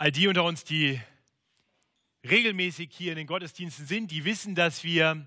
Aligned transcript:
All 0.00 0.12
die 0.12 0.28
unter 0.28 0.44
uns, 0.44 0.62
die 0.62 1.00
regelmäßig 2.22 2.90
hier 2.92 3.10
in 3.10 3.18
den 3.18 3.26
Gottesdiensten 3.26 3.84
sind, 3.84 4.12
die 4.12 4.24
wissen, 4.24 4.54
dass 4.54 4.84
wir 4.84 5.26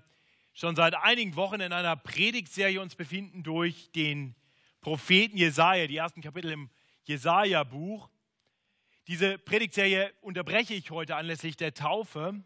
schon 0.54 0.76
seit 0.76 0.94
einigen 0.94 1.36
Wochen 1.36 1.60
in 1.60 1.74
einer 1.74 1.94
Predigtserie 1.94 2.80
uns 2.80 2.94
befinden 2.94 3.42
durch 3.42 3.90
den 3.92 4.34
Propheten 4.80 5.36
Jesaja, 5.36 5.86
die 5.86 5.98
ersten 5.98 6.22
Kapitel 6.22 6.52
im 6.52 6.70
Jesaja-Buch. 7.04 8.08
Diese 9.08 9.36
Predigtserie 9.36 10.10
unterbreche 10.22 10.72
ich 10.72 10.90
heute 10.90 11.16
anlässlich 11.16 11.58
der 11.58 11.74
Taufe. 11.74 12.42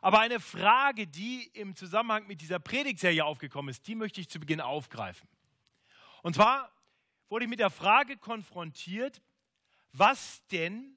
Aber 0.00 0.20
eine 0.20 0.38
Frage, 0.38 1.08
die 1.08 1.50
im 1.54 1.74
Zusammenhang 1.74 2.28
mit 2.28 2.40
dieser 2.40 2.60
Predigtserie 2.60 3.24
aufgekommen 3.24 3.70
ist, 3.70 3.88
die 3.88 3.96
möchte 3.96 4.20
ich 4.20 4.28
zu 4.28 4.38
Beginn 4.38 4.60
aufgreifen. 4.60 5.28
Und 6.22 6.36
zwar 6.36 6.70
wurde 7.28 7.46
ich 7.46 7.50
mit 7.50 7.58
der 7.58 7.70
Frage 7.70 8.16
konfrontiert, 8.16 9.20
was 9.94 10.46
denn 10.48 10.96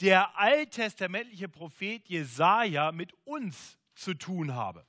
der 0.00 0.38
alttestamentliche 0.38 1.48
Prophet 1.48 2.06
Jesaja 2.08 2.92
mit 2.92 3.12
uns 3.24 3.78
zu 3.94 4.14
tun 4.14 4.54
habe. 4.54 4.84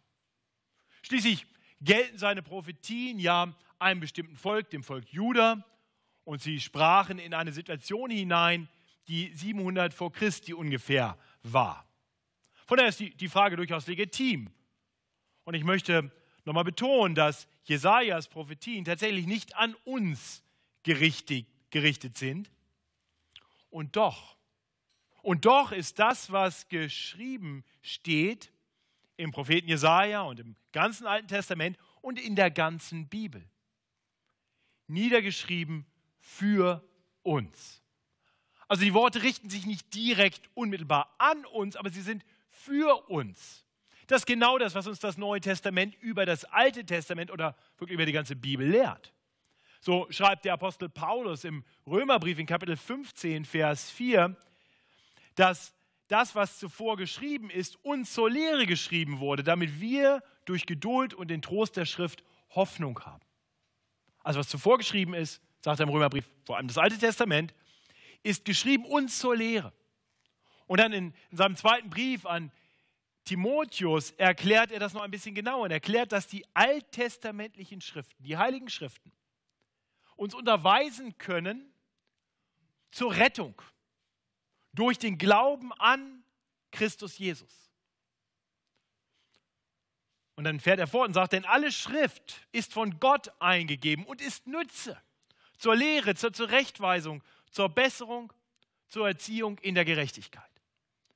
Schließlich 1.03 1.45
gelten 1.79 2.17
seine 2.17 2.41
Prophetien 2.41 3.19
ja 3.19 3.55
einem 3.79 4.01
bestimmten 4.01 4.35
Volk, 4.35 4.69
dem 4.71 4.83
Volk 4.83 5.07
Juda, 5.13 5.63
und 6.23 6.41
sie 6.41 6.59
sprachen 6.59 7.19
in 7.19 7.33
eine 7.33 7.53
Situation 7.53 8.09
hinein, 8.09 8.67
die 9.07 9.31
700 9.33 9.93
vor 9.93 10.11
Christi 10.11 10.53
ungefähr 10.53 11.17
war. 11.43 11.87
Von 12.65 12.77
daher 12.77 12.89
ist 12.89 12.99
die, 12.99 13.11
die 13.11 13.29
Frage 13.29 13.55
durchaus 13.55 13.87
legitim. 13.87 14.51
Und 15.45 15.53
ich 15.53 15.63
möchte 15.63 16.11
nochmal 16.43 16.65
betonen, 16.65 17.15
dass 17.15 17.47
Jesajas 17.63 18.27
Prophetien 18.27 18.83
tatsächlich 18.83 19.25
nicht 19.25 19.55
an 19.55 19.73
uns 19.85 20.43
gerichtet, 20.83 21.47
gerichtet 21.69 22.17
sind. 22.17 22.51
Und 23.69 23.95
doch, 23.95 24.37
und 25.21 25.45
doch 25.45 25.71
ist 25.71 25.99
das, 25.99 26.31
was 26.31 26.67
geschrieben 26.69 27.65
steht 27.81 28.51
im 29.17 29.31
Propheten 29.31 29.67
Jesaja 29.67 30.21
und 30.21 30.39
im 30.39 30.55
ganzen 30.71 31.05
Alten 31.05 31.27
Testament 31.27 31.77
und 32.01 32.19
in 32.19 32.35
der 32.35 32.51
ganzen 32.51 33.09
Bibel, 33.09 33.43
niedergeschrieben 34.87 35.85
für 36.19 36.87
uns. 37.23 37.81
Also 38.67 38.83
die 38.83 38.93
Worte 38.93 39.23
richten 39.23 39.49
sich 39.49 39.65
nicht 39.65 39.93
direkt 39.93 40.49
unmittelbar 40.53 41.13
an 41.17 41.45
uns, 41.45 41.75
aber 41.75 41.89
sie 41.89 42.01
sind 42.01 42.23
für 42.49 43.09
uns. 43.09 43.65
Das 44.07 44.21
ist 44.21 44.25
genau 44.25 44.57
das, 44.57 44.75
was 44.75 44.87
uns 44.87 44.99
das 44.99 45.17
Neue 45.17 45.41
Testament 45.41 45.95
über 45.95 46.25
das 46.25 46.45
Alte 46.45 46.85
Testament 46.85 47.31
oder 47.31 47.55
wirklich 47.77 47.95
über 47.95 48.05
die 48.05 48.13
ganze 48.13 48.35
Bibel 48.35 48.67
lehrt. 48.67 49.13
So 49.87 50.05
schreibt 50.09 50.43
der 50.43 50.51
Apostel 50.51 50.89
Paulus 50.89 51.45
im 51.45 51.63
Römerbrief 51.85 52.39
in 52.39 52.45
Kapitel 52.45 52.75
15, 52.75 53.45
Vers 53.45 53.89
4, 53.89 54.35
dass 55.35 55.73
das, 56.09 56.35
was 56.35 56.59
zuvor 56.59 56.97
geschrieben 56.97 57.49
ist, 57.49 57.81
uns 57.85 58.11
zur 58.11 58.29
Lehre 58.29 58.65
geschrieben 58.65 59.19
wurde, 59.19 59.45
damit 59.45 59.79
wir 59.79 60.21
durch 60.43 60.65
Geduld 60.65 61.13
und 61.13 61.29
den 61.29 61.41
Trost 61.41 61.77
der 61.77 61.85
Schrift 61.85 62.25
Hoffnung 62.49 62.99
haben. 63.05 63.23
Also 64.25 64.41
was 64.41 64.49
zuvor 64.49 64.77
geschrieben 64.77 65.13
ist, 65.13 65.41
sagt 65.61 65.79
er 65.79 65.83
im 65.85 65.89
Römerbrief, 65.89 66.29
vor 66.43 66.57
allem 66.57 66.67
das 66.67 66.77
Alte 66.77 66.97
Testament, 66.97 67.53
ist 68.23 68.43
geschrieben 68.43 68.83
uns 68.83 69.19
zur 69.19 69.37
Lehre. 69.37 69.71
Und 70.65 70.81
dann 70.81 70.91
in, 70.91 71.13
in 71.31 71.37
seinem 71.37 71.55
zweiten 71.55 71.89
Brief 71.89 72.25
an 72.25 72.51
Timotheus 73.23 74.11
erklärt 74.11 74.69
er 74.69 74.81
das 74.81 74.93
noch 74.93 75.03
ein 75.03 75.11
bisschen 75.11 75.33
genauer 75.33 75.61
und 75.61 75.71
erklärt, 75.71 76.11
dass 76.11 76.27
die 76.27 76.45
alttestamentlichen 76.53 77.79
Schriften, 77.79 78.21
die 78.21 78.35
heiligen 78.35 78.69
Schriften, 78.69 79.13
uns 80.17 80.33
unterweisen 80.33 81.17
können 81.17 81.71
zur 82.91 83.15
Rettung 83.15 83.61
durch 84.73 84.99
den 84.99 85.17
Glauben 85.17 85.71
an 85.73 86.23
Christus 86.71 87.17
Jesus. 87.17 87.71
Und 90.35 90.43
dann 90.43 90.59
fährt 90.59 90.79
er 90.79 90.87
fort 90.87 91.07
und 91.07 91.13
sagt, 91.13 91.33
denn 91.33 91.45
alle 91.45 91.71
Schrift 91.71 92.47
ist 92.51 92.73
von 92.73 92.99
Gott 92.99 93.31
eingegeben 93.39 94.05
und 94.05 94.21
ist 94.21 94.45
Nütze 94.45 95.01
zur 95.57 95.75
Lehre, 95.75 96.13
zur 96.13 96.31
Zurechtweisung, 96.31 97.23
zur 97.49 97.69
Besserung, 97.69 98.31
zur 98.87 99.07
Erziehung 99.07 99.57
in 99.59 99.73
der 99.73 99.85
Gerechtigkeit. 99.85 100.43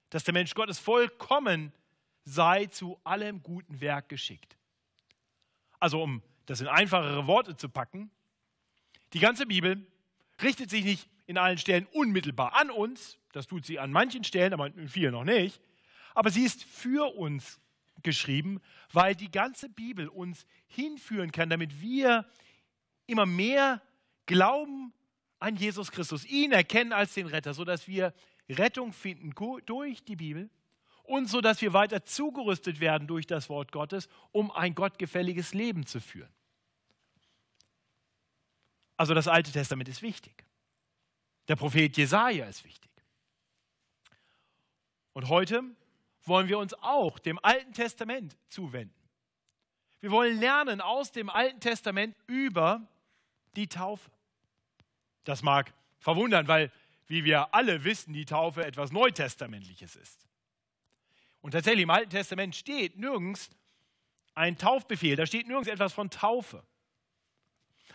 Dass 0.09 0.23
der 0.23 0.33
Mensch 0.33 0.56
Gottes 0.56 0.79
vollkommen 0.79 1.72
sei 2.23 2.66
zu 2.66 3.00
allem 3.03 3.44
guten 3.44 3.79
Werk 3.79 4.09
geschickt. 4.09 4.57
Also 5.79 6.01
um 6.01 6.23
das 6.47 6.62
in 6.62 6.68
einfachere 6.68 7.28
Worte 7.28 7.56
zu 7.56 7.69
packen, 7.69 8.12
die 9.13 9.19
ganze 9.19 9.45
Bibel 9.45 9.85
richtet 10.41 10.69
sich 10.69 10.83
nicht 10.83 11.09
in 11.25 11.38
allen 11.38 11.57
Stellen 11.57 11.88
unmittelbar 11.94 12.55
an 12.55 12.69
uns, 12.69 13.17
das 13.31 13.47
tut 13.47 13.66
sie 13.66 13.79
an 13.79 13.91
manchen 13.91 14.23
Stellen, 14.23 14.53
aber 14.53 14.67
in 14.67 14.89
vielen 14.89 15.13
noch 15.13 15.23
nicht, 15.23 15.61
aber 16.13 16.29
sie 16.29 16.44
ist 16.44 16.63
für 16.63 17.16
uns 17.16 17.59
geschrieben, 18.03 18.59
weil 18.91 19.16
die 19.16 19.31
ganze 19.31 19.69
Bibel 19.69 20.07
uns 20.07 20.45
hinführen 20.67 21.31
kann, 21.31 21.50
damit 21.50 21.81
wir 21.81 22.25
immer 23.07 23.25
mehr 23.25 23.81
glauben 24.25 24.94
an 25.39 25.55
Jesus 25.55 25.91
Christus, 25.91 26.25
ihn 26.25 26.51
erkennen 26.51 26.94
als 26.94 27.13
den 27.13 27.27
Retter, 27.27 27.53
sodass 27.53 27.88
wir 27.88 28.13
Rettung 28.50 28.94
finden 28.94 29.33
durch 29.66 30.03
die 30.03 30.16
Bibel 30.16 30.50
und 31.03 31.29
sodass 31.29 31.61
wir 31.61 31.73
weiter 31.73 32.03
zugerüstet 32.03 32.79
werden 32.79 33.07
durch 33.07 33.27
das 33.27 33.50
Wort 33.50 33.71
Gottes, 33.71 34.07
um 34.31 34.51
ein 34.51 34.75
gottgefälliges 34.75 35.53
Leben 35.53 35.85
zu 35.85 36.00
führen. 36.00 36.29
Also 39.01 39.16
das 39.16 39.28
Alte 39.28 39.51
Testament 39.51 39.89
ist 39.89 40.03
wichtig. 40.03 40.45
Der 41.47 41.56
Prophet 41.56 41.97
Jesaja 41.97 42.45
ist 42.45 42.63
wichtig. 42.63 42.91
Und 45.13 45.28
heute 45.28 45.63
wollen 46.25 46.47
wir 46.47 46.59
uns 46.59 46.75
auch 46.75 47.17
dem 47.17 47.44
Alten 47.44 47.73
Testament 47.73 48.38
zuwenden. 48.47 48.94
Wir 50.01 50.12
wollen 50.12 50.39
lernen 50.39 50.81
aus 50.81 51.12
dem 51.12 51.31
Alten 51.31 51.59
Testament 51.59 52.16
über 52.28 52.88
die 53.56 53.66
Taufe. 53.66 54.12
Das 55.23 55.41
mag 55.41 55.73
verwundern, 55.97 56.47
weil, 56.47 56.72
wie 57.07 57.23
wir 57.23 57.56
alle 57.56 57.83
wissen, 57.83 58.13
die 58.13 58.25
Taufe 58.25 58.63
etwas 58.63 58.91
Neutestamentliches 58.91 59.95
ist. 59.95 60.28
Und 61.41 61.53
tatsächlich 61.53 61.81
im 61.81 61.89
Alten 61.89 62.12
Testament 62.12 62.56
steht 62.56 63.00
nirgends 63.00 63.50
ein 64.35 64.59
Taufbefehl, 64.59 65.16
da 65.16 65.25
steht 65.25 65.47
nirgends 65.47 65.69
etwas 65.69 65.91
von 65.91 66.12
Taufe. 66.12 66.63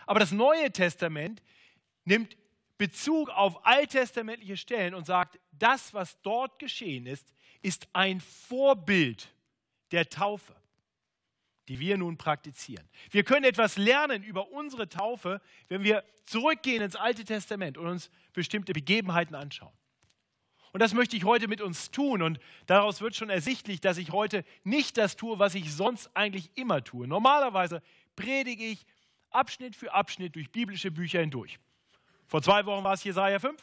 Aber 0.07 0.19
das 0.19 0.31
Neue 0.31 0.71
Testament 0.71 1.43
nimmt 2.05 2.35
Bezug 2.77 3.29
auf 3.29 3.65
alttestamentliche 3.65 4.57
Stellen 4.57 4.93
und 4.93 5.05
sagt, 5.05 5.39
das, 5.51 5.93
was 5.93 6.19
dort 6.21 6.59
geschehen 6.59 7.05
ist, 7.05 7.33
ist 7.61 7.87
ein 7.93 8.21
Vorbild 8.21 9.33
der 9.91 10.09
Taufe, 10.09 10.55
die 11.67 11.79
wir 11.79 11.97
nun 11.97 12.17
praktizieren. 12.17 12.87
Wir 13.11 13.23
können 13.23 13.45
etwas 13.45 13.77
lernen 13.77 14.23
über 14.23 14.51
unsere 14.51 14.89
Taufe, 14.89 15.41
wenn 15.67 15.83
wir 15.83 16.03
zurückgehen 16.25 16.81
ins 16.81 16.95
Alte 16.95 17.25
Testament 17.25 17.77
und 17.77 17.87
uns 17.87 18.09
bestimmte 18.33 18.73
Begebenheiten 18.73 19.35
anschauen. 19.35 19.73
Und 20.71 20.81
das 20.81 20.93
möchte 20.93 21.17
ich 21.17 21.23
heute 21.23 21.47
mit 21.47 21.61
uns 21.61 21.89
tun. 21.89 22.21
Und 22.21 22.39
daraus 22.67 23.01
wird 23.01 23.15
schon 23.15 23.29
ersichtlich, 23.29 23.81
dass 23.81 23.97
ich 23.97 24.11
heute 24.11 24.43
nicht 24.63 24.97
das 24.97 25.15
tue, 25.15 25.39
was 25.39 25.55
ich 25.55 25.73
sonst 25.73 26.15
eigentlich 26.15 26.51
immer 26.55 26.83
tue. 26.83 27.07
Normalerweise 27.07 27.81
predige 28.15 28.65
ich 28.65 28.85
Abschnitt 29.29 29.75
für 29.75 29.93
Abschnitt 29.93 30.35
durch 30.35 30.51
biblische 30.51 30.91
Bücher 30.91 31.19
hindurch. 31.19 31.59
Vor 32.27 32.41
zwei 32.41 32.65
Wochen 32.65 32.83
war 32.83 32.93
es 32.93 33.03
Jesaja 33.03 33.39
5, 33.39 33.61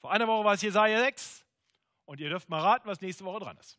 vor 0.00 0.12
einer 0.12 0.28
Woche 0.28 0.44
war 0.44 0.54
es 0.54 0.62
Jesaja 0.62 1.00
6 1.00 1.44
und 2.04 2.20
ihr 2.20 2.28
dürft 2.28 2.48
mal 2.48 2.60
raten, 2.60 2.86
was 2.86 3.00
nächste 3.00 3.24
Woche 3.24 3.40
dran 3.40 3.56
ist. 3.58 3.78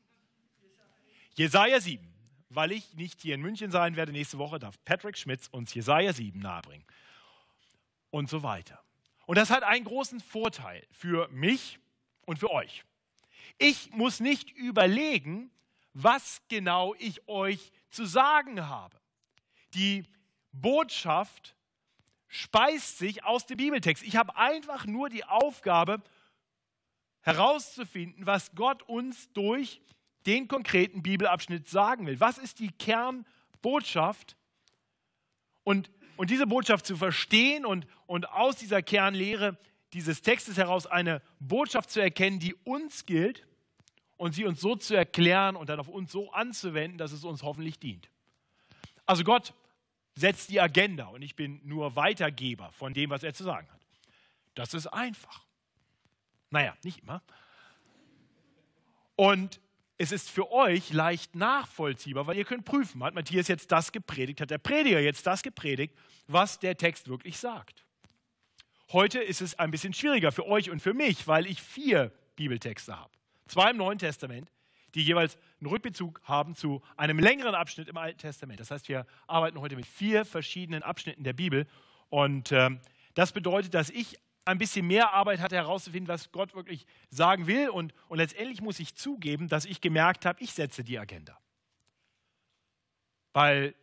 Jesaja 1.35 1.79
7. 1.79 2.13
Weil 2.49 2.71
ich 2.71 2.93
nicht 2.95 3.21
hier 3.21 3.35
in 3.35 3.41
München 3.41 3.71
sein 3.71 3.95
werde 3.95 4.11
nächste 4.11 4.37
Woche, 4.37 4.59
darf 4.59 4.75
Patrick 4.83 5.17
Schmitz 5.17 5.47
uns 5.47 5.73
Jesaja 5.73 6.11
7 6.11 6.39
nahebringen. 6.39 6.85
Und 8.09 8.29
so 8.29 8.43
weiter. 8.43 8.81
Und 9.25 9.37
das 9.37 9.49
hat 9.49 9.63
einen 9.63 9.85
großen 9.85 10.19
Vorteil 10.19 10.85
für 10.91 11.27
mich 11.29 11.79
und 12.25 12.39
für 12.39 12.51
euch. 12.51 12.83
Ich 13.57 13.91
muss 13.91 14.19
nicht 14.19 14.51
überlegen, 14.51 15.51
was 15.93 16.41
genau 16.47 16.93
ich 16.99 17.27
euch 17.27 17.71
zu 17.89 18.05
sagen 18.05 18.67
habe. 18.67 18.99
Die 19.73 20.03
Botschaft 20.51 21.55
speist 22.27 22.97
sich 22.97 23.23
aus 23.23 23.45
dem 23.45 23.57
Bibeltext. 23.57 24.03
Ich 24.03 24.15
habe 24.15 24.35
einfach 24.35 24.85
nur 24.85 25.09
die 25.09 25.23
Aufgabe 25.23 26.01
herauszufinden, 27.21 28.25
was 28.25 28.53
Gott 28.55 28.83
uns 28.83 29.31
durch 29.33 29.81
den 30.25 30.47
konkreten 30.47 31.03
Bibelabschnitt 31.03 31.67
sagen 31.67 32.05
will. 32.05 32.19
Was 32.19 32.37
ist 32.37 32.59
die 32.59 32.71
Kernbotschaft? 32.71 34.35
Und, 35.63 35.89
und 36.15 36.29
diese 36.29 36.47
Botschaft 36.47 36.85
zu 36.85 36.95
verstehen 36.95 37.65
und, 37.65 37.87
und 38.05 38.29
aus 38.29 38.57
dieser 38.57 38.81
Kernlehre 38.81 39.57
dieses 39.93 40.21
Textes 40.21 40.57
heraus 40.57 40.85
eine 40.85 41.21
Botschaft 41.39 41.89
zu 41.89 42.01
erkennen, 42.01 42.39
die 42.39 42.55
uns 42.63 43.05
gilt 43.05 43.45
und 44.17 44.33
sie 44.33 44.45
uns 44.45 44.59
so 44.59 44.75
zu 44.75 44.95
erklären 44.95 45.55
und 45.55 45.69
dann 45.69 45.79
auf 45.79 45.87
uns 45.87 46.11
so 46.11 46.31
anzuwenden, 46.31 46.97
dass 46.97 47.11
es 47.11 47.23
uns 47.23 47.43
hoffentlich 47.43 47.79
dient. 47.79 48.09
Also 49.05 49.23
Gott 49.23 49.53
setzt 50.17 50.49
die 50.49 50.59
Agenda 50.59 51.05
und 51.07 51.21
ich 51.21 51.35
bin 51.35 51.61
nur 51.63 51.95
Weitergeber 51.95 52.71
von 52.71 52.93
dem, 52.93 53.09
was 53.09 53.23
er 53.23 53.33
zu 53.33 53.43
sagen 53.43 53.67
hat. 53.71 53.81
Das 54.55 54.73
ist 54.73 54.87
einfach. 54.87 55.45
Naja, 56.49 56.75
nicht 56.83 56.99
immer. 56.99 57.21
Und 59.15 59.59
es 59.97 60.11
ist 60.11 60.29
für 60.29 60.51
euch 60.51 60.91
leicht 60.91 61.35
nachvollziehbar, 61.35 62.27
weil 62.27 62.37
ihr 62.37 62.45
könnt 62.45 62.65
prüfen, 62.65 63.03
hat 63.03 63.13
Matthias 63.13 63.47
jetzt 63.47 63.71
das 63.71 63.91
gepredigt, 63.91 64.41
hat 64.41 64.49
der 64.49 64.57
Prediger 64.57 64.99
jetzt 64.99 65.25
das 65.25 65.43
gepredigt, 65.43 65.95
was 66.27 66.59
der 66.59 66.77
Text 66.77 67.07
wirklich 67.07 67.37
sagt. 67.37 67.83
Heute 68.91 69.19
ist 69.19 69.41
es 69.41 69.57
ein 69.59 69.71
bisschen 69.71 69.93
schwieriger 69.93 70.31
für 70.31 70.45
euch 70.45 70.69
und 70.69 70.81
für 70.81 70.93
mich, 70.93 71.27
weil 71.27 71.45
ich 71.45 71.61
vier 71.61 72.11
Bibeltexte 72.35 72.97
habe. 72.97 73.11
Zwei 73.47 73.71
im 73.71 73.77
Neuen 73.77 73.97
Testament, 73.97 74.49
die 74.95 75.03
jeweils 75.03 75.37
einen 75.59 75.69
Rückbezug 75.69 76.21
haben 76.23 76.55
zu 76.55 76.81
einem 76.95 77.19
längeren 77.19 77.55
Abschnitt 77.55 77.87
im 77.87 77.97
Alten 77.97 78.17
Testament. 78.17 78.59
Das 78.59 78.71
heißt, 78.71 78.87
wir 78.89 79.05
arbeiten 79.27 79.59
heute 79.59 79.75
mit 79.75 79.85
vier 79.85 80.25
verschiedenen 80.25 80.83
Abschnitten 80.83 81.23
der 81.23 81.33
Bibel. 81.33 81.67
Und 82.09 82.51
äh, 82.51 82.69
das 83.13 83.31
bedeutet, 83.31 83.73
dass 83.73 83.89
ich 83.89 84.17
ein 84.45 84.57
bisschen 84.57 84.87
mehr 84.87 85.13
Arbeit 85.13 85.39
hatte, 85.39 85.55
herauszufinden, 85.55 86.07
was 86.07 86.31
Gott 86.31 86.55
wirklich 86.55 86.85
sagen 87.09 87.47
will. 87.47 87.69
Und, 87.69 87.93
und 88.07 88.17
letztendlich 88.17 88.61
muss 88.61 88.79
ich 88.79 88.95
zugeben, 88.95 89.49
dass 89.49 89.65
ich 89.65 89.81
gemerkt 89.81 90.25
habe, 90.25 90.41
ich 90.41 90.53
setze 90.53 90.83
die 90.83 90.97
Agenda. 90.97 91.37
Weil 93.33 93.75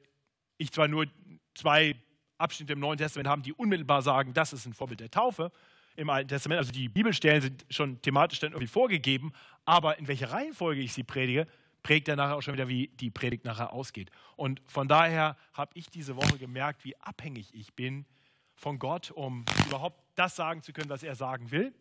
ich 0.56 0.72
zwar 0.72 0.88
nur 0.88 1.06
zwei 1.54 1.96
Abschnitte 2.38 2.72
im 2.72 2.80
Neuen 2.80 2.98
Testament 2.98 3.28
habe, 3.28 3.42
die 3.42 3.52
unmittelbar 3.52 4.02
sagen, 4.02 4.32
das 4.32 4.52
ist 4.52 4.66
ein 4.66 4.74
Vorbild 4.74 5.00
der 5.00 5.10
Taufe 5.10 5.52
im 5.96 6.10
Alten 6.10 6.28
Testament. 6.28 6.58
Also 6.58 6.72
die 6.72 6.88
Bibelstellen 6.88 7.42
sind 7.42 7.66
schon 7.70 8.00
thematisch 8.02 8.40
dann 8.40 8.52
irgendwie 8.52 8.66
vorgegeben, 8.66 9.32
aber 9.64 9.98
in 9.98 10.08
welcher 10.08 10.30
Reihenfolge 10.30 10.80
ich 10.80 10.92
sie 10.92 11.04
predige, 11.04 11.46
prägt 11.82 12.08
dann 12.08 12.16
nachher 12.16 12.36
auch 12.36 12.40
schon 12.40 12.54
wieder, 12.54 12.68
wie 12.68 12.88
die 12.88 13.10
Predigt 13.10 13.44
nachher 13.44 13.72
ausgeht. 13.72 14.10
Und 14.36 14.62
von 14.66 14.88
daher 14.88 15.36
habe 15.52 15.72
ich 15.74 15.88
diese 15.88 16.16
Woche 16.16 16.38
gemerkt, 16.38 16.84
wie 16.84 16.96
abhängig 16.96 17.54
ich 17.54 17.74
bin 17.74 18.06
von 18.54 18.78
Gott, 18.78 19.10
um 19.10 19.44
überhaupt 19.66 20.02
das 20.14 20.36
sagen 20.36 20.62
zu 20.62 20.72
können, 20.72 20.88
was 20.88 21.02
er 21.02 21.14
sagen 21.14 21.50
will. 21.50 21.74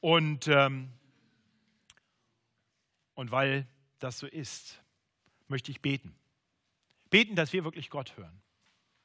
Und, 0.00 0.48
ähm, 0.48 0.90
und 3.14 3.30
weil 3.30 3.66
das 4.00 4.18
so 4.18 4.26
ist, 4.26 4.82
möchte 5.46 5.70
ich 5.70 5.80
beten. 5.80 6.14
Beten, 7.10 7.36
dass 7.36 7.52
wir 7.52 7.62
wirklich 7.62 7.90
Gott 7.90 8.16
hören, 8.16 8.42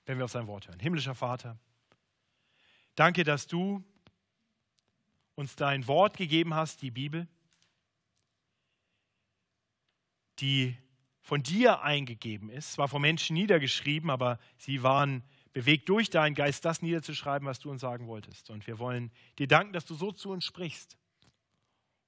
wenn 0.05 0.17
wir 0.17 0.25
auf 0.25 0.31
sein 0.31 0.47
Wort 0.47 0.67
hören. 0.67 0.79
Himmlischer 0.79 1.13
Vater, 1.13 1.59
danke, 2.97 3.23
dass 3.23 3.47
du 3.47 3.83
uns 5.35 5.55
dein 5.55 5.88
Wort 5.88 6.17
gegeben 6.17 6.53
hast, 6.53 6.81
die 6.81 6.91
Bibel, 6.91 7.27
die 10.39 10.75
von 11.21 11.44
dir 11.44 11.81
eingegeben 11.81 12.49
ist, 12.49 12.73
zwar 12.73 12.88
von 12.88 13.01
Menschen 13.01 13.35
niedergeschrieben, 13.35 14.09
aber 14.09 14.39
sie 14.57 14.81
waren 14.83 15.23
bewegt 15.53 15.89
durch 15.89 16.09
deinen 16.09 16.35
Geist, 16.35 16.65
das 16.65 16.81
niederzuschreiben, 16.81 17.47
was 17.47 17.59
du 17.59 17.69
uns 17.69 17.81
sagen 17.81 18.07
wolltest. 18.07 18.49
Und 18.49 18.65
wir 18.67 18.79
wollen 18.79 19.11
dir 19.38 19.47
danken, 19.47 19.73
dass 19.73 19.85
du 19.85 19.95
so 19.95 20.11
zu 20.11 20.29
uns 20.29 20.45
sprichst 20.45 20.97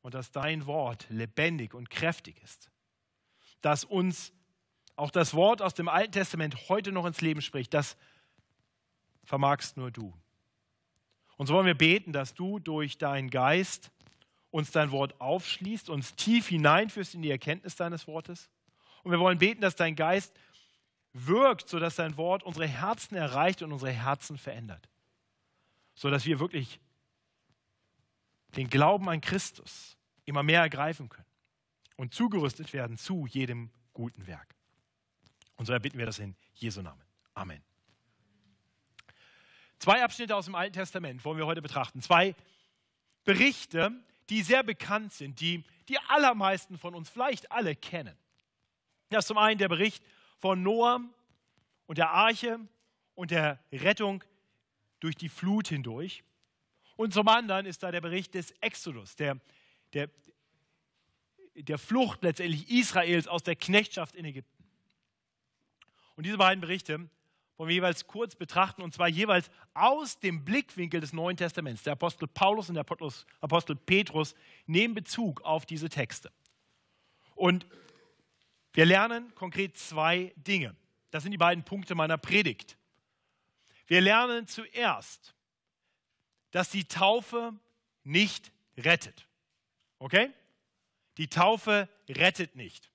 und 0.02 0.14
dass 0.14 0.32
dein 0.32 0.66
Wort 0.66 1.06
lebendig 1.10 1.74
und 1.74 1.90
kräftig 1.90 2.42
ist. 2.44 2.72
Dass 3.62 3.84
uns 3.84 4.34
auch 4.96 5.12
das 5.12 5.34
Wort 5.34 5.62
aus 5.62 5.74
dem 5.74 5.88
Alten 5.88 6.14
Testament 6.14 6.70
heute 6.70 6.92
noch 6.92 7.06
ins 7.06 7.22
Leben 7.22 7.42
spricht, 7.42 7.74
das 7.74 7.98
vermagst 9.24 9.78
nur 9.78 9.92
du. 9.92 10.14
Und 11.40 11.48
so 11.48 11.54
wollen 11.54 11.68
wir 11.68 11.74
beten, 11.74 12.12
dass 12.12 12.34
du 12.34 12.60
durch 12.60 12.98
deinen 12.98 13.30
Geist 13.30 13.92
uns 14.52 14.72
dein 14.72 14.92
Wort 14.92 15.22
aufschließt, 15.22 15.90
uns 15.90 16.14
tief 16.16 16.50
hineinführst 16.50 17.16
in 17.16 17.22
die 17.22 17.32
Erkenntnis 17.32 17.78
deines 17.78 18.08
Wortes. 18.08 18.50
Und 19.04 19.12
wir 19.12 19.22
wollen 19.22 19.38
beten, 19.38 19.62
dass 19.62 19.78
dein 19.78 19.96
Geist 19.96 20.38
wirkt, 21.14 21.70
sodass 21.70 21.96
sein 21.96 22.18
Wort 22.18 22.44
unsere 22.44 22.68
Herzen 22.68 23.16
erreicht 23.16 23.62
und 23.62 23.72
unsere 23.72 23.92
Herzen 23.92 24.38
verändert. 24.38 24.90
Sodass 25.96 26.26
wir 26.26 26.42
wirklich 26.42 26.82
den 28.58 28.70
Glauben 28.70 29.08
an 29.08 29.22
Christus 29.22 29.96
immer 30.26 30.44
mehr 30.44 30.60
ergreifen 30.60 31.08
können 31.08 31.26
und 31.96 32.14
zugerüstet 32.14 32.74
werden 32.74 32.98
zu 32.98 33.28
jedem 33.28 33.70
guten 33.94 34.28
Werk. 34.28 34.56
Und 35.56 35.68
so 35.68 35.72
erbitten 35.72 36.00
wir 36.00 36.06
das 36.06 36.20
in 36.20 36.36
Jesu 36.56 36.82
Namen. 36.82 37.06
Amen. 37.34 37.69
Zwei 39.80 40.04
Abschnitte 40.04 40.36
aus 40.36 40.46
dem 40.46 40.56
Alten 40.56 40.74
Testament 40.74 41.24
wollen 41.24 41.38
wir 41.38 41.46
heute 41.46 41.62
betrachten. 41.62 42.02
Zwei 42.02 42.36
Berichte, 43.24 43.92
die 44.30 44.42
sehr 44.42 44.62
bekannt 44.64 45.14
sind, 45.14 45.40
die 45.40 45.64
die 45.88 45.98
allermeisten 46.08 46.78
von 46.78 46.94
uns 46.94 47.10
vielleicht 47.10 47.52
alle 47.52 47.76
kennen. 47.76 48.16
Das 49.10 49.24
ist 49.24 49.28
zum 49.28 49.38
einen 49.38 49.58
der 49.58 49.70
Bericht 49.70 50.04
von 50.38 50.62
Noah 50.62 51.02
und 51.88 51.98
der 51.98 52.12
Arche 52.12 52.60
und 53.16 53.32
der 53.32 53.60
Rettung 53.72 54.24
durch 55.00 55.16
die 55.16 55.30
Flut 55.30 55.70
hindurch. 55.70 56.24
Und 56.96 57.14
zum 57.14 57.28
anderen 57.28 57.66
ist 57.66 57.82
da 57.82 57.92
der 57.92 58.02
Bericht 58.02 58.36
des 58.36 58.52
Exodus, 58.62 59.16
der, 59.16 59.40
der, 59.94 60.10
der 61.56 61.78
Flucht 61.78 62.22
letztendlich 62.22 62.70
Israels 62.70 63.28
aus 63.28 63.44
der 63.44 63.56
Knechtschaft 63.56 64.16
in 64.16 64.26
Ägypten. 64.26 64.64
Und 66.16 66.26
diese 66.26 66.38
beiden 66.38 66.62
Berichte 66.62 67.10
wollen 67.60 67.68
wir 67.68 67.76
jeweils 67.76 68.08
kurz 68.08 68.38
betrachten, 68.38 68.82
und 68.82 68.94
zwar 68.94 69.10
jeweils 69.10 69.52
aus 69.74 70.18
dem 70.18 70.46
Blickwinkel 70.46 71.02
des 71.02 71.12
Neuen 71.12 71.36
Testaments. 71.36 71.84
Der 71.84 71.92
Apostel 71.92 72.26
Paulus 72.26 72.70
und 72.70 72.76
der 72.76 72.86
Apostel 73.42 73.76
Petrus 73.76 74.34
nehmen 74.66 74.96
Bezug 74.96 75.42
auf 75.42 75.66
diese 75.66 75.90
Texte. 75.90 76.32
Und 77.36 77.68
wir 78.72 78.86
lernen 78.86 79.36
konkret 79.36 79.78
zwei 79.78 80.34
Dinge. 80.38 80.74
Das 81.12 81.24
sind 81.24 81.34
die 81.34 81.38
beiden 81.38 81.66
Punkte 81.66 81.96
meiner 81.96 82.18
Predigt. 82.18 82.78
Wir 83.88 84.00
lernen 84.00 84.48
zuerst, 84.48 85.36
dass 86.52 86.70
die 86.70 86.86
Taufe 86.86 87.54
nicht 88.06 88.54
rettet. 88.78 89.28
Okay? 89.98 90.32
Die 91.18 91.28
Taufe 91.28 91.90
rettet 92.08 92.56
nicht. 92.56 92.90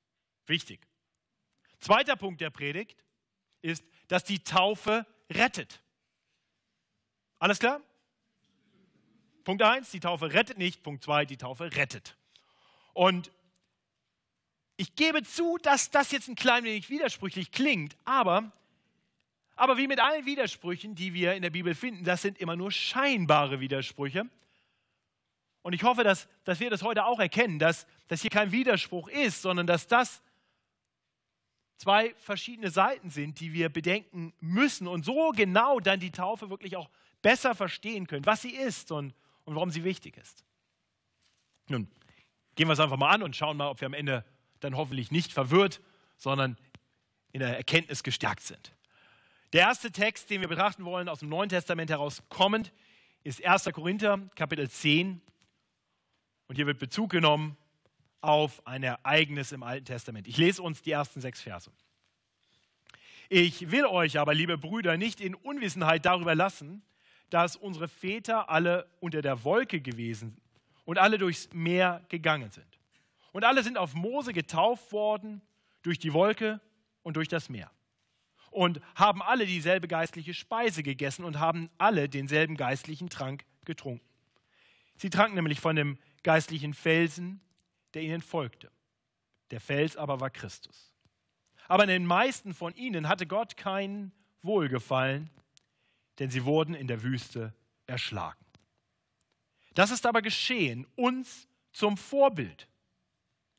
Wichtig. 0.47 0.81
Zweiter 1.81 2.17
Punkt 2.17 2.41
der 2.41 2.49
Predigt 2.49 3.05
ist, 3.61 3.85
dass 4.09 4.25
die 4.25 4.41
Taufe 4.41 5.07
rettet. 5.31 5.81
Alles 7.39 7.59
klar? 7.59 7.81
Punkt 9.45 9.63
1, 9.63 9.91
die 9.91 10.01
Taufe 10.01 10.33
rettet 10.33 10.59
nicht. 10.59 10.83
Punkt 10.83 11.05
2, 11.05 11.27
die 11.27 11.37
Taufe 11.37 11.65
rettet. 11.77 12.17
Und 12.95 13.31
ich 14.77 14.97
gebe 14.97 15.23
zu, 15.23 15.59
dass 15.63 15.91
das 15.91 16.11
jetzt 16.11 16.29
ein 16.29 16.35
klein 16.35 16.65
wenig 16.65 16.91
widersprüchlich 16.91 17.53
klingt, 17.53 17.97
aber, 18.05 18.51
aber 19.55 19.77
wie 19.77 19.87
mit 19.87 20.01
allen 20.01 20.27
Widersprüchen, 20.27 20.95
die 20.95 21.15
wir 21.15 21.35
in 21.35 21.43
der 21.43 21.51
Bibel 21.51 21.75
finden, 21.75 22.05
das 22.05 22.23
sind 22.23 22.39
immer 22.39 22.57
nur 22.57 22.73
scheinbare 22.73 23.61
Widersprüche. 23.61 24.29
Und 25.63 25.73
ich 25.75 25.83
hoffe, 25.83 26.03
dass, 26.03 26.29
dass 26.45 26.61
wir 26.61 26.71
das 26.71 26.83
heute 26.83 27.05
auch 27.05 27.21
erkennen, 27.21 27.59
dass, 27.59 27.87
dass 28.09 28.21
hier 28.21 28.31
kein 28.31 28.53
Widerspruch 28.53 29.09
ist, 29.09 29.43
sondern 29.43 29.67
dass 29.67 29.87
das 29.87 30.23
zwei 31.85 32.15
verschiedene 32.15 32.71
Seiten 32.71 33.11
sind, 33.11 33.41
die 33.41 33.53
wir 33.53 33.69
bedenken 33.69 34.33
müssen 34.41 34.89
und 34.89 35.05
so 35.05 35.33
genau 35.37 35.81
dann 35.81 36.01
die 36.01 36.11
Taufe 36.11 36.49
wirklich 36.49 36.79
auch 36.79 36.89
besser 37.21 37.55
verstehen 37.55 38.07
können, 38.07 38.25
was 38.25 38.41
sie 38.41 38.55
ist 38.55 38.91
und, 38.91 39.15
und 39.45 39.55
warum 39.55 39.71
sie 39.71 39.85
wichtig 39.85 40.17
ist. 40.17 40.47
Nun, 41.69 41.91
gehen 42.55 42.69
wir 42.69 42.73
es 42.73 42.81
einfach 42.81 42.97
mal 42.97 43.11
an 43.11 43.23
und 43.23 43.37
schauen 43.37 43.59
mal, 43.59 43.69
ob 43.69 43.83
wir 43.83 43.87
am 43.87 43.93
Ende 43.93 44.25
dann 44.61 44.79
hoffentlich 44.79 45.11
nicht 45.11 45.31
verwirrt, 45.31 45.83
sondern 46.17 46.57
in 47.33 47.41
der 47.41 47.55
Erkenntnis 47.55 48.03
gestärkt 48.03 48.41
sind. 48.41 48.75
Der 49.53 49.61
erste 49.61 49.93
Text, 49.93 50.31
den 50.31 50.41
wir 50.41 50.49
betrachten 50.49 50.87
wollen, 50.87 51.11
aus 51.11 51.19
dem 51.19 51.29
Neuen 51.29 51.51
Testament 51.51 51.91
heraus 51.91 52.23
kommend, 52.31 52.73
ist 53.25 53.45
1. 53.45 53.65
Korinther, 53.75 54.21
Kapitel 54.37 54.71
10. 54.71 55.21
Und 56.49 56.57
hier 56.57 56.67
wird 56.67 56.79
Bezug 56.79 57.11
genommen 57.11 57.59
auf 58.25 58.67
ein 58.67 58.83
Ereignis 58.83 59.53
im 59.53 59.63
Alten 59.63 59.85
Testament. 59.85 60.27
Ich 60.27 60.37
lese 60.37 60.63
uns 60.63 60.83
die 60.83 60.93
ersten 60.93 61.21
sechs 61.21 61.41
Verse. 61.41 61.71
Ich 63.29 63.71
will 63.71 63.87
euch 63.87 64.19
aber, 64.19 64.35
liebe 64.35 64.59
Brüder, 64.59 64.97
nicht 64.97 65.21
in 65.21 65.35
Unwissenheit 65.35 66.05
darüber 66.05 66.35
lassen, 66.35 66.83
dass 67.31 67.57
unsere 67.57 67.89
Väter 67.89 68.49
alle 68.49 68.89
unter 69.01 69.23
der 69.23 69.45
Wolke 69.45 69.81
gewesen 69.81 70.37
und 70.85 70.99
alle 70.99 71.19
durchs 71.19 71.53
Meer 71.53 72.05
gegangen 72.09 72.51
sind. 72.51 72.67
Und 73.33 73.45
alle 73.45 73.63
sind 73.63 73.79
auf 73.79 73.95
Mose 73.95 74.33
getauft 74.33 74.93
worden 74.93 75.41
durch 75.83 75.99
die 75.99 76.13
Wolke 76.13 76.61
und 77.03 77.17
durch 77.17 77.29
das 77.29 77.49
Meer. 77.49 77.71
Und 78.51 78.81
haben 78.95 79.21
alle 79.23 79.47
dieselbe 79.47 79.89
geistliche 79.89 80.33
Speise 80.33 80.83
gegessen 80.83 81.25
und 81.25 81.41
haben 81.41 81.71
alle 81.77 82.09
denselben 82.09 82.57
geistlichen 82.57 83.11
Trank 83.11 83.45
getrunken. 83.65 84.07
Sie 84.97 85.11
tranken 85.11 85.35
nämlich 85.35 85.59
von 85.59 85.75
dem 85.75 85.99
geistlichen 86.23 86.73
Felsen, 86.73 87.41
der 87.95 88.03
ihnen 88.03 88.23
folgte. 88.23 88.71
Der 89.51 89.61
Fels 89.61 89.97
aber 89.97 90.21
war 90.21 90.31
Christus. 90.31 90.93
Aber 91.69 91.85
in 91.85 91.89
den 91.89 92.07
meisten 92.07 92.53
von 92.53 92.75
ihnen 92.75 93.09
hatte 93.09 93.27
Gott 93.27 93.57
kein 93.57 94.13
Wohlgefallen, 94.43 95.31
denn 96.19 96.31
sie 96.31 96.45
wurden 96.45 96.75
in 96.75 96.87
der 96.87 97.03
Wüste 97.03 97.55
erschlagen. 97.87 98.45
Das 99.75 99.91
ist 99.91 100.07
aber 100.07 100.23
geschehen 100.23 100.87
uns 100.95 101.49
zum 101.73 101.97
Vorbild, 101.97 102.69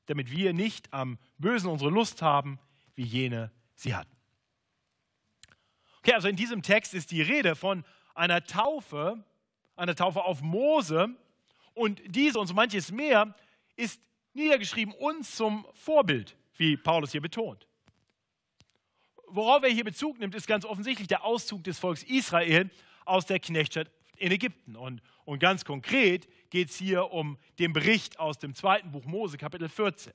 damit 0.05 0.31
wir 0.31 0.53
nicht 0.53 0.93
am 0.93 1.17
Bösen 1.37 1.69
unsere 1.69 1.89
Lust 1.89 2.21
haben, 2.21 2.59
wie 2.93 3.03
jene 3.03 3.51
sie 3.73 3.95
hatten. 3.95 4.15
Okay, 5.99 6.13
also 6.13 6.27
in 6.27 6.35
diesem 6.35 6.61
Text 6.61 6.93
ist 6.93 7.11
die 7.11 7.21
Rede 7.21 7.55
von 7.55 7.83
einer 8.13 8.43
Taufe, 8.43 9.23
einer 9.75 9.95
Taufe 9.95 10.23
auf 10.23 10.41
Mose 10.41 11.09
Und 11.73 12.01
diese 12.05 12.39
und 12.39 12.47
so 12.47 12.53
manches 12.53 12.91
mehr 12.91 13.35
ist 13.75 13.99
niedergeschrieben 14.35 14.93
uns 14.93 15.35
zum 15.35 15.65
Vorbild, 15.73 16.35
wie 16.57 16.77
Paulus 16.77 17.11
hier 17.11 17.21
betont. 17.21 17.67
Worauf 19.27 19.63
er 19.63 19.69
hier 19.69 19.83
Bezug 19.83 20.19
nimmt, 20.19 20.35
ist 20.35 20.47
ganz 20.47 20.65
offensichtlich 20.65 21.07
der 21.07 21.23
Auszug 21.23 21.63
des 21.63 21.79
Volkes 21.79 22.03
Israel 22.03 22.69
aus 23.05 23.25
der 23.25 23.39
Knechtschaft 23.39 23.91
in 24.17 24.31
Ägypten. 24.31 24.75
Und, 24.75 25.01
und 25.25 25.39
ganz 25.39 25.65
konkret 25.65 26.27
geht 26.49 26.69
es 26.69 26.77
hier 26.77 27.11
um 27.11 27.37
den 27.59 27.73
Bericht 27.73 28.19
aus 28.19 28.37
dem 28.37 28.53
zweiten 28.55 28.91
Buch 28.91 29.05
Mose, 29.05 29.37
Kapitel 29.37 29.67
14. 29.67 30.13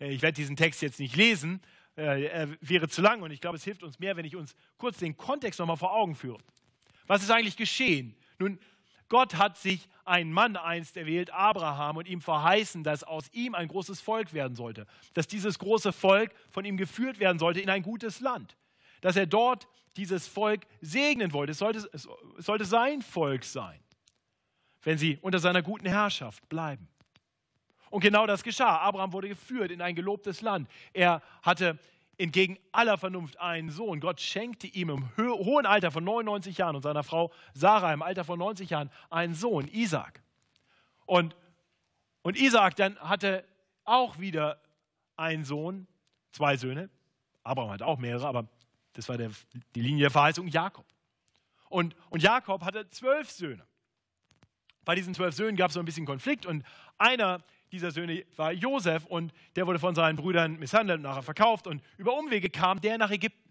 Äh, 0.00 0.10
ich 0.10 0.22
werde 0.22 0.36
diesen 0.36 0.56
Text 0.56 0.82
jetzt 0.82 0.98
nicht 0.98 1.16
lesen, 1.16 1.60
äh, 1.96 2.24
er 2.26 2.48
wäre 2.60 2.88
zu 2.88 3.00
lang 3.00 3.22
und 3.22 3.30
ich 3.30 3.40
glaube, 3.40 3.56
es 3.56 3.64
hilft 3.64 3.82
uns 3.82 3.98
mehr, 3.98 4.16
wenn 4.16 4.24
ich 4.24 4.36
uns 4.36 4.54
kurz 4.76 4.98
den 4.98 5.16
Kontext 5.16 5.58
nochmal 5.60 5.76
vor 5.76 5.94
Augen 5.94 6.14
führe. 6.14 6.38
Was 7.06 7.22
ist 7.22 7.30
eigentlich 7.30 7.56
geschehen? 7.56 8.14
Nun, 8.38 8.58
Gott 9.08 9.36
hat 9.36 9.56
sich 9.56 9.88
einen 10.04 10.32
Mann 10.32 10.56
einst 10.56 10.96
erwählt, 10.96 11.30
Abraham, 11.30 11.96
und 11.96 12.08
ihm 12.08 12.20
verheißen, 12.20 12.84
dass 12.84 13.04
aus 13.04 13.28
ihm 13.32 13.54
ein 13.54 13.68
großes 13.68 14.00
Volk 14.00 14.32
werden 14.32 14.54
sollte. 14.54 14.86
Dass 15.14 15.26
dieses 15.26 15.58
große 15.58 15.92
Volk 15.92 16.32
von 16.50 16.64
ihm 16.64 16.76
geführt 16.76 17.18
werden 17.18 17.38
sollte 17.38 17.60
in 17.60 17.70
ein 17.70 17.82
gutes 17.82 18.20
Land. 18.20 18.56
Dass 19.00 19.16
er 19.16 19.26
dort 19.26 19.68
dieses 19.96 20.26
Volk 20.28 20.66
segnen 20.80 21.32
wollte. 21.32 21.52
Es 21.52 21.58
sollte, 21.58 21.88
es 21.92 22.08
sollte 22.38 22.64
sein 22.64 23.02
Volk 23.02 23.44
sein, 23.44 23.80
wenn 24.82 24.98
sie 24.98 25.18
unter 25.22 25.38
seiner 25.38 25.62
guten 25.62 25.86
Herrschaft 25.86 26.48
bleiben. 26.48 26.88
Und 27.90 28.00
genau 28.00 28.26
das 28.26 28.42
geschah. 28.42 28.78
Abraham 28.78 29.12
wurde 29.12 29.28
geführt 29.28 29.70
in 29.70 29.80
ein 29.80 29.94
gelobtes 29.94 30.42
Land. 30.42 30.68
Er 30.92 31.22
hatte 31.42 31.78
entgegen 32.18 32.58
aller 32.72 32.96
Vernunft 32.98 33.38
einen 33.38 33.70
Sohn. 33.70 34.00
Gott 34.00 34.20
schenkte 34.20 34.66
ihm 34.66 34.90
im 34.90 35.16
hohen 35.16 35.66
Alter 35.66 35.90
von 35.90 36.04
99 36.04 36.58
Jahren 36.58 36.76
und 36.76 36.82
seiner 36.82 37.02
Frau 37.02 37.32
Sarah 37.52 37.92
im 37.92 38.02
Alter 38.02 38.24
von 38.24 38.38
90 38.38 38.70
Jahren 38.70 38.90
einen 39.10 39.34
Sohn, 39.34 39.68
Isaac. 39.68 40.22
Und, 41.04 41.36
und 42.22 42.36
Isaac 42.36 42.76
dann 42.76 42.98
hatte 43.00 43.44
auch 43.84 44.18
wieder 44.18 44.60
einen 45.16 45.44
Sohn, 45.44 45.86
zwei 46.32 46.56
Söhne. 46.56 46.90
Abraham 47.42 47.70
hatte 47.70 47.86
auch 47.86 47.98
mehrere, 47.98 48.26
aber 48.26 48.48
das 48.94 49.08
war 49.08 49.18
der, 49.18 49.30
die 49.74 49.82
Linie 49.82 50.02
der 50.02 50.10
Verheißung, 50.10 50.48
Jakob. 50.48 50.86
Und, 51.68 51.94
und 52.10 52.22
Jakob 52.22 52.64
hatte 52.64 52.88
zwölf 52.90 53.30
Söhne. 53.30 53.66
Bei 54.84 54.94
diesen 54.94 55.14
zwölf 55.14 55.34
Söhnen 55.34 55.56
gab 55.56 55.68
es 55.68 55.74
so 55.74 55.80
ein 55.80 55.86
bisschen 55.86 56.06
Konflikt 56.06 56.46
und 56.46 56.64
einer 56.96 57.42
dieser 57.72 57.90
Söhne 57.90 58.24
war 58.36 58.52
Josef 58.52 59.04
und 59.06 59.32
der 59.56 59.66
wurde 59.66 59.78
von 59.78 59.94
seinen 59.94 60.16
Brüdern 60.16 60.58
misshandelt 60.58 60.98
und 60.98 61.02
nachher 61.02 61.22
verkauft 61.22 61.66
und 61.66 61.82
über 61.98 62.16
Umwege 62.16 62.50
kam 62.50 62.80
der 62.80 62.98
nach 62.98 63.10
Ägypten. 63.10 63.50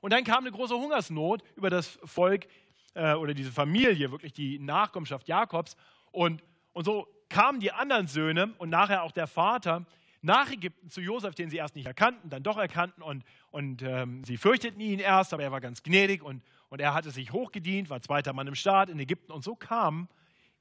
Und 0.00 0.12
dann 0.12 0.24
kam 0.24 0.44
eine 0.44 0.52
große 0.52 0.74
Hungersnot 0.74 1.42
über 1.56 1.70
das 1.70 1.98
Volk 2.04 2.46
äh, 2.94 3.14
oder 3.14 3.34
diese 3.34 3.52
Familie, 3.52 4.10
wirklich 4.10 4.32
die 4.32 4.58
Nachkommenschaft 4.58 5.28
Jakobs. 5.28 5.76
Und, 6.12 6.42
und 6.72 6.84
so 6.84 7.08
kamen 7.28 7.60
die 7.60 7.72
anderen 7.72 8.06
Söhne 8.06 8.54
und 8.58 8.70
nachher 8.70 9.02
auch 9.02 9.12
der 9.12 9.26
Vater 9.26 9.86
nach 10.22 10.50
Ägypten 10.50 10.90
zu 10.90 11.00
Josef, 11.00 11.34
den 11.34 11.50
sie 11.50 11.56
erst 11.56 11.76
nicht 11.76 11.86
erkannten, 11.86 12.30
dann 12.30 12.42
doch 12.42 12.56
erkannten 12.56 13.02
und, 13.02 13.24
und 13.50 13.82
ähm, 13.82 14.24
sie 14.24 14.36
fürchteten 14.36 14.80
ihn 14.80 14.98
erst, 14.98 15.32
aber 15.32 15.42
er 15.42 15.52
war 15.52 15.60
ganz 15.60 15.82
gnädig 15.82 16.22
und, 16.22 16.42
und 16.68 16.80
er 16.80 16.94
hatte 16.94 17.10
sich 17.10 17.32
hochgedient, 17.32 17.90
war 17.90 18.00
zweiter 18.02 18.32
Mann 18.32 18.46
im 18.46 18.54
Staat 18.54 18.88
in 18.88 18.98
Ägypten 18.98 19.30
und 19.30 19.44
so 19.44 19.54
kam 19.54 20.08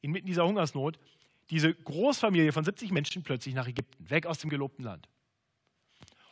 inmitten 0.01 0.27
dieser 0.27 0.45
Hungersnot 0.45 0.99
diese 1.49 1.73
Großfamilie 1.73 2.51
von 2.51 2.63
70 2.63 2.91
Menschen 2.91 3.23
plötzlich 3.23 3.53
nach 3.55 3.67
Ägypten, 3.67 4.09
weg 4.09 4.25
aus 4.25 4.39
dem 4.39 4.49
gelobten 4.49 4.83
Land. 4.83 5.07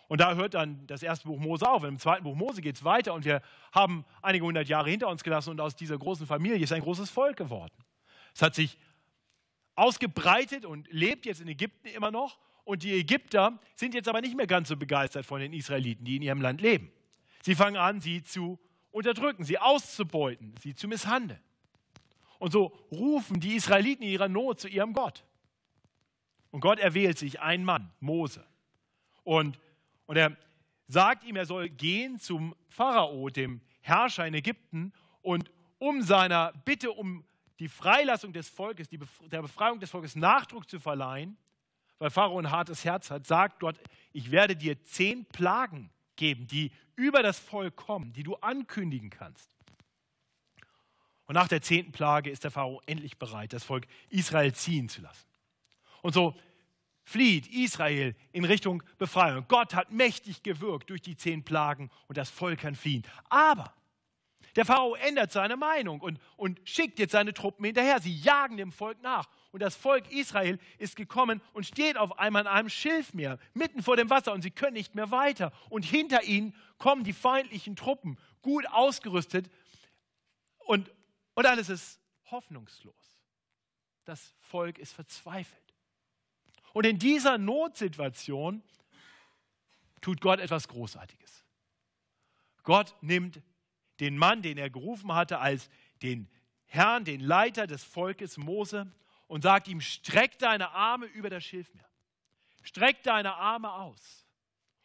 Und 0.08 0.22
da 0.22 0.36
hört 0.36 0.53
dann 0.53 0.86
das 0.88 1.01
erste 1.01 1.27
Buch 1.27 1.39
Mose 1.39 1.67
auf. 1.67 1.84
Im 1.84 1.98
zweiten 1.98 2.24
Buch 2.24 2.36
Mose 2.36 2.62
geht 2.62 2.75
es 2.75 2.84
weiter 2.84 3.13
und 3.13 3.25
wir 3.25 3.41
haben 3.72 4.05
einige 4.22 4.46
hundert 4.46 4.67
Jahre 4.67 4.89
hinter 4.89 5.08
uns 5.08 5.24
gelassen 5.24 5.51
und 5.51 5.62
aus 5.62 5.75
dieser 5.75 5.98
großen 5.98 6.27
Familie 6.27 6.60
ist 6.60 6.72
ein 6.72 6.82
großes 6.82 7.10
Volk 7.10 7.38
geworden. 7.38 7.74
Es 8.36 8.41
hat 8.41 8.55
sich 8.55 8.77
ausgebreitet 9.75 10.65
und 10.65 10.88
lebt 10.91 11.25
jetzt 11.25 11.41
in 11.41 11.48
Ägypten 11.48 11.88
immer 11.88 12.12
noch. 12.12 12.38
Und 12.63 12.84
die 12.84 12.93
Ägypter 12.93 13.60
sind 13.75 13.93
jetzt 13.93 14.08
aber 14.08 14.22
nicht 14.22 14.38
mehr 14.38 14.48
ganz 14.48 14.70
so 14.70 14.77
begeistert 14.77 15.25
von 15.25 15.39
den 15.39 15.51
Israeliten, 15.51 16.05
die 16.05 16.15
in 16.15 16.22
ihrem 16.22 16.41
Land 16.41 16.62
leben. 16.62 16.91
Sie 17.41 17.55
fangen 17.55 17.75
an, 17.75 18.00
sie 18.00 18.24
zu 18.24 18.60
unterdrücken, 18.91 19.43
sie 19.43 19.58
auszubeuten, 19.58 20.55
sie 20.62 20.75
zu 20.75 20.88
misshandeln. 20.88 21.41
Und 22.43 22.51
so 22.51 22.73
rufen 22.91 23.39
die 23.39 23.55
Israeliten 23.55 24.03
in 24.03 24.09
ihrer 24.09 24.27
Not 24.27 24.59
zu 24.59 24.67
ihrem 24.67 24.91
Gott. 24.91 25.23
Und 26.51 26.59
Gott 26.59 26.77
erwählt 26.77 27.17
sich 27.17 27.39
einen 27.39 27.63
Mann, 27.63 27.89
Mose. 28.01 28.45
Und, 29.23 29.62
und 30.07 30.17
er 30.17 30.35
sagt 30.89 31.23
ihm, 31.23 31.38
er 31.38 31.45
soll 31.45 31.69
gehen 31.69 32.19
zum 32.19 32.53
Pharao, 32.67 33.29
dem 33.29 33.62
Herrscher 33.79 34.27
in 34.27 34.33
Ägypten, 34.33 34.91
und 35.21 35.51
um 35.79 36.01
seiner 36.01 36.51
Bitte 36.65 36.91
um 36.91 37.23
die 37.59 37.69
Freilassung 37.69 38.33
des 38.33 38.50
Volkes, 38.50 38.89
die 38.89 38.97
Bef 38.97 39.21
der 39.31 39.41
Befreiung 39.41 39.79
des 39.79 39.89
Volkes 39.89 40.17
Nachdruck 40.17 40.69
zu 40.69 40.81
verleihen, 40.81 41.38
weil 41.97 42.09
Pharao 42.09 42.38
ein 42.39 42.51
hartes 42.51 42.83
Herz 42.83 43.09
hat, 43.09 43.25
sagt 43.25 43.62
Gott, 43.62 43.79
ich 44.12 44.31
werde 44.31 44.57
dir 44.57 44.83
zehn 44.83 45.23
Plagen 45.27 45.91
geben, 46.17 46.45
die 46.47 46.73
über 46.97 47.23
das 47.23 47.39
Volk 47.39 47.77
kommen, 47.77 48.12
die 48.12 48.23
du 48.23 48.35
ankündigen 48.35 49.09
kannst. 49.09 49.50
Und 51.25 51.36
nach 51.36 51.48
der 51.48 51.62
zehnten 51.62 51.92
Plage 51.92 52.30
ist 52.30 52.44
der 52.44 52.51
Pharao 52.51 52.82
endlich 52.86 53.18
bereit, 53.18 53.53
das 53.53 53.63
Volk 53.63 53.88
Israel 54.10 54.53
ziehen 54.53 54.89
zu 54.89 55.01
lassen. 55.01 55.25
Und 56.01 56.13
so 56.13 56.36
flieht 57.06 57.48
Israel 57.48 58.15
in 58.32 58.46
Richtung 58.46 58.84
Befreiung. 58.98 59.46
Gott 59.48 59.74
hat 59.74 59.92
mächtig 59.92 60.44
gewirkt 60.44 60.89
durch 60.89 61.01
die 61.01 61.15
zehn 61.15 61.44
Plagen 61.44 61.89
und 62.08 62.18
das 62.18 62.30
Volk 62.30 62.60
kann 62.60 62.75
fliehen. 62.75 63.03
Aber 63.30 63.74
der 64.56 64.65
Pharao 64.65 64.96
ändert 64.96 65.32
seine 65.32 65.58
Meinung 65.58 66.00
und, 66.01 66.20
und 66.38 66.62
schickt 66.63 67.00
jetzt 67.00 67.12
seine 67.12 67.34
Truppen 67.34 67.65
hinterher. 67.65 68.00
Sie 68.00 68.13
jagen 68.13 68.58
dem 68.58 68.72
Volk 68.72 69.01
nach. 69.01 69.27
Und 69.51 69.62
das 69.62 69.75
Volk 69.75 70.12
Israel 70.12 70.60
ist 70.77 70.96
gekommen 70.96 71.42
und 71.53 71.65
steht 71.65 71.98
auf 71.98 72.20
einmal 72.20 72.44
in 72.44 72.48
einem 72.48 72.70
Schilfmeer, 72.70 73.39
mitten 73.53 73.82
vor 73.82 73.98
dem 73.98 74.10
Wasser 74.10 74.34
und 74.34 74.42
sie 74.42 74.51
können 74.51 74.74
nicht 74.74 74.96
mehr 74.96 75.12
weiter. 75.12 75.51
Und 75.70 75.86
hinter 75.86 76.24
ihnen 76.24 76.56
kommen 76.77 77.03
die 77.03 77.13
feindlichen 77.13 77.75
Truppen, 77.75 78.18
gut 78.42 78.65
ausgerüstet 78.72 79.50
und, 80.60 80.92
und 81.36 81.46
alles 81.46 81.70
ist 81.70 82.00
hoffnungslos. 82.32 82.96
Das 84.06 84.34
Volk 84.40 84.78
ist 84.78 84.94
verzweifelt. 84.94 85.62
Und 86.74 86.86
in 86.86 87.00
dieser 87.00 87.38
Notsituation 87.38 88.63
tut 90.02 90.20
Gott 90.20 90.40
etwas 90.40 90.68
Großartiges. 90.68 91.44
Gott 92.63 92.96
nimmt 93.02 93.42
den 94.00 94.18
Mann, 94.18 94.42
den 94.42 94.58
er 94.58 94.70
gerufen 94.70 95.13
hatte, 95.13 95.40
als 95.40 95.70
den 96.02 96.28
Herrn, 96.66 97.06
den 97.06 97.22
Leiter 97.22 97.68
des 97.68 97.84
Volkes 97.84 98.38
Mose 98.38 98.92
und 99.28 99.42
sagt 99.42 99.68
ihm, 99.68 99.80
streck 99.80 100.40
deine 100.40 100.72
Arme 100.72 101.06
über 101.06 101.30
das 101.30 101.44
Schilfmeer. 101.44 101.88
Streck 102.63 103.04
deine 103.04 103.36
Arme 103.36 103.72
aus 103.72 104.25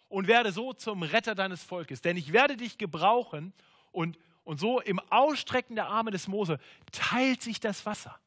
und 0.09 0.27
werde 0.27 0.53
so 0.53 0.73
zum 0.73 1.03
Retter 1.03 1.35
deines 1.35 1.63
Volkes. 1.63 2.01
Denn 2.01 2.17
ich 2.17 2.33
werde 2.33 2.57
dich 2.57 2.77
gebrauchen 2.77 3.53
und 3.93 4.19
und 4.49 4.59
so 4.59 4.81
im 4.81 4.99
Ausstrecken 5.11 5.75
der 5.77 5.89
Arme 5.89 6.11
des 6.11 6.27
Mose 6.27 6.59
teilt 6.91 7.43
sich 7.43 7.61
das 7.61 7.85
Wasser 7.85 8.19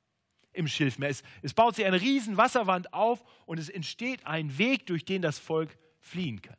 im 0.54 0.68
Schilfmeer. 0.68 1.10
Es, 1.10 1.24
es 1.42 1.56
baut 1.56 1.76
sich 1.76 1.84
eine 1.84 2.00
riesen 2.00 2.38
Wasserwand 2.38 2.94
auf 2.94 3.24
und 3.48 3.58
es 3.58 3.70
entsteht 3.70 4.28
ein 4.28 4.60
Weg, 4.60 4.86
durch 4.86 5.04
den 5.04 5.24
das 5.24 5.40
Volk 5.40 5.76
fliehen 6.00 6.40
kann. 6.40 6.58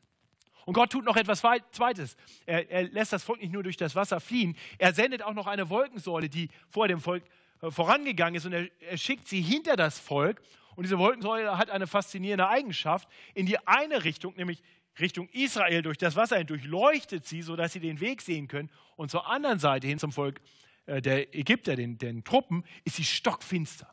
Und 0.65 0.75
Gott 0.75 0.91
tut 0.91 1.05
noch 1.05 1.15
etwas 1.15 1.43
Zweites. 1.71 2.17
Er, 2.45 2.69
er, 2.73 2.89
lässt 2.89 3.13
das 3.13 3.23
Volk 3.23 3.41
nicht 3.41 3.53
nur 3.53 3.63
durch 3.63 3.77
das 3.77 3.95
Wasser 3.95 4.19
fliehen, 4.19 4.57
er 4.79 4.95
sendet 4.95 5.23
auch 5.23 5.33
noch 5.33 5.47
eine 5.47 5.71
Wolkensäule, 5.71 6.29
die 6.29 6.49
vor 6.69 6.89
dem 6.89 6.99
Volk 6.99 7.23
äh, 7.61 7.71
vorangegangen 7.71 8.35
ist 8.35 8.47
und 8.47 8.55
er, 8.55 8.67
er 8.81 8.99
schickt 8.99 9.29
sie 9.29 9.43
hinter 9.43 9.77
das 9.77 10.01
Volk. 10.01 10.43
Und 10.75 10.83
diese 10.83 10.99
Wolkensäule 10.99 11.57
hat 11.57 11.71
eine 11.71 11.87
faszinierende 11.87 12.49
Eigenschaft. 12.49 13.09
In 13.35 13.47
die 13.47 13.65
eine 13.69 14.03
Richtung, 14.03 14.35
nämlich 14.35 14.61
Richtung 14.99 15.29
Israel 15.31 15.83
durch 15.83 15.99
das 15.99 16.17
Wasser 16.17 16.37
hindurch 16.37 16.65
leuchtet 16.65 17.27
sie, 17.27 17.43
sodass 17.43 17.73
sie 17.73 17.81
den 17.81 18.01
Weg 18.01 18.21
sehen 18.23 18.49
können. 18.49 18.71
Und 19.03 19.09
zur 19.09 19.27
anderen 19.27 19.59
Seite 19.59 19.89
hin 19.89 19.99
zum 19.99 20.13
Volk 20.13 20.41
äh, 20.87 21.03
der 21.03 21.35
Ägypter, 21.35 21.75
den, 21.75 21.99
den 21.99 22.23
Truppen, 22.23 22.65
ist 22.85 22.95
sie 22.95 23.05
stockfinster, 23.05 23.93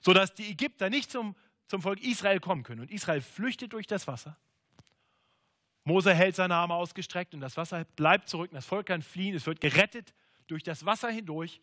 sodass 0.00 0.32
die 0.32 0.50
Ägypter 0.50 0.88
nicht 0.88 1.10
zum, 1.10 1.36
zum 1.68 1.82
Volk 1.82 2.02
Israel 2.02 2.40
kommen 2.40 2.62
können. 2.62 2.80
Und 2.80 2.90
Israel 2.90 3.20
flüchtet 3.20 3.74
durch 3.74 3.86
das 3.86 4.06
Wasser. 4.06 4.38
Mose 5.84 6.14
hält 6.14 6.36
seine 6.36 6.54
Arme 6.54 6.72
ausgestreckt 6.72 7.34
und 7.34 7.40
das 7.42 7.58
Wasser 7.58 7.84
bleibt 7.84 8.30
zurück. 8.30 8.50
Und 8.50 8.54
das 8.54 8.64
Volk 8.64 8.86
kann 8.86 9.02
fliehen. 9.02 9.34
Es 9.34 9.44
wird 9.44 9.60
gerettet 9.60 10.14
durch 10.46 10.62
das 10.62 10.86
Wasser 10.86 11.10
hindurch. 11.10 11.60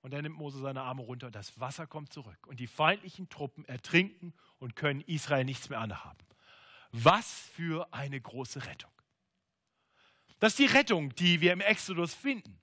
Und 0.00 0.14
dann 0.14 0.22
nimmt 0.22 0.38
Mose 0.38 0.60
seine 0.60 0.80
Arme 0.80 1.02
runter 1.02 1.26
und 1.26 1.34
das 1.34 1.60
Wasser 1.60 1.86
kommt 1.86 2.14
zurück. 2.14 2.46
Und 2.46 2.60
die 2.60 2.66
feindlichen 2.66 3.28
Truppen 3.28 3.66
ertrinken 3.66 4.32
und 4.58 4.74
können 4.74 5.02
Israel 5.02 5.44
nichts 5.44 5.68
mehr 5.68 5.80
anhaben. 5.80 6.26
Was 6.92 7.30
für 7.52 7.92
eine 7.92 8.18
große 8.18 8.64
Rettung. 8.64 8.93
Das 10.44 10.52
ist 10.52 10.58
die 10.58 10.76
Rettung, 10.76 11.14
die 11.14 11.40
wir 11.40 11.54
im 11.54 11.62
Exodus 11.62 12.12
finden. 12.12 12.60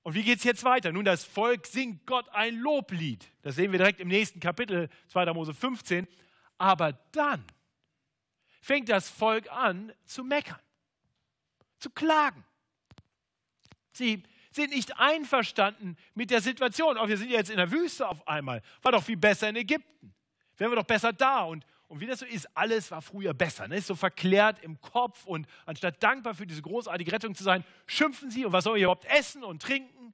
Und 0.00 0.14
wie 0.14 0.22
geht 0.22 0.38
es 0.38 0.44
jetzt 0.44 0.64
weiter? 0.64 0.92
Nun, 0.92 1.04
das 1.04 1.26
Volk 1.26 1.66
singt 1.66 2.06
Gott 2.06 2.26
ein 2.30 2.56
Loblied. 2.56 3.30
Das 3.42 3.56
sehen 3.56 3.70
wir 3.72 3.78
direkt 3.78 4.00
im 4.00 4.08
nächsten 4.08 4.40
Kapitel, 4.40 4.88
2. 5.08 5.34
Mose 5.34 5.52
15. 5.52 6.08
Aber 6.56 6.94
dann 7.12 7.44
fängt 8.62 8.88
das 8.88 9.10
Volk 9.10 9.52
an 9.52 9.92
zu 10.06 10.24
meckern, 10.24 10.58
zu 11.80 11.90
klagen. 11.90 12.42
Sie, 13.92 14.22
sind 14.50 14.70
nicht 14.70 14.98
einverstanden 14.98 15.98
mit 16.14 16.30
der 16.30 16.40
Situation. 16.40 16.96
Auch 16.96 17.08
wir 17.08 17.18
sind 17.18 17.28
jetzt 17.28 17.50
in 17.50 17.58
der 17.58 17.70
Wüste 17.70 18.08
auf 18.08 18.26
einmal. 18.26 18.62
War 18.80 18.92
doch 18.92 19.04
viel 19.04 19.18
besser 19.18 19.50
in 19.50 19.56
Ägypten. 19.56 20.14
Wären 20.56 20.70
wir 20.70 20.76
doch 20.76 20.84
besser 20.84 21.12
da. 21.12 21.42
Und, 21.42 21.66
und 21.88 22.00
wie 22.00 22.06
das 22.06 22.20
so 22.20 22.26
ist, 22.26 22.46
alles 22.54 22.90
war 22.90 23.00
früher 23.00 23.32
besser. 23.32 23.66
Ne? 23.66 23.76
Ist 23.76 23.86
so 23.86 23.96
verklärt 23.96 24.62
im 24.62 24.78
Kopf. 24.80 25.24
Und 25.24 25.46
anstatt 25.64 26.02
dankbar 26.02 26.34
für 26.34 26.46
diese 26.46 26.60
großartige 26.60 27.10
Rettung 27.10 27.34
zu 27.34 27.42
sein, 27.42 27.64
schimpfen 27.86 28.30
sie. 28.30 28.44
Und 28.44 28.52
was 28.52 28.64
soll 28.64 28.76
ihr 28.76 28.84
überhaupt 28.84 29.06
essen 29.06 29.42
und 29.42 29.62
trinken? 29.62 30.12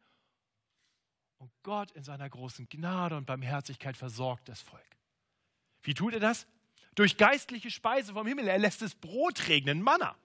Und 1.38 1.50
Gott 1.64 1.90
in 1.90 2.04
seiner 2.04 2.30
großen 2.30 2.68
Gnade 2.68 3.16
und 3.16 3.26
Barmherzigkeit 3.26 3.96
versorgt 3.96 4.48
das 4.48 4.60
Volk. 4.60 4.82
Wie 5.82 5.94
tut 5.94 6.14
er 6.14 6.20
das? 6.20 6.46
Durch 6.94 7.16
geistliche 7.16 7.72
Speise 7.72 8.12
vom 8.12 8.26
Himmel. 8.26 8.46
Er 8.46 8.58
lässt 8.58 8.80
es 8.80 8.94
Brot 8.94 9.48
regnen, 9.48 9.82
Manna. 9.82 10.16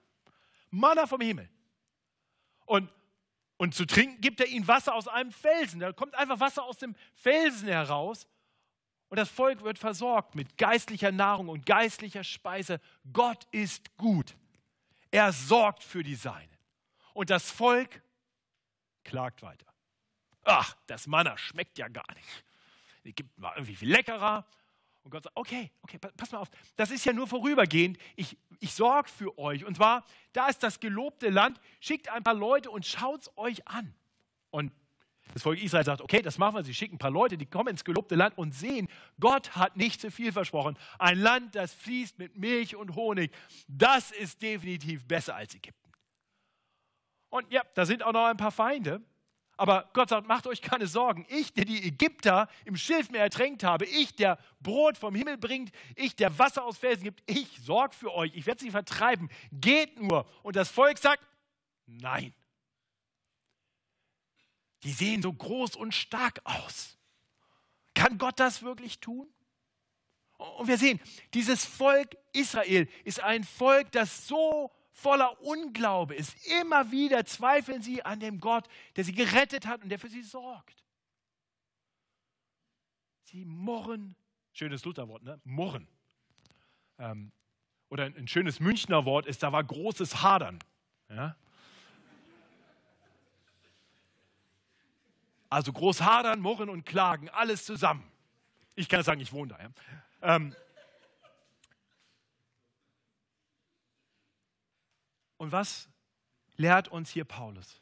Manna 0.70 1.08
vom 1.08 1.20
Himmel. 1.20 1.50
Und, 2.64 2.88
und 3.56 3.74
zu 3.74 3.86
trinken 3.86 4.20
gibt 4.20 4.38
er 4.38 4.46
ihnen 4.46 4.68
Wasser 4.68 4.94
aus 4.94 5.08
einem 5.08 5.32
Felsen. 5.32 5.80
Da 5.80 5.92
kommt 5.92 6.14
einfach 6.14 6.38
Wasser 6.38 6.62
aus 6.62 6.78
dem 6.78 6.94
Felsen 7.14 7.66
heraus. 7.66 8.28
Und 9.10 9.16
das 9.16 9.28
Volk 9.28 9.62
wird 9.62 9.78
versorgt 9.78 10.36
mit 10.36 10.56
geistlicher 10.56 11.10
Nahrung 11.10 11.48
und 11.48 11.66
geistlicher 11.66 12.24
Speise. 12.24 12.80
Gott 13.12 13.44
ist 13.50 13.96
gut. 13.96 14.36
Er 15.10 15.32
sorgt 15.32 15.82
für 15.82 16.04
die 16.04 16.14
Seinen. 16.14 16.56
Und 17.12 17.28
das 17.28 17.50
Volk 17.50 18.02
klagt 19.02 19.42
weiter. 19.42 19.66
Ach, 20.44 20.76
das 20.86 21.08
Manna 21.08 21.36
schmeckt 21.36 21.76
ja 21.76 21.88
gar 21.88 22.06
nicht. 22.14 22.44
Ägypten 23.02 23.42
war 23.42 23.56
irgendwie 23.56 23.74
viel 23.74 23.90
leckerer 23.90 24.46
und 25.02 25.10
Gott 25.10 25.24
sagt, 25.24 25.36
okay, 25.36 25.72
okay, 25.82 25.98
pass 25.98 26.30
mal 26.30 26.38
auf, 26.38 26.50
das 26.76 26.90
ist 26.90 27.04
ja 27.04 27.12
nur 27.12 27.26
vorübergehend. 27.26 27.98
Ich, 28.14 28.38
ich 28.60 28.72
sorge 28.72 29.08
für 29.08 29.36
euch. 29.38 29.64
Und 29.64 29.76
zwar, 29.76 30.04
da 30.32 30.48
ist 30.48 30.62
das 30.62 30.78
gelobte 30.78 31.30
Land. 31.30 31.60
Schickt 31.80 32.08
ein 32.10 32.22
paar 32.22 32.34
Leute 32.34 32.70
und 32.70 32.86
schaut 32.86 33.22
es 33.22 33.36
euch 33.36 33.66
an. 33.66 33.94
Und 34.50 34.72
das 35.32 35.42
Volk 35.42 35.62
Israel 35.62 35.84
sagt, 35.84 36.00
okay, 36.00 36.22
das 36.22 36.38
machen 36.38 36.56
wir. 36.56 36.64
Sie 36.64 36.74
schicken 36.74 36.96
ein 36.96 36.98
paar 36.98 37.10
Leute, 37.10 37.36
die 37.36 37.46
kommen 37.46 37.68
ins 37.68 37.84
gelobte 37.84 38.14
Land 38.14 38.36
und 38.36 38.54
sehen, 38.54 38.88
Gott 39.18 39.54
hat 39.56 39.76
nicht 39.76 40.00
zu 40.00 40.10
viel 40.10 40.32
versprochen. 40.32 40.76
Ein 40.98 41.18
Land, 41.18 41.54
das 41.54 41.72
fließt 41.74 42.18
mit 42.18 42.36
Milch 42.36 42.76
und 42.76 42.94
Honig. 42.96 43.32
Das 43.68 44.10
ist 44.10 44.42
definitiv 44.42 45.06
besser 45.06 45.34
als 45.36 45.54
Ägypten. 45.54 45.90
Und 47.28 47.50
ja, 47.52 47.62
da 47.74 47.86
sind 47.86 48.02
auch 48.02 48.12
noch 48.12 48.26
ein 48.26 48.36
paar 48.36 48.50
Feinde. 48.50 49.00
Aber 49.56 49.90
Gott 49.92 50.08
sagt, 50.08 50.26
macht 50.26 50.46
euch 50.46 50.62
keine 50.62 50.86
Sorgen. 50.86 51.26
Ich, 51.28 51.52
der 51.52 51.66
die 51.66 51.86
Ägypter 51.86 52.48
im 52.64 52.76
Schilfmeer 52.76 53.20
ertränkt 53.20 53.62
habe, 53.62 53.84
ich, 53.84 54.16
der 54.16 54.38
Brot 54.60 54.96
vom 54.96 55.14
Himmel 55.14 55.36
bringt, 55.36 55.70
ich, 55.96 56.16
der 56.16 56.38
Wasser 56.38 56.64
aus 56.64 56.78
Felsen 56.78 57.04
gibt, 57.04 57.22
ich 57.26 57.60
sorge 57.62 57.94
für 57.94 58.14
euch. 58.14 58.32
Ich 58.34 58.46
werde 58.46 58.60
sie 58.60 58.70
vertreiben. 58.70 59.28
Geht 59.52 60.00
nur. 60.00 60.26
Und 60.42 60.56
das 60.56 60.70
Volk 60.70 60.96
sagt, 60.96 61.22
nein. 61.86 62.32
Die 64.82 64.92
sehen 64.92 65.22
so 65.22 65.32
groß 65.32 65.76
und 65.76 65.94
stark 65.94 66.40
aus. 66.44 66.98
Kann 67.94 68.18
Gott 68.18 68.40
das 68.40 68.62
wirklich 68.62 69.00
tun? 69.00 69.28
Und 70.38 70.68
wir 70.68 70.78
sehen, 70.78 71.00
dieses 71.34 71.66
Volk 71.66 72.16
Israel 72.32 72.88
ist 73.04 73.20
ein 73.20 73.44
Volk, 73.44 73.92
das 73.92 74.26
so 74.26 74.72
voller 74.90 75.40
Unglaube 75.42 76.14
ist. 76.14 76.34
Immer 76.60 76.90
wieder 76.90 77.24
zweifeln 77.24 77.82
sie 77.82 78.02
an 78.02 78.20
dem 78.20 78.40
Gott, 78.40 78.66
der 78.96 79.04
sie 79.04 79.12
gerettet 79.12 79.66
hat 79.66 79.82
und 79.82 79.90
der 79.90 79.98
für 79.98 80.08
sie 80.08 80.22
sorgt. 80.22 80.84
Sie 83.24 83.44
murren, 83.44 84.16
schönes 84.52 84.84
Lutherwort, 84.84 85.22
ne? 85.22 85.40
Murren. 85.44 85.86
Ähm, 86.98 87.32
oder 87.88 88.04
ein, 88.04 88.16
ein, 88.16 88.28
schönes 88.28 88.60
Münchner 88.60 89.04
Wort 89.04 89.26
ist, 89.26 89.42
da 89.42 89.52
war 89.52 89.62
großes 89.62 90.22
Hadern. 90.22 90.58
Ja? 91.08 91.36
Also 95.50 95.72
groß 95.72 96.00
hadern, 96.00 96.40
murren 96.40 96.70
und 96.70 96.86
klagen, 96.86 97.28
alles 97.28 97.64
zusammen. 97.66 98.10
Ich 98.76 98.88
kann 98.88 99.02
sagen, 99.02 99.20
ich 99.20 99.32
wohne 99.32 99.54
da. 99.54 99.58
Ja? 99.60 100.36
Ähm, 100.36 100.54
Und 105.40 105.52
was 105.52 105.88
lehrt 106.58 106.88
uns 106.88 107.08
hier 107.08 107.24
Paulus? 107.24 107.80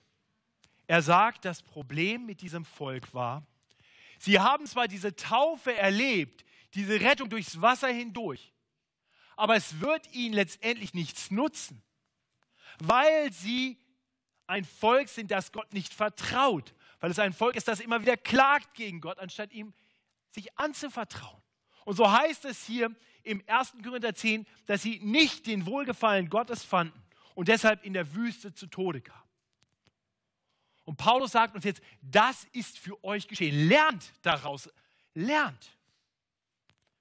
Er 0.87 1.03
sagt, 1.03 1.45
das 1.45 1.61
Problem 1.61 2.25
mit 2.25 2.41
diesem 2.41 2.65
Volk 2.65 3.13
war, 3.13 3.45
sie 4.21 4.39
haben 4.39 4.65
zwar 4.65 4.87
diese 4.87 5.17
Taufe 5.17 5.77
erlebt, 5.77 6.45
diese 6.75 7.01
Rettung 7.01 7.29
durchs 7.29 7.61
Wasser 7.61 7.89
hindurch, 7.89 8.53
aber 9.35 9.57
es 9.57 9.81
wird 9.81 10.15
ihnen 10.15 10.35
letztendlich 10.35 10.95
nichts 10.95 11.33
nutzen, 11.33 11.83
weil 12.79 13.33
sie 13.33 13.77
ein 14.47 14.65
Volk 14.65 15.09
sind, 15.09 15.33
das 15.33 15.51
Gott 15.51 15.73
nicht 15.73 15.93
vertraut, 15.93 16.73
weil 17.01 17.11
es 17.11 17.19
ein 17.19 17.33
Volk 17.33 17.57
ist, 17.57 17.69
das 17.69 17.81
immer 17.81 18.01
wieder 18.01 18.17
klagt 18.17 18.75
gegen 18.75 19.01
Gott, 19.01 19.19
anstatt 19.19 19.53
ihm 19.53 19.73
sich 20.31 20.57
anzuvertrauen. 20.59 21.43
Und 21.85 21.97
so 21.97 22.11
heißt 22.11 22.45
es 22.45 22.65
hier 22.65 22.95
im 23.23 23.43
1. 23.47 23.75
Korinther 23.83 24.15
10, 24.15 24.47
dass 24.67 24.83
sie 24.83 24.99
nicht 25.01 25.47
den 25.47 25.67
Wohlgefallen 25.67 26.29
Gottes 26.29 26.65
fanden 26.65 27.03
und 27.35 27.49
deshalb 27.49 27.85
in 27.85 27.93
der 27.93 28.15
Wüste 28.15 28.53
zu 28.53 28.67
Tode 28.67 29.01
kam. 29.01 29.23
Und 30.85 30.97
Paulus 30.97 31.33
sagt 31.33 31.55
uns 31.55 31.65
jetzt, 31.65 31.83
das 32.01 32.47
ist 32.53 32.79
für 32.79 33.03
euch 33.05 33.29
geschehen. 33.29 33.69
Lernt 33.69 34.13
daraus. 34.23 34.71
Lernt. 35.15 35.77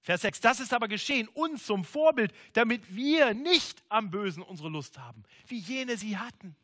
Vers 0.01 0.21
6, 0.21 0.39
das 0.39 0.59
ist 0.59 0.73
aber 0.73 0.87
geschehen 0.87 1.27
uns 1.29 1.65
zum 1.65 1.83
Vorbild, 1.83 2.33
damit 2.53 2.95
wir 2.95 3.33
nicht 3.33 3.83
am 3.89 4.09
Bösen 4.09 4.41
unsere 4.41 4.69
Lust 4.69 4.97
haben, 4.97 5.23
wie 5.47 5.59
jene 5.59 5.97
sie 5.97 6.17
hatten. 6.17 6.55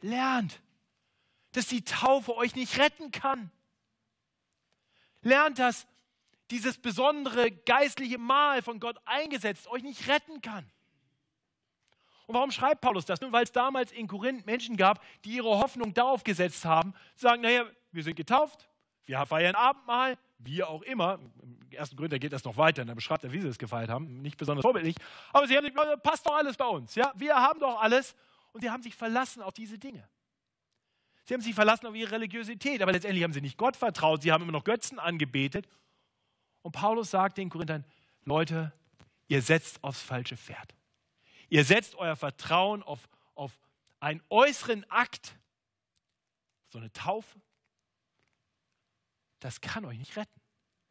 Lernt, 0.00 0.60
dass 1.52 1.66
die 1.66 1.84
Taufe 1.84 2.36
euch 2.36 2.54
nicht 2.54 2.78
retten 2.78 3.10
kann. 3.10 3.50
Lernt, 5.22 5.58
dass 5.58 5.86
dieses 6.50 6.78
besondere 6.78 7.50
geistliche 7.50 8.18
Mahl 8.18 8.62
von 8.62 8.80
Gott 8.80 8.96
eingesetzt 9.04 9.68
euch 9.68 9.82
nicht 9.82 10.08
retten 10.08 10.40
kann. 10.40 10.70
Und 12.26 12.34
warum 12.34 12.50
schreibt 12.52 12.80
Paulus 12.80 13.06
das? 13.06 13.20
Nun, 13.20 13.32
weil 13.32 13.44
es 13.44 13.52
damals 13.52 13.90
in 13.92 14.06
Korinth 14.06 14.46
Menschen 14.46 14.76
gab, 14.76 15.02
die 15.24 15.36
ihre 15.36 15.58
Hoffnung 15.58 15.92
darauf 15.94 16.22
gesetzt 16.22 16.64
haben, 16.64 16.94
zu 17.16 17.22
sagen, 17.22 17.42
naja, 17.42 17.64
wir 17.90 18.04
sind 18.04 18.14
getauft, 18.14 18.68
wir 19.04 19.24
feiern 19.26 19.56
Abendmahl, 19.56 20.16
wie 20.38 20.62
auch 20.62 20.82
immer. 20.82 21.18
Im 21.42 21.72
ersten 21.72 21.96
Korinther 21.96 22.18
geht 22.20 22.32
das 22.32 22.44
noch 22.44 22.56
weiter, 22.56 22.84
da 22.84 22.94
beschreibt 22.94 23.24
er, 23.24 23.32
wie 23.32 23.40
sie 23.40 23.48
es 23.48 23.58
gefeiert 23.58 23.90
haben. 23.90 24.22
Nicht 24.22 24.36
besonders 24.36 24.62
vorbildlich. 24.62 24.94
Aber 25.32 25.48
sie 25.48 25.56
haben 25.56 25.66
gesagt, 25.66 26.02
passt 26.04 26.24
doch 26.24 26.36
alles 26.36 26.56
bei 26.56 26.66
uns. 26.66 26.94
Ja? 26.94 27.12
Wir 27.16 27.34
haben 27.34 27.58
doch 27.58 27.80
alles. 27.80 28.14
Und 28.52 28.60
sie 28.62 28.70
haben 28.70 28.82
sich 28.82 28.94
verlassen 28.94 29.42
auf 29.42 29.52
diese 29.52 29.78
Dinge. 29.78 30.08
Sie 31.30 31.34
haben 31.34 31.42
sich 31.42 31.54
verlassen 31.54 31.86
auf 31.86 31.94
ihre 31.94 32.10
Religiosität, 32.10 32.82
aber 32.82 32.90
letztendlich 32.90 33.22
haben 33.22 33.32
sie 33.32 33.40
nicht 33.40 33.56
Gott 33.56 33.76
vertraut, 33.76 34.20
sie 34.20 34.32
haben 34.32 34.42
immer 34.42 34.50
noch 34.50 34.64
Götzen 34.64 34.98
angebetet. 34.98 35.68
Und 36.62 36.72
Paulus 36.72 37.12
sagt 37.12 37.38
den 37.38 37.48
Korinthern, 37.48 37.84
Leute, 38.24 38.72
ihr 39.28 39.40
setzt 39.40 39.84
aufs 39.84 40.02
falsche 40.02 40.36
Pferd. 40.36 40.74
Ihr 41.48 41.64
setzt 41.64 41.94
euer 41.94 42.16
Vertrauen 42.16 42.82
auf, 42.82 43.08
auf 43.36 43.52
einen 44.00 44.20
äußeren 44.28 44.84
Akt, 44.90 45.36
so 46.68 46.78
eine 46.78 46.92
Taufe. 46.92 47.40
Das 49.38 49.60
kann 49.60 49.84
euch 49.84 50.00
nicht 50.00 50.16
retten. 50.16 50.40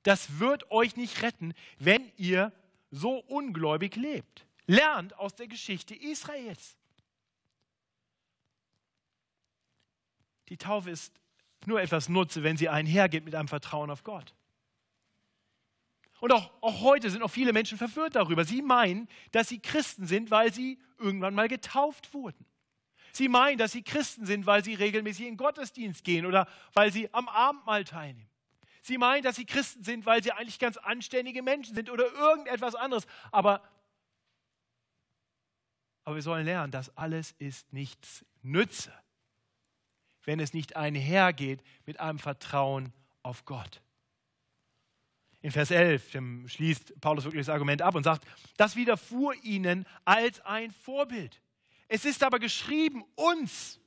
Das 0.03 0.39
wird 0.39 0.71
euch 0.71 0.95
nicht 0.95 1.21
retten, 1.21 1.53
wenn 1.79 2.13
ihr 2.15 2.53
so 2.91 3.17
ungläubig 3.17 3.97
lebt. 3.97 4.45
Lernt 4.67 5.17
aus 5.19 5.35
der 5.35 5.49
Geschichte 5.49 5.95
Israels. 5.95 6.78
Die 10.49 10.57
Taufe 10.57 10.89
ist 10.89 11.13
nur 11.65 11.81
etwas 11.81 12.09
Nutze, 12.09 12.43
wenn 12.43 12.57
sie 12.57 12.69
einhergeht 12.69 13.25
mit 13.25 13.35
einem 13.35 13.47
Vertrauen 13.47 13.89
auf 13.89 14.03
Gott. 14.03 14.33
Und 16.19 16.33
auch, 16.33 16.51
auch 16.61 16.81
heute 16.81 17.09
sind 17.09 17.23
auch 17.23 17.29
viele 17.29 17.53
Menschen 17.53 17.77
verwirrt 17.77 18.15
darüber. 18.15 18.43
Sie 18.43 18.61
meinen, 18.61 19.07
dass 19.31 19.47
sie 19.47 19.59
Christen 19.59 20.05
sind, 20.05 20.31
weil 20.31 20.53
sie 20.53 20.79
irgendwann 20.97 21.33
mal 21.33 21.47
getauft 21.47 22.13
wurden. 22.13 22.45
Sie 23.13 23.29
meinen, 23.29 23.57
dass 23.57 23.71
sie 23.71 23.83
Christen 23.83 24.25
sind, 24.25 24.45
weil 24.45 24.63
sie 24.63 24.73
regelmäßig 24.73 25.27
in 25.27 25.37
Gottesdienst 25.37 26.03
gehen 26.03 26.25
oder 26.25 26.47
weil 26.73 26.91
sie 26.91 27.13
am 27.13 27.27
Abendmahl 27.27 27.83
teilnehmen. 27.83 28.29
Sie 28.81 28.97
meinen, 28.97 29.23
dass 29.23 29.35
sie 29.35 29.45
Christen 29.45 29.83
sind, 29.83 30.05
weil 30.05 30.23
sie 30.23 30.31
eigentlich 30.31 30.59
ganz 30.59 30.77
anständige 30.77 31.41
Menschen 31.41 31.75
sind 31.75 31.89
oder 31.89 32.11
irgendetwas 32.13 32.75
anderes. 32.75 33.05
Aber, 33.31 33.61
aber 36.03 36.15
wir 36.15 36.21
sollen 36.21 36.45
lernen, 36.45 36.71
das 36.71 36.95
alles 36.97 37.33
ist 37.39 37.71
nichts 37.73 38.25
Nütze, 38.41 38.93
wenn 40.29 40.39
es 40.39 40.53
nicht 40.53 40.75
einhergeht 40.75 41.63
mit 41.87 41.99
einem 41.99 42.19
Vertrauen 42.19 42.93
auf 43.23 43.45
Gott. 43.45 43.81
In 45.41 45.49
Vers 45.49 45.71
11 45.71 46.17
schließt 46.45 47.01
Paulus 47.01 47.23
wirklich 47.23 47.47
das 47.47 47.51
Argument 47.51 47.81
ab 47.81 47.95
und 47.95 48.03
sagt, 48.03 48.27
das 48.55 48.75
widerfuhr 48.75 49.33
ihnen 49.41 49.87
als 50.05 50.39
ein 50.41 50.69
Vorbild. 50.69 51.41
Es 51.87 52.05
ist 52.05 52.21
aber 52.21 52.37
geschrieben 52.37 53.03
uns 53.15 53.79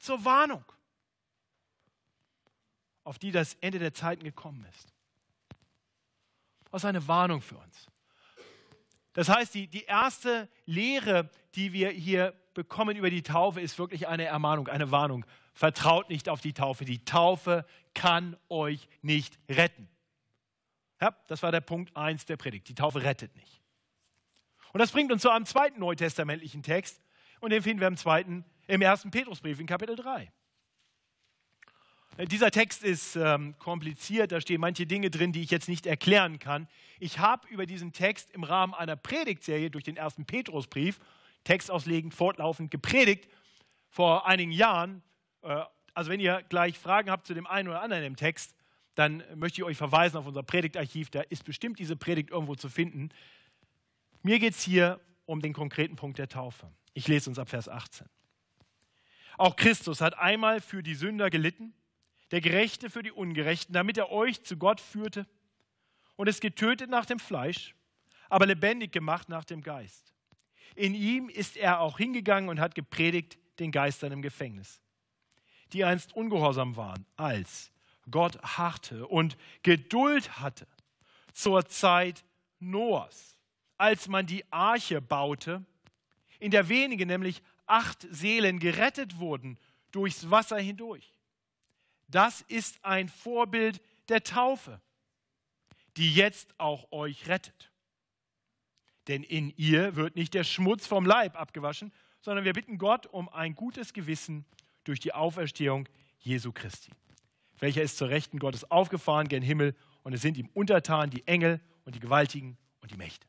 zur 0.00 0.24
Warnung, 0.24 0.64
auf 3.04 3.20
die 3.20 3.30
das 3.30 3.54
Ende 3.60 3.78
der 3.78 3.94
Zeiten 3.94 4.24
gekommen 4.24 4.66
ist. 4.74 4.92
Was 6.72 6.84
eine 6.84 7.06
Warnung 7.06 7.40
für 7.40 7.58
uns. 7.58 7.86
Das 9.12 9.28
heißt, 9.28 9.54
die, 9.54 9.68
die 9.68 9.84
erste 9.84 10.48
Lehre, 10.66 11.30
die 11.54 11.72
wir 11.72 11.90
hier 11.90 12.34
bekommen 12.54 12.96
über 12.96 13.10
die 13.10 13.22
Taufe, 13.22 13.60
ist 13.60 13.78
wirklich 13.78 14.08
eine 14.08 14.24
Ermahnung, 14.24 14.68
eine 14.68 14.90
Warnung. 14.90 15.26
Vertraut 15.52 16.08
nicht 16.08 16.28
auf 16.28 16.40
die 16.40 16.52
Taufe. 16.52 16.84
Die 16.84 17.04
Taufe 17.04 17.66
kann 17.94 18.36
euch 18.48 18.88
nicht 19.02 19.38
retten. 19.48 19.88
Ja, 21.00 21.16
das 21.28 21.42
war 21.42 21.52
der 21.52 21.60
Punkt 21.60 21.96
1 21.96 22.26
der 22.26 22.36
Predigt. 22.36 22.68
Die 22.68 22.74
Taufe 22.74 23.02
rettet 23.02 23.34
nicht. 23.36 23.60
Und 24.72 24.80
das 24.80 24.90
bringt 24.90 25.12
uns 25.12 25.22
zu 25.22 25.30
einem 25.30 25.46
zweiten 25.46 25.80
neutestamentlichen 25.80 26.62
Text. 26.62 27.00
Und 27.40 27.50
den 27.50 27.62
finden 27.62 27.80
wir 27.80 27.88
im 27.88 27.96
zweiten, 27.96 28.44
im 28.66 28.82
ersten 28.82 29.10
Petrusbrief 29.10 29.60
in 29.60 29.66
Kapitel 29.66 29.96
3. 29.96 30.32
Dieser 32.30 32.52
Text 32.52 32.84
ist 32.84 33.16
ähm, 33.16 33.58
kompliziert, 33.58 34.30
da 34.30 34.40
stehen 34.40 34.60
manche 34.60 34.86
Dinge 34.86 35.10
drin, 35.10 35.32
die 35.32 35.42
ich 35.42 35.50
jetzt 35.50 35.68
nicht 35.68 35.84
erklären 35.84 36.38
kann. 36.38 36.68
Ich 37.00 37.18
habe 37.18 37.48
über 37.48 37.66
diesen 37.66 37.92
Text 37.92 38.30
im 38.30 38.44
Rahmen 38.44 38.72
einer 38.72 38.94
Predigtserie 38.94 39.68
durch 39.68 39.82
den 39.82 39.96
ersten 39.96 40.24
Petrusbrief, 40.24 41.00
textauslegend, 41.44 42.14
fortlaufend 42.14 42.70
gepredigt, 42.70 43.28
vor 43.88 44.26
einigen 44.26 44.52
Jahren. 44.52 45.02
Äh, 45.42 45.62
also 45.94 46.10
wenn 46.10 46.20
ihr 46.20 46.42
gleich 46.48 46.78
Fragen 46.78 47.10
habt 47.10 47.26
zu 47.26 47.34
dem 47.34 47.46
einen 47.46 47.68
oder 47.68 47.82
anderen 47.82 48.04
im 48.04 48.16
Text, 48.16 48.54
dann 48.94 49.22
möchte 49.34 49.60
ich 49.60 49.64
euch 49.64 49.76
verweisen 49.76 50.16
auf 50.16 50.26
unser 50.26 50.42
Predigtarchiv, 50.42 51.10
da 51.10 51.20
ist 51.22 51.44
bestimmt 51.44 51.78
diese 51.78 51.96
Predigt 51.96 52.30
irgendwo 52.30 52.54
zu 52.54 52.68
finden. 52.68 53.10
Mir 54.22 54.38
geht 54.38 54.54
es 54.54 54.62
hier 54.62 55.00
um 55.26 55.40
den 55.40 55.52
konkreten 55.52 55.96
Punkt 55.96 56.18
der 56.18 56.28
Taufe. 56.28 56.70
Ich 56.92 57.08
lese 57.08 57.28
uns 57.28 57.38
ab 57.38 57.48
Vers 57.48 57.68
18. 57.68 58.06
Auch 59.36 59.56
Christus 59.56 60.00
hat 60.00 60.16
einmal 60.16 60.60
für 60.60 60.82
die 60.82 60.94
Sünder 60.94 61.28
gelitten 61.28 61.74
der 62.30 62.40
Gerechte 62.40 62.90
für 62.90 63.02
die 63.02 63.12
Ungerechten, 63.12 63.72
damit 63.72 63.98
er 63.98 64.10
euch 64.10 64.42
zu 64.42 64.56
Gott 64.56 64.80
führte 64.80 65.26
und 66.16 66.28
es 66.28 66.40
getötet 66.40 66.90
nach 66.90 67.06
dem 67.06 67.18
Fleisch, 67.18 67.74
aber 68.28 68.46
lebendig 68.46 68.92
gemacht 68.92 69.28
nach 69.28 69.44
dem 69.44 69.62
Geist. 69.62 70.13
In 70.74 70.94
ihm 70.94 71.28
ist 71.28 71.56
er 71.56 71.80
auch 71.80 71.98
hingegangen 71.98 72.50
und 72.50 72.60
hat 72.60 72.74
gepredigt 72.74 73.38
den 73.58 73.70
Geistern 73.70 74.12
im 74.12 74.22
Gefängnis, 74.22 74.80
die 75.72 75.84
einst 75.84 76.14
ungehorsam 76.14 76.76
waren, 76.76 77.06
als 77.16 77.70
Gott 78.10 78.40
harrte 78.42 79.06
und 79.06 79.36
Geduld 79.62 80.40
hatte 80.40 80.66
zur 81.32 81.66
Zeit 81.66 82.24
Noahs, 82.58 83.38
als 83.76 84.08
man 84.08 84.26
die 84.26 84.44
Arche 84.52 85.00
baute, 85.00 85.64
in 86.40 86.50
der 86.50 86.68
wenige, 86.68 87.06
nämlich 87.06 87.42
acht 87.66 88.06
Seelen 88.10 88.58
gerettet 88.58 89.18
wurden 89.18 89.58
durchs 89.92 90.30
Wasser 90.30 90.58
hindurch. 90.58 91.12
Das 92.08 92.42
ist 92.42 92.84
ein 92.84 93.08
Vorbild 93.08 93.80
der 94.08 94.22
Taufe, 94.22 94.80
die 95.96 96.12
jetzt 96.12 96.54
auch 96.58 96.90
euch 96.92 97.28
rettet. 97.28 97.70
Denn 99.08 99.22
in 99.22 99.52
ihr 99.56 99.96
wird 99.96 100.16
nicht 100.16 100.34
der 100.34 100.44
Schmutz 100.44 100.86
vom 100.86 101.04
Leib 101.04 101.38
abgewaschen, 101.38 101.92
sondern 102.20 102.44
wir 102.44 102.54
bitten 102.54 102.78
Gott 102.78 103.06
um 103.06 103.28
ein 103.28 103.54
gutes 103.54 103.92
Gewissen 103.92 104.46
durch 104.84 105.00
die 105.00 105.12
Auferstehung 105.12 105.88
Jesu 106.18 106.52
Christi, 106.52 106.90
welcher 107.58 107.82
ist 107.82 107.98
zur 107.98 108.08
Rechten 108.08 108.38
Gottes 108.38 108.70
aufgefahren 108.70 109.28
gen 109.28 109.42
Himmel 109.42 109.74
und 110.02 110.14
es 110.14 110.22
sind 110.22 110.38
ihm 110.38 110.48
untertan 110.54 111.10
die 111.10 111.26
Engel 111.26 111.60
und 111.84 111.94
die 111.94 112.00
Gewaltigen 112.00 112.56
und 112.80 112.90
die 112.90 112.96
Mächte. 112.96 113.26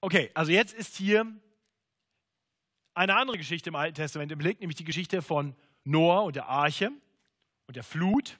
Okay, 0.00 0.30
also 0.34 0.50
jetzt 0.52 0.74
ist 0.74 0.96
hier 0.96 1.32
eine 2.94 3.16
andere 3.16 3.38
Geschichte 3.38 3.70
im 3.70 3.76
Alten 3.76 3.94
Testament 3.94 4.30
im 4.32 4.38
Blick, 4.38 4.60
nämlich 4.60 4.76
die 4.76 4.84
Geschichte 4.84 5.22
von 5.22 5.54
Noah 5.84 6.24
und 6.24 6.36
der 6.36 6.48
Arche 6.48 6.90
und 7.66 7.76
der 7.76 7.84
Flut, 7.84 8.38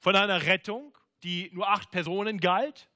von 0.00 0.16
einer 0.16 0.44
Rettung, 0.44 0.96
die 1.22 1.50
nur 1.54 1.68
acht 1.68 1.90
Personen 1.90 2.38
galt, 2.38 2.90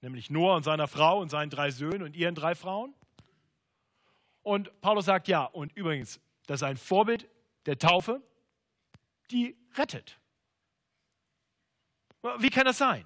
nämlich 0.00 0.30
Noah 0.30 0.56
und 0.56 0.62
seiner 0.62 0.88
Frau 0.88 1.20
und 1.20 1.30
seinen 1.30 1.50
drei 1.50 1.70
Söhnen 1.70 2.02
und 2.02 2.16
ihren 2.16 2.34
drei 2.34 2.54
Frauen. 2.54 2.94
Und 4.42 4.80
Paulus 4.80 5.06
sagt, 5.06 5.28
ja, 5.28 5.44
und 5.44 5.72
übrigens, 5.76 6.20
das 6.46 6.60
ist 6.60 6.62
ein 6.62 6.76
Vorbild 6.76 7.28
der 7.66 7.78
Taufe, 7.78 8.22
die 9.30 9.56
rettet. 9.76 10.18
Wie 12.38 12.50
kann 12.50 12.64
das 12.64 12.78
sein? 12.78 13.04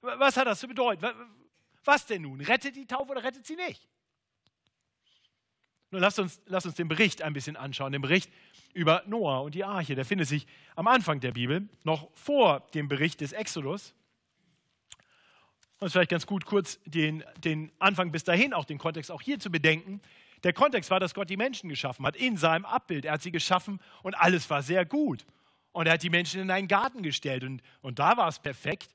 Was 0.00 0.36
hat 0.36 0.46
das 0.46 0.60
zu 0.60 0.68
bedeuten? 0.68 1.06
Was 1.84 2.06
denn 2.06 2.22
nun? 2.22 2.40
Rettet 2.40 2.76
die 2.76 2.86
Taufe 2.86 3.10
oder 3.10 3.22
rettet 3.22 3.46
sie 3.46 3.56
nicht? 3.56 3.88
Nun 5.90 6.02
lasst 6.02 6.18
uns, 6.18 6.40
lasst 6.46 6.66
uns 6.66 6.74
den 6.74 6.88
Bericht 6.88 7.22
ein 7.22 7.32
bisschen 7.32 7.56
anschauen, 7.56 7.92
den 7.92 8.02
Bericht 8.02 8.30
über 8.74 9.02
Noah 9.06 9.42
und 9.42 9.54
die 9.54 9.64
Arche. 9.64 9.94
Der 9.94 10.04
findet 10.04 10.28
sich 10.28 10.46
am 10.76 10.86
Anfang 10.86 11.20
der 11.20 11.32
Bibel, 11.32 11.68
noch 11.84 12.10
vor 12.14 12.60
dem 12.74 12.88
Bericht 12.88 13.22
des 13.22 13.32
Exodus. 13.32 13.94
Und 15.80 15.86
es 15.86 15.90
ist 15.90 15.92
vielleicht 15.92 16.10
ganz 16.10 16.26
gut, 16.26 16.44
kurz 16.44 16.80
den, 16.84 17.22
den 17.44 17.70
Anfang 17.78 18.10
bis 18.10 18.24
dahin, 18.24 18.52
auch 18.52 18.64
den 18.64 18.78
Kontext 18.78 19.10
auch 19.10 19.22
hier 19.22 19.38
zu 19.38 19.50
bedenken. 19.50 20.00
Der 20.42 20.52
Kontext 20.52 20.90
war, 20.90 21.00
dass 21.00 21.14
Gott 21.14 21.30
die 21.30 21.36
Menschen 21.36 21.68
geschaffen 21.68 22.04
hat, 22.04 22.16
in 22.16 22.36
seinem 22.36 22.64
Abbild. 22.64 23.04
Er 23.04 23.12
hat 23.12 23.22
sie 23.22 23.32
geschaffen 23.32 23.80
und 24.02 24.14
alles 24.14 24.48
war 24.50 24.62
sehr 24.62 24.84
gut. 24.84 25.24
Und 25.72 25.86
er 25.86 25.94
hat 25.94 26.02
die 26.02 26.10
Menschen 26.10 26.40
in 26.40 26.50
einen 26.50 26.68
Garten 26.68 27.02
gestellt 27.02 27.44
und, 27.44 27.62
und 27.82 27.98
da 27.98 28.16
war 28.16 28.28
es 28.28 28.38
perfekt. 28.40 28.94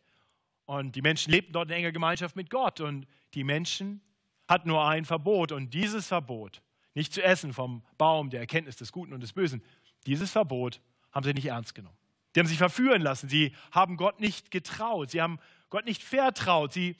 Und 0.65 0.95
die 0.95 1.01
Menschen 1.01 1.31
lebten 1.31 1.53
dort 1.53 1.69
in 1.69 1.75
enger 1.75 1.91
Gemeinschaft 1.91 2.35
mit 2.35 2.49
Gott. 2.49 2.79
Und 2.79 3.07
die 3.33 3.43
Menschen 3.43 4.01
hatten 4.47 4.69
nur 4.69 4.85
ein 4.85 5.05
Verbot. 5.05 5.51
Und 5.51 5.73
dieses 5.73 6.07
Verbot 6.07 6.61
nicht 6.93 7.13
zu 7.13 7.23
essen 7.23 7.53
vom 7.53 7.83
Baum 7.97 8.29
der 8.29 8.41
Erkenntnis 8.41 8.75
des 8.75 8.91
Guten 8.91 9.13
und 9.13 9.21
des 9.21 9.33
Bösen. 9.33 9.63
Dieses 10.05 10.31
Verbot 10.31 10.81
haben 11.11 11.23
sie 11.23 11.33
nicht 11.33 11.45
ernst 11.45 11.75
genommen. 11.75 11.97
Die 12.35 12.39
haben 12.39 12.47
sich 12.47 12.57
verführen 12.57 13.01
lassen. 13.01 13.29
Sie 13.29 13.55
haben 13.71 13.97
Gott 13.97 14.19
nicht 14.19 14.51
getraut. 14.51 15.11
Sie 15.11 15.21
haben 15.21 15.39
Gott 15.73 15.85
nicht 15.85 16.03
vertraut. 16.03 16.71
Sie 16.71 16.95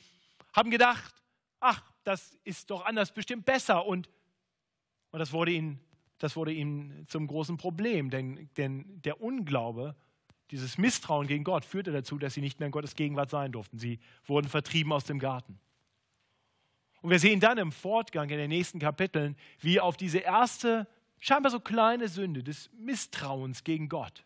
haben 0.52 0.72
gedacht, 0.72 1.14
ach, 1.60 1.84
das 2.04 2.36
ist 2.44 2.72
doch 2.72 2.84
anders 2.86 3.14
bestimmt 3.14 3.46
besser. 3.46 3.86
Und, 3.86 4.10
und 5.12 5.20
das, 5.20 5.32
wurde 5.32 5.52
ihnen, 5.52 5.80
das 6.18 6.36
wurde 6.36 6.52
ihnen 6.52 7.06
zum 7.08 7.28
großen 7.28 7.58
Problem. 7.58 8.10
Denn, 8.10 8.50
denn 8.58 9.00
der 9.04 9.22
Unglaube, 9.22 9.96
dieses 10.50 10.80
Misstrauen 10.80 11.28
gegen 11.28 11.44
Gott 11.44 11.66
führte 11.66 11.92
dazu, 11.92 12.18
dass 12.18 12.34
sie 12.34 12.42
nicht 12.42 12.60
mehr 12.60 12.66
in 12.66 12.72
Gottes 12.72 12.96
Gegenwart 12.96 13.30
sein 13.30 13.52
durften. 13.52 13.78
Sie 13.78 14.00
wurden 14.26 14.50
vertrieben 14.50 14.92
aus 14.92 15.04
dem 15.04 15.20
Garten. 15.20 15.60
Und 17.04 17.12
wir 17.12 17.20
sehen 17.20 17.40
dann 17.40 17.60
im 17.60 17.72
Fortgang 17.72 18.28
in 18.32 18.40
den 18.40 18.50
nächsten 18.50 18.80
Kapiteln, 18.80 19.38
wie 19.60 19.80
auf 19.80 19.98
diese 19.98 20.18
erste, 20.18 20.88
scheinbar 21.20 21.52
so 21.52 21.60
kleine 21.60 22.08
Sünde 22.08 22.44
des 22.44 22.72
Misstrauens 22.74 23.64
gegen 23.64 23.88
Gott. 23.88 24.26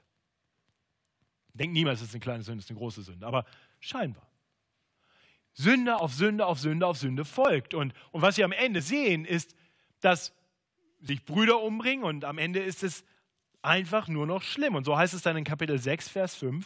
Denkt 1.54 1.74
niemals, 1.74 2.00
es 2.00 2.08
ist 2.08 2.14
eine 2.14 2.22
kleine 2.22 2.44
Sünde, 2.44 2.60
es 2.60 2.66
ist 2.66 2.72
eine 2.72 2.80
große 2.80 3.02
Sünde, 3.02 3.28
aber 3.28 3.44
scheinbar. 3.82 4.27
Sünde 5.58 6.00
auf 6.00 6.14
Sünde 6.14 6.46
auf 6.46 6.60
Sünde 6.60 6.86
auf 6.86 7.00
Sünde 7.00 7.26
folgt. 7.26 7.74
Und, 7.74 7.94
und 8.12 8.22
was 8.22 8.38
wir 8.38 8.46
am 8.46 8.52
Ende 8.52 8.82
sehen, 8.82 9.26
ist, 9.26 9.56
dass 10.02 10.32
sich 11.02 11.26
Brüder 11.26 11.62
umbringen 11.62 12.06
und 12.06 12.26
am 12.26 12.38
Ende 12.38 12.60
ist 12.60 12.84
es 12.84 13.04
einfach 13.64 14.08
nur 14.08 14.28
noch 14.28 14.44
schlimm. 14.44 14.76
Und 14.76 14.84
so 14.84 14.96
heißt 14.96 15.16
es 15.16 15.24
dann 15.24 15.36
in 15.36 15.44
Kapitel 15.44 15.80
6, 15.80 16.10
Vers 16.10 16.36
5. 16.36 16.66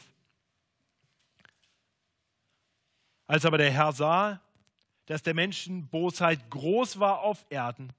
Als 3.27 3.45
aber 3.45 3.57
der 3.57 3.71
Herr 3.71 3.93
sah, 3.93 4.41
dass 5.05 5.23
der 5.23 5.33
Menschen 5.33 5.87
Bosheit 5.87 6.49
groß 6.49 6.99
war 6.99 7.21
auf 7.21 7.45
Erden 7.49 7.93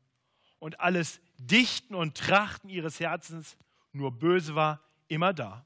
und 0.58 0.78
alles 0.78 1.22
Dichten 1.38 1.94
und 1.94 2.18
Trachten 2.18 2.68
ihres 2.68 3.00
Herzens 3.00 3.56
nur 3.92 4.12
böse 4.12 4.54
war, 4.54 4.80
immer 5.08 5.32
da. 5.32 5.64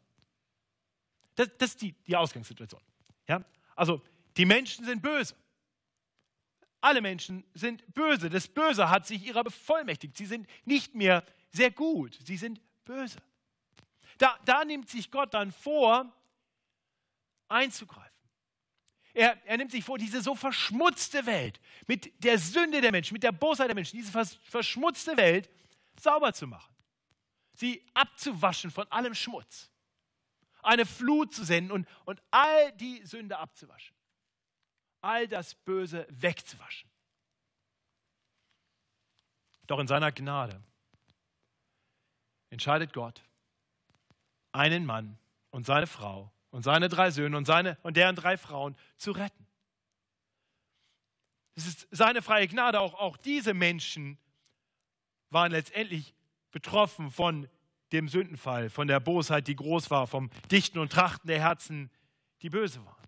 Das, 1.34 1.48
das 1.58 1.70
ist 1.70 1.82
die, 1.82 1.92
die 2.06 2.16
Ausgangssituation. 2.16 2.80
Ja? 3.28 3.42
Also 3.74 4.00
die 4.36 4.44
Menschen 4.44 4.84
sind 4.84 5.02
böse. 5.02 5.34
Alle 6.80 7.00
Menschen 7.00 7.44
sind 7.54 7.82
böse. 7.94 8.30
Das 8.30 8.48
Böse 8.48 8.90
hat 8.90 9.06
sich 9.06 9.24
ihrer 9.24 9.42
bevollmächtigt. 9.42 10.16
Sie 10.16 10.26
sind 10.26 10.46
nicht 10.64 10.94
mehr 10.94 11.24
sehr 11.50 11.70
gut. 11.70 12.18
Sie 12.24 12.36
sind 12.36 12.60
böse. 12.84 13.18
Da, 14.18 14.38
da 14.44 14.64
nimmt 14.64 14.88
sich 14.88 15.10
Gott 15.10 15.34
dann 15.34 15.52
vor, 15.52 16.12
einzugreifen. 17.48 18.12
Er, 19.14 19.38
er 19.46 19.56
nimmt 19.56 19.70
sich 19.70 19.82
vor, 19.82 19.96
diese 19.96 20.20
so 20.20 20.34
verschmutzte 20.34 21.24
Welt 21.24 21.60
mit 21.86 22.22
der 22.22 22.38
Sünde 22.38 22.82
der 22.82 22.92
Menschen, 22.92 23.14
mit 23.14 23.22
der 23.22 23.32
Bosheit 23.32 23.68
der 23.68 23.74
Menschen, 23.74 23.96
diese 23.96 24.12
verschmutzte 24.12 25.16
Welt 25.16 25.48
sauber 25.98 26.34
zu 26.34 26.46
machen. 26.46 26.74
Sie 27.54 27.82
abzuwaschen 27.94 28.70
von 28.70 28.86
allem 28.92 29.14
Schmutz. 29.14 29.70
Eine 30.62 30.84
Flut 30.84 31.32
zu 31.32 31.44
senden 31.44 31.72
und, 31.72 31.88
und 32.04 32.20
all 32.30 32.72
die 32.72 33.06
Sünde 33.06 33.38
abzuwaschen. 33.38 33.95
All 35.00 35.28
das 35.28 35.54
Böse 35.54 36.06
wegzuwaschen. 36.10 36.90
Doch 39.66 39.78
in 39.78 39.86
seiner 39.86 40.12
Gnade 40.12 40.62
entscheidet 42.50 42.92
Gott, 42.92 43.22
einen 44.52 44.86
Mann 44.86 45.18
und 45.50 45.66
seine 45.66 45.86
Frau 45.86 46.32
und 46.50 46.62
seine 46.62 46.88
drei 46.88 47.10
Söhne 47.10 47.36
und, 47.36 47.44
seine, 47.44 47.76
und 47.82 47.96
deren 47.96 48.16
drei 48.16 48.36
Frauen 48.36 48.76
zu 48.96 49.12
retten. 49.12 49.46
Es 51.54 51.66
ist 51.66 51.88
seine 51.90 52.22
freie 52.22 52.48
Gnade, 52.48 52.80
auch, 52.80 52.94
auch 52.94 53.16
diese 53.16 53.54
Menschen 53.54 54.18
waren 55.30 55.52
letztendlich 55.52 56.14
betroffen 56.50 57.10
von 57.10 57.48
dem 57.92 58.08
Sündenfall, 58.08 58.70
von 58.70 58.88
der 58.88 59.00
Bosheit, 59.00 59.48
die 59.48 59.56
groß 59.56 59.90
war, 59.90 60.06
vom 60.06 60.30
Dichten 60.50 60.78
und 60.78 60.92
Trachten 60.92 61.28
der 61.28 61.40
Herzen, 61.40 61.90
die 62.42 62.50
böse 62.50 62.84
waren. 62.84 63.06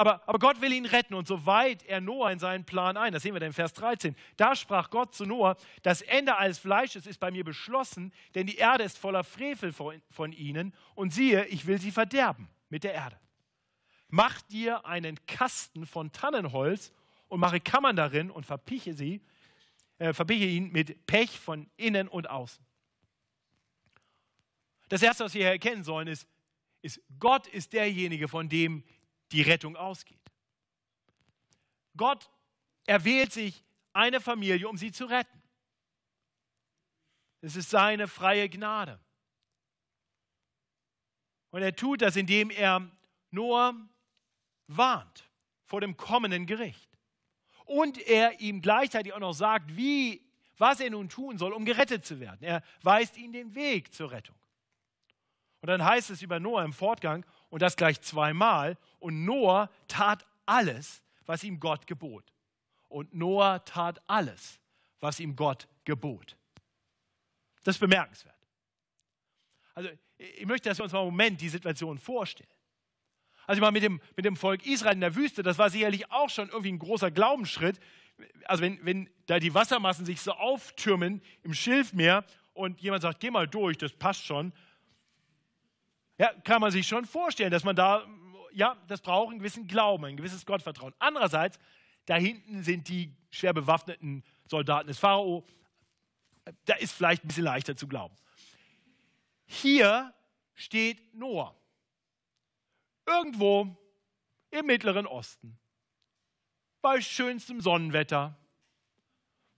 Aber, 0.00 0.26
aber 0.26 0.38
Gott 0.38 0.62
will 0.62 0.72
ihn 0.72 0.86
retten 0.86 1.12
und 1.12 1.28
soweit 1.28 1.82
er 1.82 2.00
Noah 2.00 2.32
in 2.32 2.38
seinen 2.38 2.64
Plan 2.64 2.96
ein, 2.96 3.12
das 3.12 3.22
sehen 3.22 3.34
wir 3.34 3.40
dann 3.40 3.48
in 3.48 3.52
Vers 3.52 3.74
13, 3.74 4.16
da 4.38 4.56
sprach 4.56 4.88
Gott 4.88 5.14
zu 5.14 5.26
Noah, 5.26 5.58
das 5.82 6.00
Ende 6.00 6.38
alles 6.38 6.58
Fleisches 6.58 7.06
ist 7.06 7.20
bei 7.20 7.30
mir 7.30 7.44
beschlossen, 7.44 8.10
denn 8.34 8.46
die 8.46 8.56
Erde 8.56 8.82
ist 8.82 8.96
voller 8.96 9.24
Frevel 9.24 9.74
von, 9.74 10.00
von 10.08 10.32
ihnen 10.32 10.72
und 10.94 11.12
siehe, 11.12 11.44
ich 11.48 11.66
will 11.66 11.78
sie 11.78 11.90
verderben 11.90 12.48
mit 12.70 12.82
der 12.82 12.94
Erde. 12.94 13.20
Mach 14.08 14.40
dir 14.40 14.86
einen 14.86 15.18
Kasten 15.26 15.84
von 15.84 16.10
Tannenholz 16.12 16.94
und 17.28 17.38
mache 17.38 17.60
Kammern 17.60 17.94
darin 17.94 18.30
und 18.30 18.46
verpiche 18.46 18.94
sie, 18.94 19.20
äh, 19.98 20.14
verpiche 20.14 20.46
ihn 20.46 20.72
mit 20.72 21.04
Pech 21.04 21.38
von 21.38 21.68
innen 21.76 22.08
und 22.08 22.30
außen. 22.30 22.64
Das 24.88 25.02
erste, 25.02 25.24
was 25.24 25.34
wir 25.34 25.42
hier 25.42 25.50
erkennen 25.50 25.84
sollen, 25.84 26.08
ist, 26.08 26.26
ist, 26.80 27.02
Gott 27.18 27.46
ist 27.48 27.74
derjenige, 27.74 28.28
von 28.28 28.48
dem 28.48 28.82
die 29.32 29.42
Rettung 29.42 29.76
ausgeht. 29.76 30.18
Gott 31.96 32.30
erwählt 32.86 33.32
sich 33.32 33.64
eine 33.92 34.20
Familie, 34.20 34.68
um 34.68 34.76
sie 34.76 34.92
zu 34.92 35.06
retten. 35.06 35.42
Es 37.40 37.56
ist 37.56 37.70
seine 37.70 38.08
freie 38.08 38.48
Gnade. 38.48 39.00
Und 41.50 41.62
er 41.62 41.74
tut 41.74 42.02
das, 42.02 42.16
indem 42.16 42.50
er 42.50 42.90
Noah 43.30 43.74
warnt 44.66 45.28
vor 45.64 45.80
dem 45.80 45.96
kommenden 45.96 46.46
Gericht. 46.46 46.90
Und 47.64 47.98
er 47.98 48.40
ihm 48.40 48.60
gleichzeitig 48.60 49.12
auch 49.12 49.20
noch 49.20 49.32
sagt, 49.32 49.76
wie, 49.76 50.28
was 50.58 50.80
er 50.80 50.90
nun 50.90 51.08
tun 51.08 51.38
soll, 51.38 51.52
um 51.52 51.64
gerettet 51.64 52.04
zu 52.04 52.20
werden. 52.20 52.42
Er 52.42 52.62
weist 52.82 53.16
ihm 53.16 53.32
den 53.32 53.54
Weg 53.54 53.94
zur 53.94 54.10
Rettung. 54.10 54.36
Und 55.60 55.68
dann 55.68 55.84
heißt 55.84 56.10
es 56.10 56.22
über 56.22 56.40
Noah 56.40 56.64
im 56.64 56.72
Fortgang, 56.72 57.24
und 57.50 57.62
das 57.62 57.76
gleich 57.76 58.00
zweimal, 58.00 58.78
und 58.98 59.24
Noah 59.24 59.70
tat 59.88 60.26
alles, 60.46 61.02
was 61.26 61.44
ihm 61.44 61.60
Gott 61.60 61.86
gebot. 61.86 62.32
Und 62.88 63.14
Noah 63.14 63.64
tat 63.64 64.00
alles, 64.06 64.58
was 65.00 65.20
ihm 65.20 65.36
Gott 65.36 65.68
gebot. 65.84 66.36
Das 67.62 67.76
ist 67.76 67.80
bemerkenswert. 67.80 68.34
Also 69.74 69.90
ich 70.18 70.46
möchte, 70.46 70.68
dass 70.68 70.78
wir 70.78 70.84
uns 70.84 70.92
mal 70.92 71.00
einen 71.00 71.10
Moment 71.10 71.40
die 71.40 71.48
Situation 71.48 71.98
vorstellen. 71.98 72.50
Also 73.46 73.60
mal 73.60 73.70
mit 73.70 73.82
dem, 73.82 74.00
mit 74.16 74.24
dem 74.24 74.36
Volk 74.36 74.66
Israel 74.66 74.94
in 74.94 75.00
der 75.00 75.14
Wüste, 75.14 75.42
das 75.42 75.58
war 75.58 75.70
sicherlich 75.70 76.10
auch 76.10 76.30
schon 76.30 76.48
irgendwie 76.48 76.72
ein 76.72 76.78
großer 76.78 77.10
Glaubensschritt. 77.10 77.80
Also 78.44 78.62
wenn, 78.62 78.84
wenn 78.84 79.10
da 79.26 79.38
die 79.38 79.54
Wassermassen 79.54 80.04
sich 80.04 80.20
so 80.20 80.32
auftürmen 80.32 81.22
im 81.42 81.54
Schilfmeer 81.54 82.24
und 82.52 82.80
jemand 82.80 83.02
sagt, 83.02 83.20
geh 83.20 83.30
mal 83.30 83.48
durch, 83.48 83.78
das 83.78 83.92
passt 83.92 84.24
schon, 84.24 84.52
ja, 86.20 86.34
kann 86.44 86.60
man 86.60 86.70
sich 86.70 86.86
schon 86.86 87.06
vorstellen, 87.06 87.50
dass 87.50 87.64
man 87.64 87.74
da, 87.74 88.06
ja, 88.52 88.76
das 88.88 89.00
braucht 89.00 89.30
einen 89.30 89.38
gewissen 89.38 89.66
Glauben, 89.66 90.04
ein 90.04 90.18
gewisses 90.18 90.44
Gottvertrauen. 90.44 90.92
Andererseits, 90.98 91.58
da 92.04 92.16
hinten 92.16 92.62
sind 92.62 92.90
die 92.90 93.16
schwer 93.30 93.54
bewaffneten 93.54 94.22
Soldaten 94.46 94.88
des 94.88 94.98
Pharao. 94.98 95.46
Da 96.66 96.74
ist 96.74 96.92
vielleicht 96.92 97.24
ein 97.24 97.28
bisschen 97.28 97.44
leichter 97.44 97.74
zu 97.74 97.88
glauben. 97.88 98.14
Hier 99.46 100.12
steht 100.52 101.14
Noah. 101.14 101.56
Irgendwo 103.06 103.74
im 104.50 104.66
Mittleren 104.66 105.06
Osten. 105.06 105.58
Bei 106.82 107.00
schönstem 107.00 107.62
Sonnenwetter. 107.62 108.36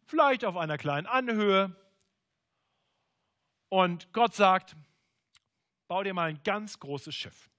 Vielleicht 0.04 0.44
auf 0.44 0.56
einer 0.56 0.78
kleinen 0.78 1.08
Anhöhe. 1.08 1.74
Und 3.68 4.12
Gott 4.12 4.36
sagt, 4.36 4.76
bau 5.92 6.02
dir 6.02 6.14
mal 6.14 6.30
ein 6.30 6.40
ganz 6.42 6.78
großes 6.78 7.14
Schiff. 7.14 7.50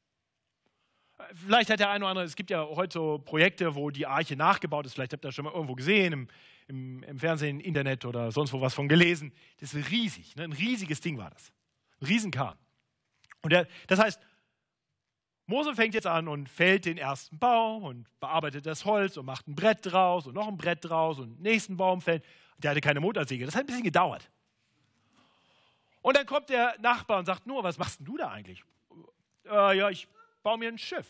Vielleicht 1.36 1.70
hat 1.70 1.80
der 1.80 1.92
eine 1.92 2.04
oder 2.04 2.10
andere, 2.10 2.26
es 2.26 2.36
gibt 2.36 2.50
ja 2.50 2.66
heute 2.66 3.20
Projekte, 3.20 3.76
wo 3.76 3.92
die 3.92 4.08
Arche 4.08 4.36
nachgebaut 4.36 4.88
ist, 4.88 4.96
vielleicht 4.96 5.14
habt 5.14 5.24
ihr 5.24 5.28
das 5.28 5.36
schon 5.36 5.46
mal 5.46 5.54
irgendwo 5.54 5.76
gesehen, 5.76 6.14
im, 6.14 6.28
im, 6.68 7.04
im 7.04 7.20
Fernsehen, 7.20 7.60
im 7.60 7.66
Internet 7.68 8.06
oder 8.06 8.32
sonst 8.32 8.52
wo 8.52 8.60
was 8.60 8.74
von 8.74 8.90
gelesen. 8.90 9.32
Das 9.60 9.76
ist 9.76 9.92
riesig, 9.92 10.36
ne? 10.36 10.46
ein 10.46 10.52
riesiges 10.52 11.00
Ding 11.00 11.20
war 11.20 11.30
das. 11.30 11.54
Ein 12.02 12.08
Riesenkahn. 12.08 12.58
Und 13.44 13.52
der, 13.52 13.68
das 13.86 14.00
heißt, 14.00 14.20
Mose 15.46 15.76
fängt 15.76 15.94
jetzt 15.94 16.08
an 16.08 16.28
und 16.28 16.50
fällt 16.50 16.86
den 16.86 16.98
ersten 16.98 17.38
Baum 17.38 17.84
und 17.84 18.08
bearbeitet 18.20 18.66
das 18.66 18.84
Holz 18.84 19.16
und 19.16 19.28
macht 19.28 19.48
ein 19.48 19.54
Brett 19.54 19.80
draus 19.84 20.26
und 20.26 20.34
noch 20.34 20.48
ein 20.48 20.58
Brett 20.58 20.80
draus 20.82 21.20
und 21.20 21.36
den 21.36 21.44
nächsten 21.44 21.78
Baum 21.78 22.02
fällt. 22.02 22.26
Der 22.58 22.72
hatte 22.72 22.82
keine 22.82 23.00
Motorsäge. 23.00 23.46
Das 23.46 23.54
hat 23.54 23.66
ein 23.66 23.68
bisschen 23.68 23.84
gedauert. 23.84 24.28
Und 26.04 26.18
dann 26.18 26.28
kommt 26.28 26.50
der 26.50 26.78
Nachbar 26.80 27.18
und 27.18 27.26
sagt, 27.26 27.48
nur, 27.48 27.64
was 27.64 27.78
machst 27.80 28.00
denn 28.00 28.06
du 28.06 28.18
da 28.18 28.30
eigentlich? 28.30 28.64
Äh, 29.46 29.78
ja, 29.78 29.90
ich 29.90 30.08
baue 30.44 30.58
mir 30.60 30.68
ein 30.68 30.78
Schiff. 30.78 31.08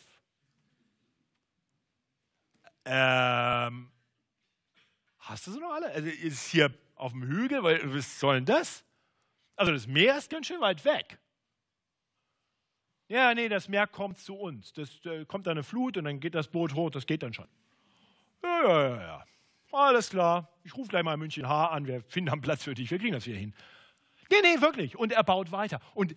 Ähm, 2.86 3.92
hast 5.20 5.48
du 5.48 5.52
sie 5.52 5.60
noch 5.60 5.72
alle? 5.72 5.90
Also 5.90 6.08
ist 6.08 6.48
hier 6.52 6.72
auf 6.96 7.12
dem 7.12 7.24
Hügel, 7.24 7.64
was 7.64 8.20
soll 8.20 8.36
denn 8.36 8.46
das? 8.46 8.86
Also 9.56 9.72
das 9.72 9.88
Meer 9.88 10.18
ist 10.18 10.30
ganz 10.30 10.46
schön 10.48 10.62
weit 10.62 10.86
weg. 10.86 11.18
Ja, 13.08 13.34
nee, 13.34 13.50
das 13.50 13.68
Meer 13.68 13.88
kommt 13.88 14.20
zu 14.20 14.36
uns. 14.36 14.74
Das 14.74 15.04
äh, 15.06 15.26
kommt 15.26 15.48
eine 15.48 15.64
Flut 15.64 15.98
und 15.98 16.06
dann 16.06 16.20
geht 16.20 16.36
das 16.36 16.48
Boot 16.48 16.76
hoch, 16.76 16.92
das 16.92 17.08
geht 17.08 17.24
dann 17.24 17.34
schon. 17.34 17.48
Ja, 18.44 18.64
ja, 18.64 18.90
ja, 18.90 19.02
ja. 19.02 19.26
Alles 19.72 20.12
klar. 20.12 20.50
Ich 20.64 20.76
rufe 20.76 20.90
gleich 20.90 21.04
mal 21.04 21.18
München 21.18 21.48
H 21.48 21.68
an, 21.68 21.88
wir 21.88 22.04
finden 22.04 22.30
einen 22.30 22.42
Platz 22.42 22.64
für 22.64 22.76
dich, 22.76 22.92
wir 22.92 23.00
kriegen 23.00 23.14
das 23.14 23.26
wieder 23.26 23.38
hin. 23.40 23.56
Nee, 24.30 24.42
nee, 24.42 24.62
wirklich. 24.62 24.98
Und 24.98 25.12
er 25.12 25.24
baut 25.24 25.52
weiter. 25.52 25.80
Und 25.94 26.16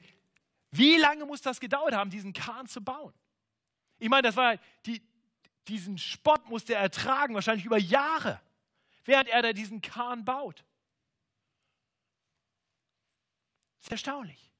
wie 0.70 0.96
lange 0.96 1.24
muss 1.26 1.40
das 1.42 1.60
gedauert 1.60 1.94
haben, 1.94 2.10
diesen 2.10 2.32
Kahn 2.32 2.66
zu 2.66 2.82
bauen? 2.82 3.14
Ich 3.98 4.08
meine, 4.08 4.22
das 4.22 4.36
war 4.36 4.58
die, 4.84 5.02
diesen 5.68 5.98
Spott 5.98 6.48
musste 6.48 6.74
er 6.74 6.80
ertragen, 6.80 7.34
wahrscheinlich 7.34 7.64
über 7.64 7.78
Jahre, 7.78 8.40
während 9.04 9.28
er 9.28 9.42
da 9.42 9.52
diesen 9.52 9.80
Kahn 9.80 10.24
baut. 10.24 10.64
Das 13.78 13.86
ist 13.86 13.92
erstaunlich. 13.92 14.50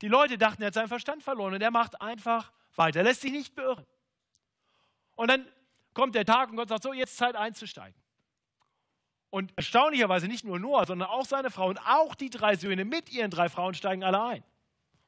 Die 0.00 0.08
Leute 0.08 0.38
dachten, 0.38 0.62
er 0.62 0.68
hat 0.68 0.74
seinen 0.74 0.88
Verstand 0.88 1.22
verloren 1.22 1.54
und 1.54 1.60
er 1.60 1.70
macht 1.70 2.00
einfach 2.00 2.52
weiter, 2.74 3.02
lässt 3.02 3.20
sich 3.20 3.32
nicht 3.32 3.54
beirren. 3.54 3.86
Und 5.16 5.28
dann 5.28 5.46
kommt 5.92 6.14
der 6.14 6.24
Tag 6.24 6.50
und 6.50 6.56
Gott 6.56 6.70
sagt, 6.70 6.82
so, 6.82 6.92
jetzt 6.92 7.16
Zeit 7.16 7.36
einzusteigen. 7.36 8.00
Und 9.30 9.52
erstaunlicherweise 9.56 10.26
nicht 10.26 10.44
nur 10.44 10.58
Noah, 10.58 10.86
sondern 10.86 11.08
auch 11.08 11.24
seine 11.24 11.50
Frau 11.50 11.68
und 11.68 11.78
auch 11.78 12.14
die 12.14 12.30
drei 12.30 12.56
Söhne 12.56 12.84
mit 12.84 13.10
ihren 13.10 13.30
drei 13.30 13.48
Frauen 13.48 13.74
steigen 13.74 14.02
alle 14.02 14.22
ein. 14.22 14.42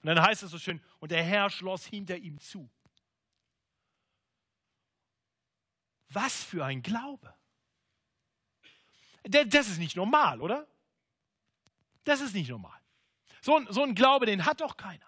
Und 0.02 0.06
dann 0.06 0.22
heißt 0.22 0.44
es 0.44 0.50
so 0.50 0.58
schön, 0.58 0.80
und 1.00 1.10
der 1.10 1.22
Herr 1.22 1.50
schloss 1.50 1.84
hinter 1.84 2.16
ihm 2.16 2.38
zu. 2.38 2.70
Was 6.08 6.42
für 6.42 6.64
ein 6.64 6.82
Glaube. 6.82 7.34
Das 9.24 9.68
ist 9.68 9.78
nicht 9.78 9.96
normal, 9.96 10.40
oder? 10.40 10.66
Das 12.04 12.20
ist 12.20 12.34
nicht 12.34 12.50
normal. 12.50 12.78
So 13.40 13.56
ein, 13.56 13.66
so 13.70 13.82
ein 13.82 13.94
Glaube, 13.94 14.26
den 14.26 14.44
hat 14.44 14.60
doch 14.60 14.76
keiner. 14.76 15.06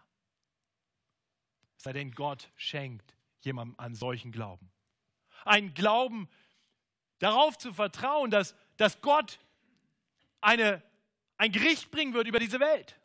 Sei 1.77 1.92
denn, 1.92 2.12
Gott 2.12 2.50
schenkt 2.57 3.16
jemandem 3.40 3.79
an 3.79 3.94
solchen 3.94 4.33
Glauben. 4.33 4.72
Ein 5.44 5.74
Glauben, 5.74 6.29
darauf 7.18 7.59
zu 7.59 7.72
vertrauen, 7.72 8.31
dass 8.31 8.55
dass 8.76 9.00
Gott 9.00 9.38
eine, 10.40 10.82
ein 11.37 11.52
Gericht 11.52 11.90
bringen 11.90 12.14
wird 12.14 12.26
über 12.26 12.38
diese 12.38 12.60
Welt. 12.60 12.96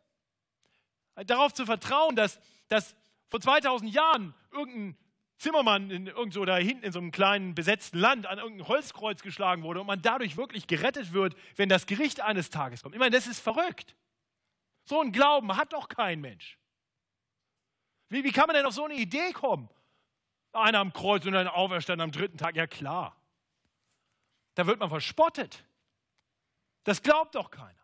Darauf 1.26 1.52
zu 1.52 1.66
vertrauen, 1.66 2.16
dass, 2.16 2.40
dass 2.68 2.94
vor 3.28 3.40
2000 3.40 3.92
Jahren 3.92 4.34
irgendein 4.50 4.96
Zimmermann 5.38 5.90
in 5.90 6.06
irgendwo 6.06 6.44
da 6.44 6.56
hinten 6.56 6.84
in 6.84 6.92
so 6.92 6.98
einem 6.98 7.12
kleinen 7.12 7.54
besetzten 7.54 7.98
Land 7.98 8.26
an 8.26 8.38
irgendein 8.38 8.68
Holzkreuz 8.68 9.22
geschlagen 9.22 9.62
wurde 9.62 9.80
und 9.80 9.86
man 9.86 10.02
dadurch 10.02 10.36
wirklich 10.36 10.66
gerettet 10.66 11.12
wird, 11.12 11.34
wenn 11.56 11.68
das 11.68 11.86
Gericht 11.86 12.20
eines 12.20 12.50
Tages 12.50 12.82
kommt. 12.82 12.94
Ich 12.94 12.98
meine, 12.98 13.16
das 13.16 13.26
ist 13.26 13.40
verrückt. 13.40 13.96
So 14.84 15.00
ein 15.00 15.12
Glauben 15.12 15.56
hat 15.56 15.72
doch 15.72 15.88
kein 15.88 16.20
Mensch. 16.20 16.58
Wie, 18.10 18.24
wie 18.24 18.32
kann 18.32 18.46
man 18.46 18.56
denn 18.56 18.66
auf 18.66 18.74
so 18.74 18.84
eine 18.84 18.94
Idee 18.94 19.32
kommen? 19.32 19.68
Einer 20.52 20.80
am 20.80 20.92
Kreuz 20.92 21.24
und 21.24 21.32
dann 21.32 21.46
auferstanden 21.46 22.04
am 22.04 22.12
dritten 22.12 22.36
Tag, 22.36 22.56
ja 22.56 22.66
klar. 22.66 23.16
Da 24.54 24.66
wird 24.66 24.78
man 24.80 24.88
verspottet. 24.88 25.64
Das 26.84 27.02
glaubt 27.02 27.34
doch 27.34 27.50
keiner. 27.50 27.74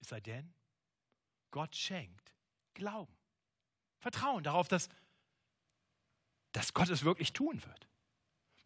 Es 0.00 0.08
sei 0.08 0.20
denn, 0.20 0.52
Gott 1.50 1.74
schenkt 1.74 2.34
Glauben. 2.74 3.14
Vertrauen 3.98 4.44
darauf, 4.44 4.68
dass, 4.68 4.88
dass 6.52 6.72
Gott 6.72 6.88
es 6.88 7.04
wirklich 7.04 7.32
tun 7.32 7.62
wird. 7.64 7.88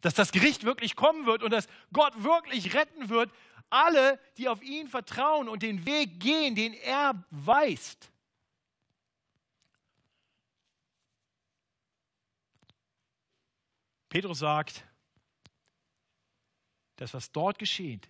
Dass 0.01 0.13
das 0.13 0.31
Gericht 0.31 0.63
wirklich 0.63 0.95
kommen 0.95 1.25
wird 1.25 1.43
und 1.43 1.51
dass 1.51 1.67
Gott 1.91 2.23
wirklich 2.23 2.73
retten 2.75 3.09
wird. 3.09 3.31
Alle, 3.69 4.19
die 4.37 4.47
auf 4.47 4.61
ihn 4.61 4.87
vertrauen 4.87 5.49
und 5.49 5.63
den 5.63 5.85
Weg 5.85 6.19
gehen, 6.19 6.53
den 6.55 6.73
er 6.73 7.25
weist. 7.31 8.11
Petrus 14.09 14.39
sagt, 14.39 14.85
das, 16.97 17.13
was 17.13 17.31
dort 17.31 17.59
geschehen, 17.59 18.01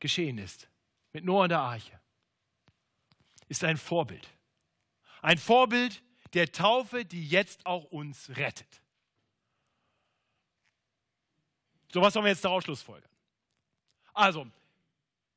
geschehen 0.00 0.38
ist, 0.38 0.68
mit 1.12 1.24
Noah 1.24 1.44
und 1.44 1.48
der 1.50 1.60
Arche, 1.60 2.00
ist 3.48 3.64
ein 3.64 3.76
Vorbild. 3.76 4.28
Ein 5.22 5.38
Vorbild 5.38 6.02
der 6.34 6.52
Taufe, 6.52 7.04
die 7.04 7.26
jetzt 7.26 7.66
auch 7.66 7.84
uns 7.84 8.30
rettet. 8.30 8.82
So 11.92 12.02
was 12.02 12.12
sollen 12.12 12.26
wir 12.26 12.32
jetzt 12.32 12.44
daraus 12.44 12.64
schlussfolgern? 12.64 13.10
Also, 14.12 14.46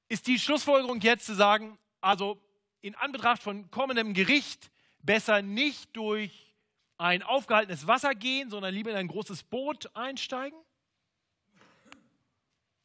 ist 0.10 0.28
die 0.28 0.38
Schlussfolgerung 0.38 1.00
jetzt 1.00 1.26
zu 1.26 1.34
sagen, 1.34 1.78
also 2.02 2.42
in 2.82 2.96
Anbetracht 2.96 3.42
von 3.42 3.72
kommendem 3.72 4.14
Gericht 4.14 4.72
besser 5.00 5.42
nicht 5.42 5.96
durch 5.96 6.54
ein 6.98 7.24
aufgehaltenes 7.24 7.88
Wasser 7.88 8.14
gehen, 8.14 8.50
sondern 8.50 8.74
lieber 8.74 8.92
in 8.92 8.98
ein 8.98 9.08
großes 9.08 9.44
Boot 9.44 9.96
einsteigen? 9.96 10.60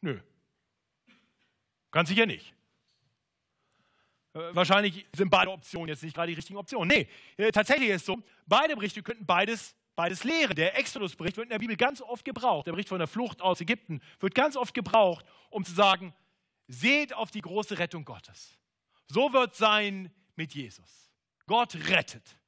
Nö. 0.06 0.20
Ganz 1.90 2.08
sicher 2.08 2.26
nicht. 2.26 2.54
Äh, 4.34 4.54
wahrscheinlich 4.54 5.04
sind 5.12 5.30
beide 5.30 5.50
Optionen 5.50 5.88
jetzt 5.88 6.04
nicht 6.04 6.14
gerade 6.14 6.28
die 6.28 6.36
richtigen 6.36 6.58
Optionen. 6.58 6.86
Nee, 6.86 7.08
äh, 7.36 7.50
tatsächlich 7.50 7.88
ist 7.88 8.02
es 8.02 8.06
so, 8.06 8.22
beide 8.46 8.76
Berichte 8.76 9.02
könnten 9.02 9.26
beides, 9.26 9.74
beides 9.96 10.22
lehren. 10.22 10.54
Der 10.54 10.78
Exodus-Bericht 10.78 11.36
wird 11.36 11.46
in 11.46 11.50
der 11.50 11.58
Bibel 11.58 11.76
ganz 11.76 12.00
oft 12.00 12.24
gebraucht. 12.24 12.68
Der 12.68 12.72
Bericht 12.72 12.88
von 12.88 13.00
der 13.00 13.08
Flucht 13.08 13.42
aus 13.42 13.60
Ägypten 13.60 14.00
wird 14.20 14.36
ganz 14.36 14.56
oft 14.56 14.74
gebraucht, 14.74 15.26
um 15.50 15.64
zu 15.64 15.72
sagen, 15.72 16.14
seht 16.68 17.12
auf 17.12 17.32
die 17.32 17.40
große 17.40 17.80
Rettung 17.80 18.04
Gottes. 18.04 18.56
So 19.08 19.32
wird 19.32 19.54
es 19.54 19.58
sein 19.58 20.12
mit 20.36 20.54
Jesus. 20.54 21.10
Gott 21.46 21.74
rettet. 21.88 22.38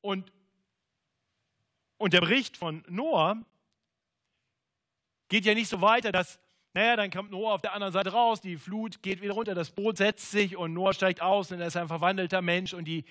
Und, 0.00 0.32
und 1.98 2.14
der 2.14 2.20
Bericht 2.20 2.56
von 2.56 2.82
Noah 2.88 3.44
geht 5.32 5.46
ja 5.46 5.54
nicht 5.54 5.68
so 5.68 5.80
weiter, 5.80 6.12
dass 6.12 6.38
naja, 6.74 6.94
dann 6.94 7.10
kommt 7.10 7.30
Noah 7.30 7.54
auf 7.54 7.62
der 7.62 7.72
anderen 7.72 7.92
Seite 7.92 8.12
raus, 8.12 8.42
die 8.42 8.58
Flut 8.58 9.02
geht 9.02 9.22
wieder 9.22 9.32
runter, 9.32 9.54
das 9.54 9.70
Boot 9.70 9.96
setzt 9.96 10.30
sich 10.30 10.58
und 10.58 10.74
Noah 10.74 10.92
steigt 10.92 11.22
aus 11.22 11.50
und 11.50 11.58
er 11.58 11.68
ist 11.68 11.76
ein 11.76 11.88
verwandelter 11.88 12.42
Mensch 12.42 12.74
und 12.74 12.84
die 12.84 13.06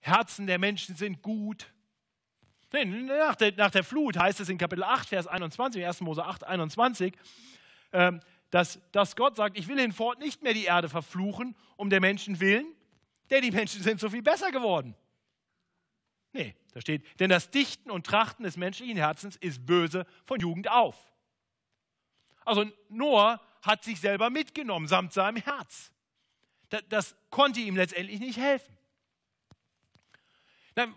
Herzen 0.00 0.46
der 0.46 0.58
Menschen 0.58 0.96
sind 0.96 1.22
gut. 1.22 1.72
Nach 2.72 3.36
der, 3.36 3.54
nach 3.56 3.70
der 3.70 3.84
Flut 3.84 4.18
heißt 4.18 4.38
es 4.40 4.50
in 4.50 4.58
Kapitel 4.58 4.84
8, 4.84 5.08
Vers 5.08 5.26
21, 5.26 5.84
1. 5.84 6.02
Mose 6.02 6.26
8, 6.26 6.44
21, 6.44 7.14
ähm, 7.94 8.20
dass, 8.50 8.78
dass 8.92 9.16
Gott 9.16 9.36
sagt, 9.36 9.58
ich 9.58 9.66
will 9.66 9.80
hinfort 9.80 10.18
nicht 10.18 10.42
mehr 10.42 10.52
die 10.52 10.64
Erde 10.64 10.90
verfluchen, 10.90 11.56
um 11.76 11.88
der 11.88 12.00
Menschen 12.00 12.40
willen, 12.40 12.66
denn 13.30 13.40
die 13.40 13.50
Menschen 13.50 13.82
sind 13.82 13.98
so 13.98 14.10
viel 14.10 14.22
besser 14.22 14.50
geworden. 14.50 14.94
Nee, 16.32 16.54
da 16.74 16.82
steht, 16.82 17.02
denn 17.18 17.30
das 17.30 17.50
Dichten 17.50 17.90
und 17.90 18.04
Trachten 18.04 18.44
des 18.44 18.58
menschlichen 18.58 18.98
Herzens 18.98 19.36
ist 19.36 19.64
böse 19.64 20.06
von 20.26 20.38
Jugend 20.38 20.70
auf. 20.70 21.09
Also 22.44 22.64
Noah 22.88 23.40
hat 23.62 23.84
sich 23.84 24.00
selber 24.00 24.30
mitgenommen 24.30 24.88
samt 24.88 25.12
seinem 25.12 25.36
Herz. 25.36 25.90
Das, 26.70 26.82
das 26.88 27.16
konnte 27.30 27.60
ihm 27.60 27.76
letztendlich 27.76 28.20
nicht 28.20 28.38
helfen. 28.38 28.76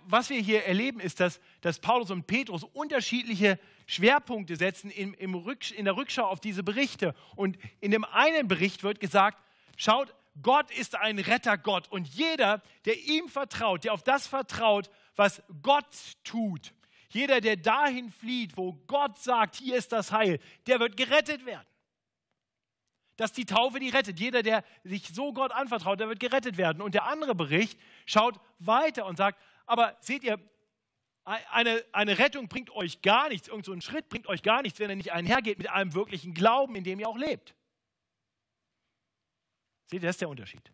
Was 0.05 0.29
wir 0.29 0.39
hier 0.39 0.65
erleben, 0.65 0.99
ist, 0.99 1.19
dass, 1.19 1.41
dass 1.61 1.79
Paulus 1.79 2.11
und 2.11 2.25
Petrus 2.25 2.63
unterschiedliche 2.63 3.59
Schwerpunkte 3.85 4.55
setzen 4.55 4.89
im, 4.91 5.13
im 5.15 5.35
Rücksch 5.35 5.71
in 5.71 5.85
der 5.85 5.97
Rückschau 5.97 6.25
auf 6.25 6.39
diese 6.39 6.63
Berichte. 6.63 7.15
Und 7.35 7.57
in 7.81 7.91
dem 7.91 8.05
einen 8.05 8.47
Bericht 8.47 8.83
wird 8.83 8.99
gesagt, 8.99 9.43
schaut, 9.75 10.13
Gott 10.41 10.71
ist 10.71 10.95
ein 10.95 11.19
Rettergott 11.19 11.91
und 11.91 12.07
jeder, 12.07 12.61
der 12.85 12.97
ihm 12.97 13.27
vertraut, 13.27 13.83
der 13.83 13.93
auf 13.93 14.03
das 14.03 14.25
vertraut, 14.25 14.89
was 15.15 15.43
Gott 15.61 15.85
tut, 16.23 16.73
jeder, 17.13 17.41
der 17.41 17.57
dahin 17.57 18.11
flieht, 18.11 18.57
wo 18.57 18.73
Gott 18.87 19.17
sagt, 19.17 19.55
hier 19.55 19.75
ist 19.75 19.91
das 19.91 20.11
Heil, 20.11 20.39
der 20.67 20.79
wird 20.79 20.97
gerettet 20.97 21.45
werden. 21.45 21.67
Dass 23.15 23.31
die 23.31 23.45
Taufe 23.45 23.79
die 23.79 23.89
rettet. 23.89 24.19
Jeder, 24.19 24.41
der 24.41 24.63
sich 24.83 25.09
so 25.09 25.33
Gott 25.33 25.51
anvertraut, 25.51 25.99
der 25.99 26.09
wird 26.09 26.19
gerettet 26.19 26.57
werden. 26.57 26.81
Und 26.81 26.95
der 26.95 27.05
andere 27.05 27.35
Bericht 27.35 27.79
schaut 28.05 28.39
weiter 28.59 29.05
und 29.05 29.17
sagt, 29.17 29.39
aber 29.65 29.95
seht 30.01 30.23
ihr, 30.23 30.39
eine, 31.23 31.83
eine 31.93 32.17
Rettung 32.17 32.49
bringt 32.49 32.69
euch 32.71 33.01
gar 33.01 33.29
nichts, 33.29 33.47
irgend 33.47 33.65
so 33.65 33.71
ein 33.71 33.81
Schritt 33.81 34.09
bringt 34.09 34.27
euch 34.27 34.41
gar 34.41 34.61
nichts, 34.61 34.79
wenn 34.79 34.89
er 34.89 34.95
nicht 34.95 35.13
einhergeht 35.13 35.57
mit 35.57 35.69
einem 35.69 35.93
wirklichen 35.93 36.33
Glauben, 36.33 36.75
in 36.75 36.83
dem 36.83 36.99
ihr 36.99 37.07
auch 37.07 37.17
lebt. 37.17 37.55
Seht 39.85 40.01
ihr, 40.01 40.07
das 40.07 40.15
ist 40.15 40.21
der 40.21 40.29
Unterschied. 40.29 40.71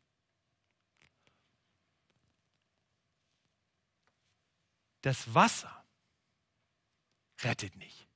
Das 5.02 5.34
Wasser 5.34 5.79
rettet 7.44 7.76
nicht. 7.78 8.08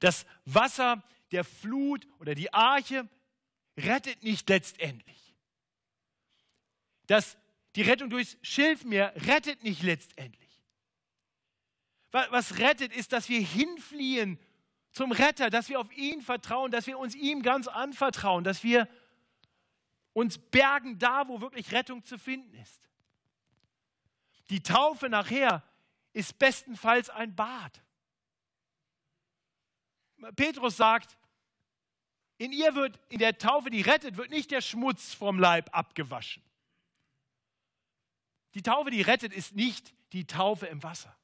Das 0.00 0.26
Wasser 0.44 1.02
der 1.32 1.44
Flut 1.44 2.06
oder 2.18 2.34
die 2.34 2.52
Arche 2.52 3.08
rettet 3.76 4.22
nicht 4.22 4.48
letztendlich. 4.48 5.34
Das, 7.06 7.36
die 7.76 7.82
Rettung 7.82 8.10
durchs 8.10 8.36
Schilfmeer 8.42 9.12
rettet 9.28 9.62
nicht 9.62 9.82
letztendlich. 9.82 10.40
Was 12.12 12.58
rettet, 12.58 12.92
ist, 12.92 13.12
dass 13.12 13.28
wir 13.28 13.40
hinfliehen 13.40 14.38
zum 14.90 15.12
Retter, 15.12 15.48
dass 15.50 15.68
wir 15.68 15.78
auf 15.78 15.92
ihn 15.96 16.22
vertrauen, 16.22 16.72
dass 16.72 16.86
wir 16.88 16.98
uns 16.98 17.14
ihm 17.14 17.42
ganz 17.42 17.68
anvertrauen, 17.68 18.42
dass 18.42 18.64
wir 18.64 18.88
uns 20.12 20.38
bergen 20.38 20.98
da, 20.98 21.28
wo 21.28 21.40
wirklich 21.40 21.70
Rettung 21.70 22.04
zu 22.04 22.18
finden 22.18 22.52
ist. 22.54 22.80
Die 24.50 24.62
Taufe 24.62 25.08
nachher 25.08 25.62
ist 26.12 26.38
bestenfalls 26.40 27.08
ein 27.08 27.36
Bad. 27.36 27.80
Petrus 30.36 30.76
sagt, 30.76 31.16
in 32.38 32.52
ihr 32.52 32.74
wird, 32.74 32.98
in 33.10 33.18
der 33.18 33.36
Taufe, 33.36 33.70
die 33.70 33.82
rettet, 33.82 34.16
wird 34.16 34.30
nicht 34.30 34.50
der 34.50 34.60
Schmutz 34.60 35.12
vom 35.12 35.38
Leib 35.38 35.68
abgewaschen. 35.72 36.42
Die 38.54 38.62
Taufe, 38.62 38.90
die 38.90 39.02
rettet, 39.02 39.32
ist 39.32 39.54
nicht 39.54 39.94
die 40.12 40.26
Taufe 40.26 40.66
im 40.66 40.82
Wasser. 40.82 41.14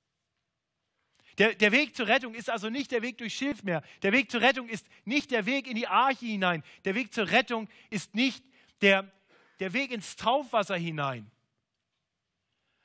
Der, 1.38 1.54
der 1.54 1.72
Weg 1.72 1.94
zur 1.94 2.06
Rettung 2.06 2.34
ist 2.34 2.48
also 2.48 2.70
nicht 2.70 2.90
der 2.92 3.02
Weg 3.02 3.18
durch 3.18 3.34
Schilfmeer. 3.34 3.82
Der 4.02 4.12
Weg 4.12 4.30
zur 4.30 4.40
Rettung 4.40 4.68
ist 4.68 4.86
nicht 5.04 5.30
der 5.30 5.44
Weg 5.44 5.66
in 5.66 5.74
die 5.74 5.86
Arche 5.86 6.26
hinein. 6.26 6.62
Der 6.84 6.94
Weg 6.94 7.12
zur 7.12 7.30
Rettung 7.30 7.68
ist 7.90 8.14
nicht 8.14 8.44
der, 8.80 9.10
der 9.60 9.72
Weg 9.72 9.90
ins 9.90 10.16
Taufwasser 10.16 10.76
hinein. 10.76 11.30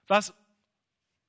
Was, 0.08 0.34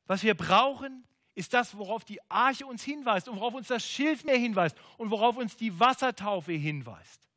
was 0.07 0.25
wir 0.25 0.35
brauchen, 0.35 1.05
ist 1.35 1.55
das, 1.55 1.77
worauf 1.77 2.05
die 2.05 2.21
Arche 2.31 2.67
uns 2.67 2.83
hinweist 2.83 3.29
und 3.29 3.37
worauf 3.37 3.55
uns 3.55 3.69
das 3.69 3.85
Schilfmeer 3.85 4.37
hinweist 4.37 4.77
und 4.99 5.11
worauf 5.11 5.37
uns 5.37 5.57
die 5.57 5.79
Wassertaufe 5.79 6.53
hinweist. 6.53 7.29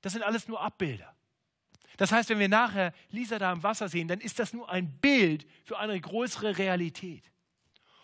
Das 0.00 0.12
sind 0.12 0.22
alles 0.22 0.48
nur 0.48 0.60
Abbilder. 0.60 1.14
Das 1.96 2.12
heißt, 2.12 2.28
wenn 2.28 2.38
wir 2.38 2.48
nachher 2.48 2.92
Lisa 3.10 3.38
da 3.38 3.52
im 3.52 3.62
Wasser 3.62 3.88
sehen, 3.88 4.08
dann 4.08 4.20
ist 4.20 4.38
das 4.38 4.52
nur 4.52 4.68
ein 4.70 4.98
Bild 4.98 5.46
für 5.64 5.78
eine 5.78 5.98
größere 5.98 6.58
Realität. 6.58 7.30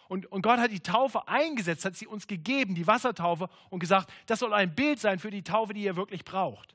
Und, 0.08 0.26
und 0.26 0.42
Gott 0.42 0.58
hat 0.58 0.70
die 0.70 0.80
Taufe 0.80 1.26
eingesetzt, 1.26 1.84
hat 1.84 1.96
sie 1.96 2.06
uns 2.06 2.26
gegeben, 2.26 2.74
die 2.74 2.86
Wassertaufe, 2.86 3.48
und 3.70 3.80
gesagt, 3.80 4.12
das 4.26 4.40
soll 4.40 4.52
ein 4.52 4.74
Bild 4.74 5.00
sein 5.00 5.18
für 5.18 5.30
die 5.30 5.42
Taufe, 5.42 5.74
die 5.74 5.84
ihr 5.84 5.96
wirklich 5.96 6.24
braucht. 6.24 6.74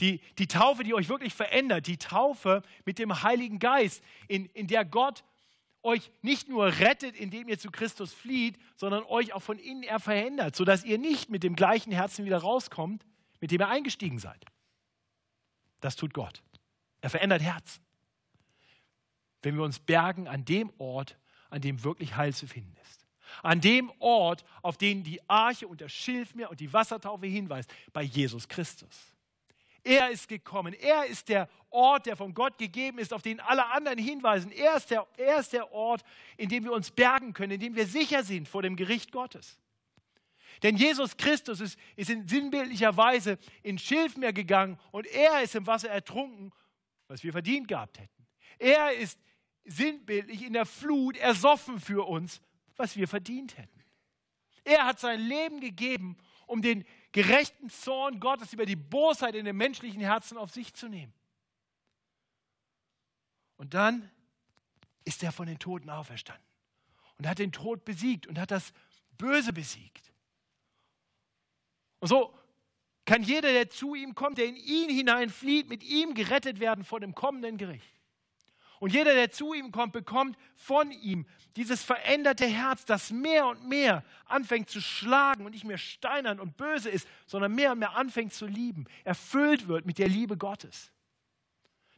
Die, 0.00 0.20
die 0.38 0.46
Taufe, 0.46 0.84
die 0.84 0.94
euch 0.94 1.08
wirklich 1.08 1.34
verändert, 1.34 1.86
die 1.86 1.98
Taufe 1.98 2.62
mit 2.84 2.98
dem 2.98 3.22
Heiligen 3.22 3.58
Geist, 3.58 4.02
in, 4.26 4.46
in 4.46 4.66
der 4.66 4.84
Gott 4.84 5.24
euch 5.82 6.10
nicht 6.22 6.48
nur 6.48 6.66
rettet, 6.78 7.16
indem 7.16 7.48
ihr 7.48 7.58
zu 7.58 7.70
Christus 7.70 8.12
flieht, 8.12 8.58
sondern 8.76 9.04
euch 9.04 9.32
auch 9.32 9.42
von 9.42 9.58
innen 9.58 9.82
er 9.82 10.00
verändert, 10.00 10.54
sodass 10.56 10.84
ihr 10.84 10.98
nicht 10.98 11.30
mit 11.30 11.42
dem 11.42 11.56
gleichen 11.56 11.92
Herzen 11.92 12.24
wieder 12.24 12.38
rauskommt, 12.38 13.04
mit 13.40 13.50
dem 13.50 13.60
ihr 13.60 13.68
eingestiegen 13.68 14.18
seid. 14.18 14.44
Das 15.80 15.96
tut 15.96 16.14
Gott. 16.14 16.42
Er 17.00 17.10
verändert 17.10 17.42
Herzen. 17.42 17.82
Wenn 19.42 19.56
wir 19.56 19.64
uns 19.64 19.80
bergen 19.80 20.28
an 20.28 20.44
dem 20.44 20.72
Ort, 20.78 21.18
an 21.50 21.60
dem 21.60 21.82
wirklich 21.82 22.16
Heil 22.16 22.32
zu 22.32 22.46
finden 22.46 22.76
ist. 22.82 23.06
An 23.42 23.60
dem 23.60 23.90
Ort, 23.98 24.44
auf 24.62 24.76
den 24.76 25.02
die 25.02 25.20
Arche 25.28 25.66
und 25.66 25.80
das 25.80 25.90
Schilfmeer 25.92 26.50
und 26.50 26.60
die 26.60 26.72
Wassertaufe 26.72 27.26
hinweist, 27.26 27.72
bei 27.92 28.02
Jesus 28.02 28.46
Christus. 28.46 29.11
Er 29.84 30.10
ist 30.10 30.28
gekommen. 30.28 30.74
Er 30.74 31.06
ist 31.06 31.28
der 31.28 31.48
Ort, 31.70 32.06
der 32.06 32.16
von 32.16 32.34
Gott 32.34 32.58
gegeben 32.58 32.98
ist, 32.98 33.12
auf 33.12 33.22
den 33.22 33.40
alle 33.40 33.66
anderen 33.66 33.98
hinweisen. 33.98 34.52
Er 34.52 34.76
ist, 34.76 34.90
der, 34.90 35.06
er 35.16 35.38
ist 35.38 35.52
der 35.52 35.72
Ort, 35.72 36.02
in 36.36 36.48
dem 36.48 36.64
wir 36.64 36.72
uns 36.72 36.90
bergen 36.90 37.32
können, 37.32 37.52
in 37.52 37.60
dem 37.60 37.74
wir 37.74 37.86
sicher 37.86 38.22
sind 38.22 38.48
vor 38.48 38.62
dem 38.62 38.76
Gericht 38.76 39.10
Gottes. 39.10 39.58
Denn 40.62 40.76
Jesus 40.76 41.16
Christus 41.16 41.60
ist, 41.60 41.78
ist 41.96 42.10
in 42.10 42.28
sinnbildlicher 42.28 42.96
Weise 42.96 43.38
ins 43.62 43.82
Schilfmeer 43.82 44.32
gegangen 44.32 44.78
und 44.92 45.06
er 45.06 45.42
ist 45.42 45.56
im 45.56 45.66
Wasser 45.66 45.90
ertrunken, 45.90 46.52
was 47.08 47.24
wir 47.24 47.32
verdient 47.32 47.66
gehabt 47.66 47.98
hätten. 47.98 48.26
Er 48.58 48.92
ist 48.92 49.18
sinnbildlich 49.64 50.42
in 50.42 50.52
der 50.52 50.66
Flut 50.66 51.16
ersoffen 51.16 51.80
für 51.80 52.06
uns, 52.06 52.40
was 52.76 52.96
wir 52.96 53.08
verdient 53.08 53.56
hätten. 53.56 53.71
Er 54.64 54.86
hat 54.86 55.00
sein 55.00 55.20
Leben 55.20 55.60
gegeben, 55.60 56.16
um 56.46 56.62
den 56.62 56.84
gerechten 57.12 57.68
Zorn 57.70 58.20
Gottes 58.20 58.52
über 58.52 58.66
die 58.66 58.76
Bosheit 58.76 59.34
in 59.34 59.44
den 59.44 59.56
menschlichen 59.56 60.00
Herzen 60.00 60.38
auf 60.38 60.50
sich 60.50 60.72
zu 60.74 60.88
nehmen. 60.88 61.12
Und 63.56 63.74
dann 63.74 64.10
ist 65.04 65.22
er 65.22 65.32
von 65.32 65.46
den 65.46 65.58
Toten 65.58 65.90
auferstanden 65.90 66.44
und 67.18 67.28
hat 67.28 67.38
den 67.38 67.52
Tod 67.52 67.84
besiegt 67.84 68.26
und 68.26 68.38
hat 68.38 68.50
das 68.50 68.72
Böse 69.18 69.52
besiegt. 69.52 70.12
Und 72.00 72.08
so 72.08 72.36
kann 73.04 73.22
jeder, 73.22 73.52
der 73.52 73.68
zu 73.70 73.94
ihm 73.94 74.14
kommt, 74.14 74.38
der 74.38 74.46
in 74.46 74.56
ihn 74.56 74.90
hineinflieht, 74.90 75.68
mit 75.68 75.82
ihm 75.82 76.14
gerettet 76.14 76.60
werden 76.60 76.84
vor 76.84 77.00
dem 77.00 77.14
kommenden 77.14 77.58
Gericht. 77.58 78.01
Und 78.82 78.92
jeder, 78.92 79.14
der 79.14 79.30
zu 79.30 79.54
ihm 79.54 79.70
kommt, 79.70 79.92
bekommt 79.92 80.36
von 80.56 80.90
ihm 80.90 81.24
dieses 81.54 81.84
veränderte 81.84 82.46
Herz, 82.46 82.84
das 82.84 83.12
mehr 83.12 83.46
und 83.46 83.68
mehr 83.68 84.02
anfängt 84.24 84.68
zu 84.70 84.80
schlagen 84.80 85.46
und 85.46 85.52
nicht 85.52 85.62
mehr 85.62 85.78
steinern 85.78 86.40
und 86.40 86.56
böse 86.56 86.90
ist, 86.90 87.06
sondern 87.28 87.54
mehr 87.54 87.70
und 87.70 87.78
mehr 87.78 87.94
anfängt 87.94 88.32
zu 88.32 88.44
lieben, 88.44 88.88
erfüllt 89.04 89.68
wird 89.68 89.86
mit 89.86 89.98
der 89.98 90.08
Liebe 90.08 90.36
Gottes. 90.36 90.90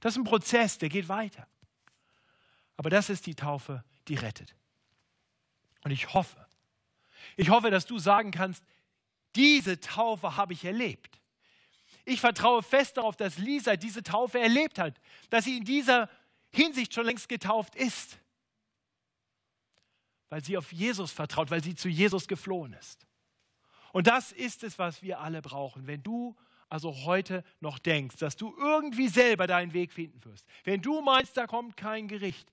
Das 0.00 0.12
ist 0.12 0.18
ein 0.18 0.24
Prozess, 0.24 0.76
der 0.76 0.90
geht 0.90 1.08
weiter. 1.08 1.46
Aber 2.76 2.90
das 2.90 3.08
ist 3.08 3.24
die 3.24 3.34
Taufe, 3.34 3.82
die 4.06 4.16
rettet. 4.16 4.54
Und 5.84 5.90
ich 5.90 6.12
hoffe, 6.12 6.36
ich 7.38 7.48
hoffe, 7.48 7.70
dass 7.70 7.86
du 7.86 7.98
sagen 7.98 8.30
kannst, 8.30 8.62
diese 9.36 9.80
Taufe 9.80 10.36
habe 10.36 10.52
ich 10.52 10.66
erlebt. 10.66 11.18
Ich 12.04 12.20
vertraue 12.20 12.62
fest 12.62 12.98
darauf, 12.98 13.16
dass 13.16 13.38
Lisa 13.38 13.76
diese 13.76 14.02
Taufe 14.02 14.38
erlebt 14.38 14.78
hat, 14.78 15.00
dass 15.30 15.46
sie 15.46 15.56
in 15.56 15.64
dieser 15.64 16.10
Hinsicht 16.54 16.94
schon 16.94 17.06
längst 17.06 17.28
getauft 17.28 17.74
ist, 17.74 18.18
weil 20.28 20.42
sie 20.44 20.56
auf 20.56 20.72
Jesus 20.72 21.10
vertraut, 21.10 21.50
weil 21.50 21.62
sie 21.62 21.74
zu 21.74 21.88
Jesus 21.88 22.28
geflohen 22.28 22.72
ist. 22.74 23.06
Und 23.92 24.06
das 24.06 24.32
ist 24.32 24.62
es, 24.62 24.78
was 24.78 25.02
wir 25.02 25.20
alle 25.20 25.42
brauchen. 25.42 25.86
Wenn 25.86 26.02
du 26.02 26.36
also 26.68 27.04
heute 27.04 27.44
noch 27.60 27.78
denkst, 27.78 28.16
dass 28.16 28.36
du 28.36 28.54
irgendwie 28.58 29.08
selber 29.08 29.46
deinen 29.46 29.72
Weg 29.72 29.92
finden 29.92 30.24
wirst, 30.24 30.46
wenn 30.64 30.80
du 30.80 31.00
meinst, 31.00 31.36
da 31.36 31.46
kommt 31.46 31.76
kein 31.76 32.08
Gericht, 32.08 32.52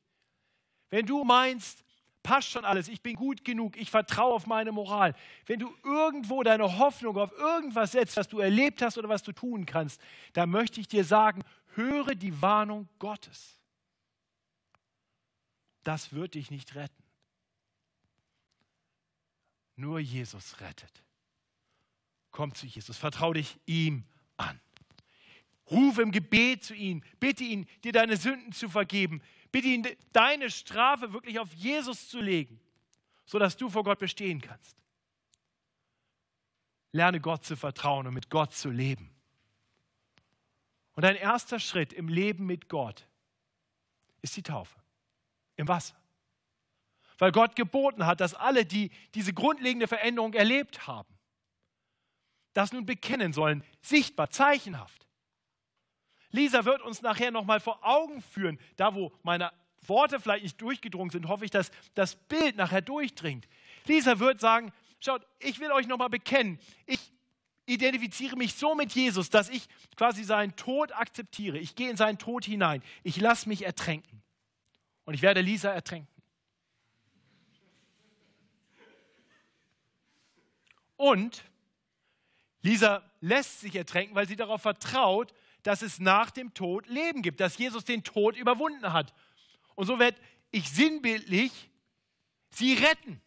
wenn 0.90 1.06
du 1.06 1.24
meinst, 1.24 1.84
passt 2.24 2.50
schon 2.50 2.66
alles, 2.66 2.88
ich 2.88 3.02
bin 3.02 3.16
gut 3.16 3.44
genug, 3.46 3.78
ich 3.78 3.90
vertraue 3.90 4.34
auf 4.34 4.46
meine 4.46 4.72
Moral, 4.72 5.16
wenn 5.46 5.60
du 5.60 5.74
irgendwo 5.84 6.44
deine 6.44 6.78
Hoffnung 6.78 7.18
auf 7.18 7.32
irgendwas 7.34 7.94
setzt, 7.94 8.18
was 8.18 8.28
du 8.28 8.40
erlebt 8.40 8.82
hast 8.82 8.98
oder 8.98 9.10
was 9.10 9.24
du 9.24 9.32
tun 9.32 9.66
kannst, 9.66 10.02
dann 10.34 10.50
möchte 10.50 10.80
ich 10.80 10.88
dir 10.88 11.04
sagen, 11.04 11.44
höre 11.76 12.14
die 12.14 12.42
Warnung 12.42 12.90
Gottes 13.00 13.61
das 15.84 16.14
wird 16.14 16.36
dich 16.36 16.52
nicht 16.52 16.76
retten. 16.76 17.04
Nur 19.76 20.00
Jesus 20.00 20.60
rettet. 20.60 21.04
Komm 22.30 22.54
zu 22.54 22.66
Jesus, 22.66 22.98
vertrau 22.98 23.34
dich 23.34 23.60
ihm 23.66 24.06
an. 24.38 24.60
Ruf 25.70 25.98
im 25.98 26.12
Gebet 26.12 26.64
zu 26.64 26.74
ihm, 26.74 27.04
bitte 27.20 27.44
ihn, 27.44 27.68
dir 27.84 27.92
deine 27.92 28.18
Sünden 28.18 28.52
zu 28.52 28.70
vergeben, 28.70 29.22
bitte 29.52 29.68
ihn, 29.68 29.88
deine 30.12 30.50
Strafe 30.50 31.14
wirklich 31.14 31.40
auf 31.40 31.52
Jesus 31.54 32.10
zu 32.10 32.20
legen, 32.20 32.60
sodass 33.26 33.58
du 33.58 33.70
vor 33.70 33.84
Gott 33.84 34.00
bestehen 34.00 34.42
kannst. 34.42 34.78
Lerne 36.92 37.22
Gott 37.22 37.46
zu 37.46 37.56
vertrauen 37.56 38.06
und 38.06 38.14
mit 38.14 38.30
Gott 38.30 38.54
zu 38.54 38.70
leben. 38.70 39.10
Und 40.94 41.06
ein 41.06 41.16
erster 41.16 41.60
Schritt 41.60 41.94
im 41.94 42.10
Leben 42.10 42.46
mit 42.46 42.68
Gott 42.68 43.08
ist 44.22 44.36
die 44.36 44.44
Taufe 44.44 44.81
im 45.62 45.68
Wasser. 45.68 45.96
Weil 47.18 47.32
Gott 47.32 47.56
geboten 47.56 48.06
hat, 48.06 48.20
dass 48.20 48.34
alle, 48.34 48.66
die 48.66 48.90
diese 49.14 49.32
grundlegende 49.32 49.88
Veränderung 49.88 50.34
erlebt 50.34 50.88
haben, 50.88 51.08
das 52.54 52.74
nun 52.74 52.86
bekennen 52.86 53.32
sollen, 53.32 53.64
sichtbar, 53.82 54.30
zeichenhaft. 54.30 55.08
Lisa 56.32 56.66
wird 56.66 56.82
uns 56.82 57.02
nachher 57.02 57.32
nochmal 57.32 57.60
vor 57.60 57.80
Augen 57.86 58.22
führen, 58.22 58.60
da 58.76 58.96
wo 58.96 59.14
meine 59.24 59.54
Worte 59.86 60.20
vielleicht 60.20 60.44
nicht 60.44 60.62
durchgedrungen 60.62 61.12
sind, 61.12 61.28
hoffe 61.28 61.46
ich, 61.46 61.52
dass 61.52 61.72
das 61.94 62.16
Bild 62.16 62.56
nachher 62.56 62.82
durchdringt. 62.82 63.48
Lisa 63.86 64.20
wird 64.20 64.40
sagen, 64.40 64.72
schaut, 65.00 65.26
ich 65.40 65.60
will 65.60 65.72
euch 65.72 65.88
nochmal 65.88 66.10
bekennen, 66.10 66.60
ich 66.86 67.00
identifiziere 67.66 68.36
mich 68.36 68.56
so 68.56 68.76
mit 68.76 68.94
Jesus, 68.94 69.30
dass 69.30 69.50
ich 69.50 69.68
quasi 69.96 70.24
seinen 70.24 70.56
Tod 70.56 70.92
akzeptiere. 70.92 71.58
Ich 71.58 71.76
gehe 71.76 71.90
in 71.90 71.98
seinen 71.98 72.18
Tod 72.18 72.46
hinein. 72.46 72.82
Ich 73.04 73.18
lasse 73.18 73.48
mich 73.48 73.64
ertränken 73.64 74.22
und 75.06 75.14
ich 75.14 75.22
werde 75.22 75.42
Lisa 75.42 75.72
ertränken. 75.72 76.08
Und 80.98 81.44
Lisa 82.62 83.04
lässt 83.22 83.62
sich 83.62 83.76
ertränken, 83.76 84.16
weil 84.16 84.28
sie 84.28 84.36
darauf 84.36 84.62
vertraut, 84.62 85.34
dass 85.64 85.82
es 85.82 86.00
nach 86.00 86.30
dem 86.32 86.54
Tod 86.54 86.88
Leben 86.88 87.22
gibt, 87.22 87.40
dass 87.40 87.58
Jesus 87.58 87.86
den 87.86 88.04
Tod 88.04 88.36
überwunden 88.36 88.94
hat. 88.94 89.14
Und 89.76 89.88
so 89.88 90.00
werde 90.00 90.18
ich 90.52 90.70
sinnbildlich 90.70 91.70
sie 92.52 92.74
retten. 92.74 93.22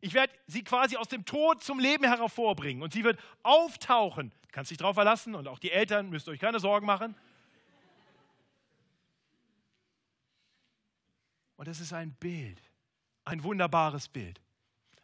Ich 0.00 0.14
werde 0.14 0.32
sie 0.46 0.64
quasi 0.64 0.96
aus 0.96 1.08
dem 1.08 1.24
Tod 1.24 1.62
zum 1.62 1.78
Leben 1.78 2.04
hervorbringen 2.04 2.82
und 2.82 2.92
sie 2.92 3.04
wird 3.04 3.18
auftauchen. 3.42 4.30
Du 4.42 4.48
kannst 4.50 4.70
dich 4.70 4.78
darauf 4.78 4.94
verlassen 4.94 5.34
und 5.34 5.48
auch 5.48 5.58
die 5.58 5.70
Eltern 5.70 6.10
müsst 6.10 6.28
euch 6.28 6.40
keine 6.40 6.60
Sorgen 6.60 6.86
machen. 6.86 7.16
Und 11.62 11.68
es 11.68 11.78
ist 11.78 11.92
ein 11.92 12.12
Bild, 12.14 12.60
ein 13.24 13.44
wunderbares 13.44 14.08
Bild. 14.08 14.40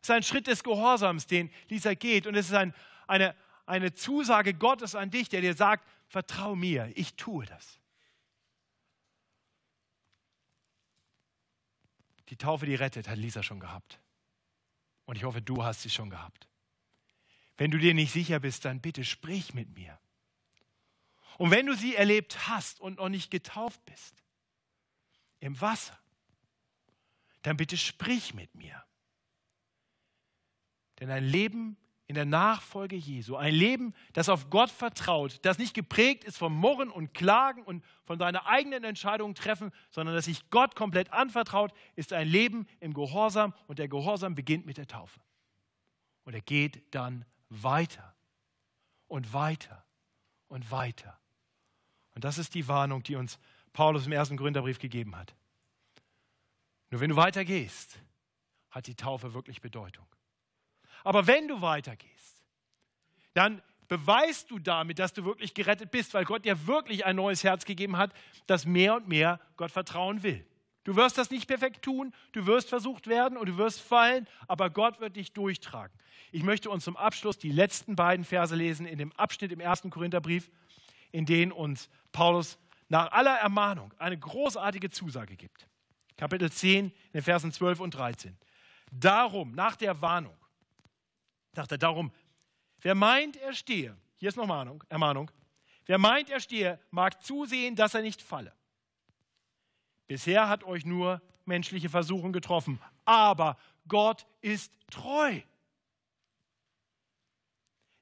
Es 0.03 0.09
ist 0.09 0.11
ein 0.11 0.25
Schritt 0.25 0.49
des 0.49 0.65
Gehorsams, 0.65 1.29
den 1.29 1.53
Lisa 1.69 1.95
geht. 1.95 2.27
Und 2.27 2.35
es 2.35 2.47
ist 2.47 2.55
ein, 2.55 2.75
eine, 3.07 3.37
eine 3.65 3.95
Zusage 3.95 4.55
Gottes 4.55 4.97
an 4.97 5.09
dich, 5.09 5.29
der 5.29 5.41
dir 5.41 5.55
sagt, 5.55 5.89
vertrau 6.09 6.57
mir, 6.57 6.91
ich 6.97 7.15
tue 7.15 7.47
das. 7.47 7.79
Die 12.29 12.35
Taufe, 12.35 12.67
die 12.67 12.75
rettet, 12.75 13.07
hat 13.07 13.19
Lisa 13.19 13.45
schon 13.45 13.61
gehabt. 13.61 14.01
Und 15.05 15.15
ich 15.15 15.23
hoffe, 15.23 15.41
du 15.41 15.63
hast 15.63 15.83
sie 15.83 15.91
schon 15.91 16.11
gehabt. 16.11 16.49
Wenn 17.57 17.71
du 17.71 17.79
dir 17.79 17.95
nicht 17.95 18.13
sicher 18.13 18.41
bist, 18.41 18.65
dann 18.65 18.81
bitte 18.81 19.05
sprich 19.05 19.55
mit 19.55 19.77
mir. 19.77 19.97
Und 21.37 21.53
wenn 21.53 21.67
du 21.67 21.77
sie 21.77 21.95
erlebt 21.95 22.49
hast 22.49 22.81
und 22.81 22.97
noch 22.97 23.11
nicht 23.11 23.31
getauft 23.31 23.85
bist, 23.85 24.25
im 25.39 25.61
Wasser, 25.61 25.97
dann 27.43 27.57
bitte 27.57 27.77
sprich 27.77 28.35
mit 28.35 28.55
mir. 28.55 28.83
Denn 31.01 31.11
ein 31.11 31.25
Leben 31.25 31.77
in 32.09 32.15
der 32.15 32.25
Nachfolge 32.25 32.97
Jesu, 32.97 33.37
ein 33.37 33.55
Leben, 33.55 33.95
das 34.15 34.31
auf 34.31 34.49
Gott 34.49 34.71
vertraut, 34.71 35.39
das 35.43 35.59
nicht 35.59 35.75
geprägt 35.75 36.25
ist 36.25 36.39
vom 36.39 36.55
Murren 36.55 36.89
und 36.89 37.13
Klagen 37.13 37.63
und 37.63 37.85
von 38.05 38.19
deiner 38.19 38.47
eigenen 38.47 38.83
Entscheidungen 38.83 39.35
treffen, 39.35 39.71
sondern 39.91 40.15
das 40.15 40.25
sich 40.25 40.49
Gott 40.49 40.75
komplett 40.75 41.13
anvertraut, 41.13 41.73
ist 41.97 42.15
ein 42.15 42.27
Leben 42.27 42.67
im 42.81 42.95
Gehorsam 42.95 43.53
und 43.67 43.79
der 43.79 43.89
Gehorsam 43.89 44.35
beginnt 44.35 44.65
mit 44.65 44.79
der 44.79 44.87
Taufe. 44.87 45.21
Und 46.25 46.35
er 46.35 46.41
geht 46.41 46.83
dann 46.95 47.27
weiter 47.51 48.15
und 49.07 49.35
weiter 49.35 49.85
und 50.49 50.71
weiter. 50.71 51.19
Und 52.15 52.25
das 52.25 52.39
ist 52.39 52.55
die 52.55 52.69
Warnung, 52.69 53.03
die 53.03 53.17
uns 53.17 53.39
Paulus 53.75 54.07
im 54.07 54.13
ersten 54.13 54.39
Gründerbrief 54.39 54.79
gegeben 54.79 55.15
hat. 55.15 55.35
Nur 56.91 57.01
wenn 57.01 57.11
du 57.11 57.17
weitergehst, 57.17 57.99
hat 58.71 58.87
die 58.87 58.95
Taufe 58.95 59.35
wirklich 59.35 59.61
Bedeutung. 59.61 60.07
Aber 61.05 61.27
wenn 61.27 61.49
du 61.49 61.61
weitergehst, 61.61 62.45
dann 63.35 63.63
beweist 63.89 64.51
du 64.51 64.59
damit, 64.59 64.99
dass 64.99 65.13
du 65.13 65.25
wirklich 65.25 65.55
gerettet 65.55 65.91
bist, 65.91 66.15
weil 66.15 66.25
Gott 66.25 66.45
dir 66.45 66.67
wirklich 66.67 67.07
ein 67.07 67.17
neues 67.17 67.45
Herz 67.45 67.65
gegeben 67.65 67.97
hat, 67.97 68.13
das 68.47 68.67
mehr 68.67 68.95
und 68.95 69.09
mehr 69.09 69.41
Gott 69.57 69.71
vertrauen 69.71 70.23
will. 70.23 70.47
Du 70.85 70.97
wirst 70.97 71.19
das 71.19 71.31
nicht 71.31 71.47
perfekt 71.47 71.83
tun, 71.83 72.15
du 72.33 72.47
wirst 72.47 72.69
versucht 72.69 73.09
werden 73.09 73.37
und 73.37 73.47
du 73.49 73.59
wirst 73.59 73.81
fallen, 73.81 74.27
aber 74.47 74.71
Gott 74.71 75.01
wird 75.01 75.17
dich 75.17 75.33
durchtragen. 75.33 75.97
Ich 76.33 76.43
möchte 76.43 76.71
uns 76.71 76.85
zum 76.85 76.97
Abschluss 76.97 77.39
die 77.39 77.53
letzten 77.53 77.97
beiden 77.97 78.25
Verse 78.25 78.55
lesen 78.55 78.87
in 78.87 78.99
dem 78.99 79.13
Abschnitt 79.13 79.53
im 79.53 79.61
ersten 79.61 79.91
Korintherbrief, 79.91 80.51
in 81.11 81.27
denen 81.27 81.53
uns 81.53 81.91
Paulus 82.13 82.59
nach 82.89 83.13
aller 83.13 83.37
Ermahnung 83.37 83.93
eine 83.99 84.19
großartige 84.19 84.91
Zusage 84.91 85.37
gibt. 85.37 85.69
Kapitel 86.19 86.51
10, 86.51 86.87
in 86.87 86.93
den 87.15 87.23
Versen 87.23 87.53
12 87.53 87.81
und 87.81 87.95
13. 87.95 88.37
Darum, 88.91 89.53
nach 89.53 89.77
der 89.77 90.03
Warnung, 90.03 90.37
sagt 91.55 91.71
er 91.73 91.79
darum, 91.79 92.13
wer 92.81 92.97
meint, 92.97 93.37
er 93.37 93.55
stehe, 93.55 93.97
hier 94.17 94.29
ist 94.29 94.37
noch 94.37 94.47
Mahnung, 94.47 94.83
Ermahnung, 94.89 95.31
wer 95.87 95.97
meint, 95.97 96.29
er 96.29 96.41
stehe, 96.41 96.81
mag 96.91 97.23
zusehen, 97.23 97.77
dass 97.77 97.95
er 97.95 98.03
nicht 98.03 98.21
falle. 98.21 98.53
Bisher 100.09 100.49
hat 100.49 100.65
euch 100.65 100.85
nur 100.85 101.23
menschliche 101.45 101.89
Versuchung 101.89 102.33
getroffen, 102.33 102.81
aber 103.05 103.57
Gott 103.87 104.27
ist 104.41 104.73
treu, 104.91 105.41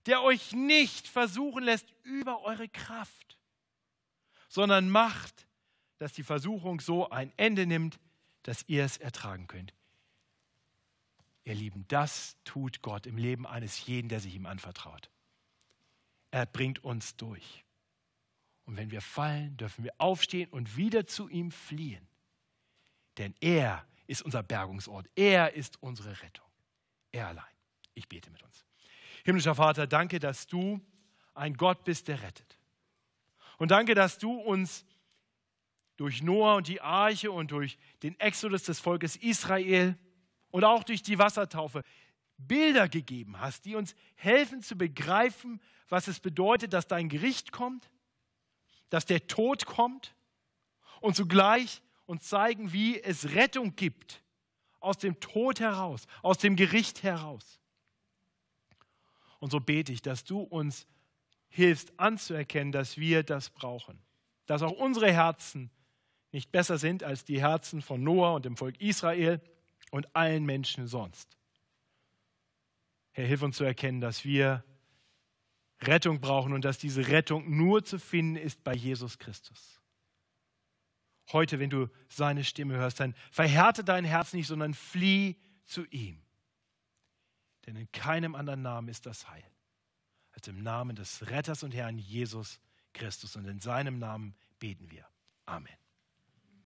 der 0.07 0.23
euch 0.23 0.53
nicht 0.53 1.07
versuchen 1.07 1.65
lässt 1.65 1.93
über 2.03 2.43
eure 2.45 2.69
Kraft, 2.69 3.39
sondern 4.49 4.89
macht, 4.89 5.47
dass 5.99 6.13
die 6.13 6.23
Versuchung 6.23 6.81
so 6.81 7.11
ein 7.11 7.33
Ende 7.37 7.67
nimmt, 7.67 7.99
dass 8.47 8.65
ihr 8.69 8.85
es 8.85 8.97
ertragen 8.97 9.47
könnt. 9.47 9.75
Ihr 11.45 11.55
Lieben, 11.55 11.85
das 11.89 12.37
tut 12.45 12.83
Gott 12.83 13.07
im 13.07 13.19
Leben 13.19 13.47
eines 13.47 13.87
jeden, 13.87 14.09
der 14.09 14.21
sich 14.21 14.35
ihm 14.35 14.47
anvertraut. 14.47 15.11
Er 16.31 16.47
bringt 16.47 16.83
uns 16.85 17.17
durch. 17.17 17.65
Und 18.65 18.77
wenn 18.77 18.91
wir 18.91 19.01
fallen, 19.01 19.57
dürfen 19.57 19.85
wir 19.85 19.95
aufstehen 19.99 20.51
und 20.51 20.77
wieder 20.77 21.07
zu 21.07 21.29
ihm 21.29 21.51
fliehen. 21.51 22.07
Denn 23.19 23.35
er 23.41 23.87
ist 24.07 24.23
unser 24.23 24.43
Bergungsort. 24.43 25.09
Er 25.15 25.55
ist 25.55 25.83
unsere 25.83 26.21
Rettung. 26.23 26.47
Er 27.13 27.29
allein. 27.29 27.45
Ich 27.95 28.09
bete 28.09 28.31
mit 28.31 28.43
uns. 28.43 28.65
Himmlischer 29.25 29.55
Vater, 29.55 29.87
danke, 29.87 30.19
dass 30.19 30.47
du 30.47 30.81
ein 31.35 31.55
Gott 31.55 31.85
bist, 31.85 32.09
der 32.09 32.23
rettet. 32.23 32.59
Und 33.59 33.71
danke, 33.71 33.95
dass 33.95 34.19
du 34.19 34.33
uns 34.33 34.85
durch 35.97 36.23
Noah 36.23 36.57
und 36.57 36.69
die 36.69 36.81
Arche 36.81 37.31
und 37.31 37.51
durch 37.51 37.79
den 38.03 38.19
Exodus 38.21 38.65
des 38.65 38.81
Volkes 38.81 39.17
Israel 39.17 39.97
und 40.51 40.65
auch 40.65 40.85
durch 40.85 41.03
die 41.03 41.19
Wassertaufe 41.19 41.83
Bilder 42.39 42.89
gegeben 42.89 43.41
hast, 43.41 43.65
die 43.65 43.77
uns 43.77 43.95
helfen 44.15 44.63
zu 44.63 44.77
begreifen, 44.77 45.61
was 45.89 46.09
es 46.09 46.21
bedeutet, 46.21 46.73
dass 46.73 46.87
dein 46.87 47.09
Gericht 47.09 47.53
kommt, 47.53 47.91
dass 48.91 49.07
der 49.07 49.27
Tod 49.27 49.67
kommt 49.67 50.15
und 51.01 51.17
zugleich 51.17 51.83
uns 52.05 52.29
zeigen, 52.29 52.73
wie 52.73 53.01
es 53.01 53.33
Rettung 53.35 53.75
gibt 53.75 54.23
aus 54.81 54.99
dem 54.99 55.19
Tod 55.19 55.61
heraus, 55.61 56.07
aus 56.23 56.39
dem 56.39 56.57
Gericht 56.57 57.03
heraus. 57.03 57.59
Und 59.39 59.51
so 59.51 59.61
bete 59.61 59.93
ich, 59.93 60.03
dass 60.03 60.25
du 60.25 60.41
uns 60.41 60.87
hilfst 61.49 61.99
anzuerkennen, 61.99 62.73
dass 62.73 62.97
wir 62.97 63.23
das 63.23 63.51
brauchen, 63.51 63.99
dass 64.47 64.63
auch 64.63 64.73
unsere 64.73 65.13
Herzen 65.13 65.71
nicht 66.33 66.53
besser 66.53 66.79
sind 66.79 67.03
als 67.03 67.25
die 67.25 67.41
Herzen 67.41 67.83
von 67.83 68.03
Noah 68.03 68.35
und 68.35 68.45
dem 68.45 68.57
Volk 68.57 68.81
Israel 68.81 69.41
und 69.91 70.15
allen 70.15 70.45
Menschen 70.45 70.87
sonst. 70.87 71.37
Herr, 73.13 73.27
hilf 73.27 73.43
uns 73.43 73.57
zu 73.57 73.65
erkennen, 73.65 74.01
dass 74.01 74.25
wir 74.25 74.65
Rettung 75.81 76.21
brauchen 76.21 76.53
und 76.53 76.65
dass 76.65 76.79
diese 76.79 77.09
Rettung 77.09 77.57
nur 77.57 77.85
zu 77.85 77.99
finden 77.99 78.37
ist 78.37 78.65
bei 78.65 78.75
Jesus 78.75 79.19
Christus. 79.19 79.81
Heute, 81.33 81.59
wenn 81.59 81.71
du 81.71 81.89
seine 82.09 82.45
Stimme 82.45 82.75
hörst, 82.77 83.01
dann 83.01 83.15
verhärte 83.31 83.83
dein 83.83 84.05
Herz 84.05 84.33
nicht, 84.33 84.47
sondern 84.47 84.75
flieh 84.75 85.37
zu 85.65 85.85
ihm. 85.87 86.23
Denn 87.67 87.77
in 87.77 87.91
keinem 87.91 88.35
anderen 88.35 88.63
Namen 88.63 88.89
ist 88.89 89.07
das 89.07 89.29
Heil, 89.29 89.45
als 90.33 90.47
im 90.47 90.63
Namen 90.63 90.95
des 90.95 91.29
Retters 91.29 91.65
und 91.65 91.75
Herrn 91.75 91.99
Jesus 91.99 92.61
Christus. 92.93 93.35
Und 93.35 93.47
in 93.47 93.61
seinem 93.61 93.99
Namen 93.99 94.37
beten 94.61 94.91
wir. 94.91 95.07
Amen. 95.47 95.75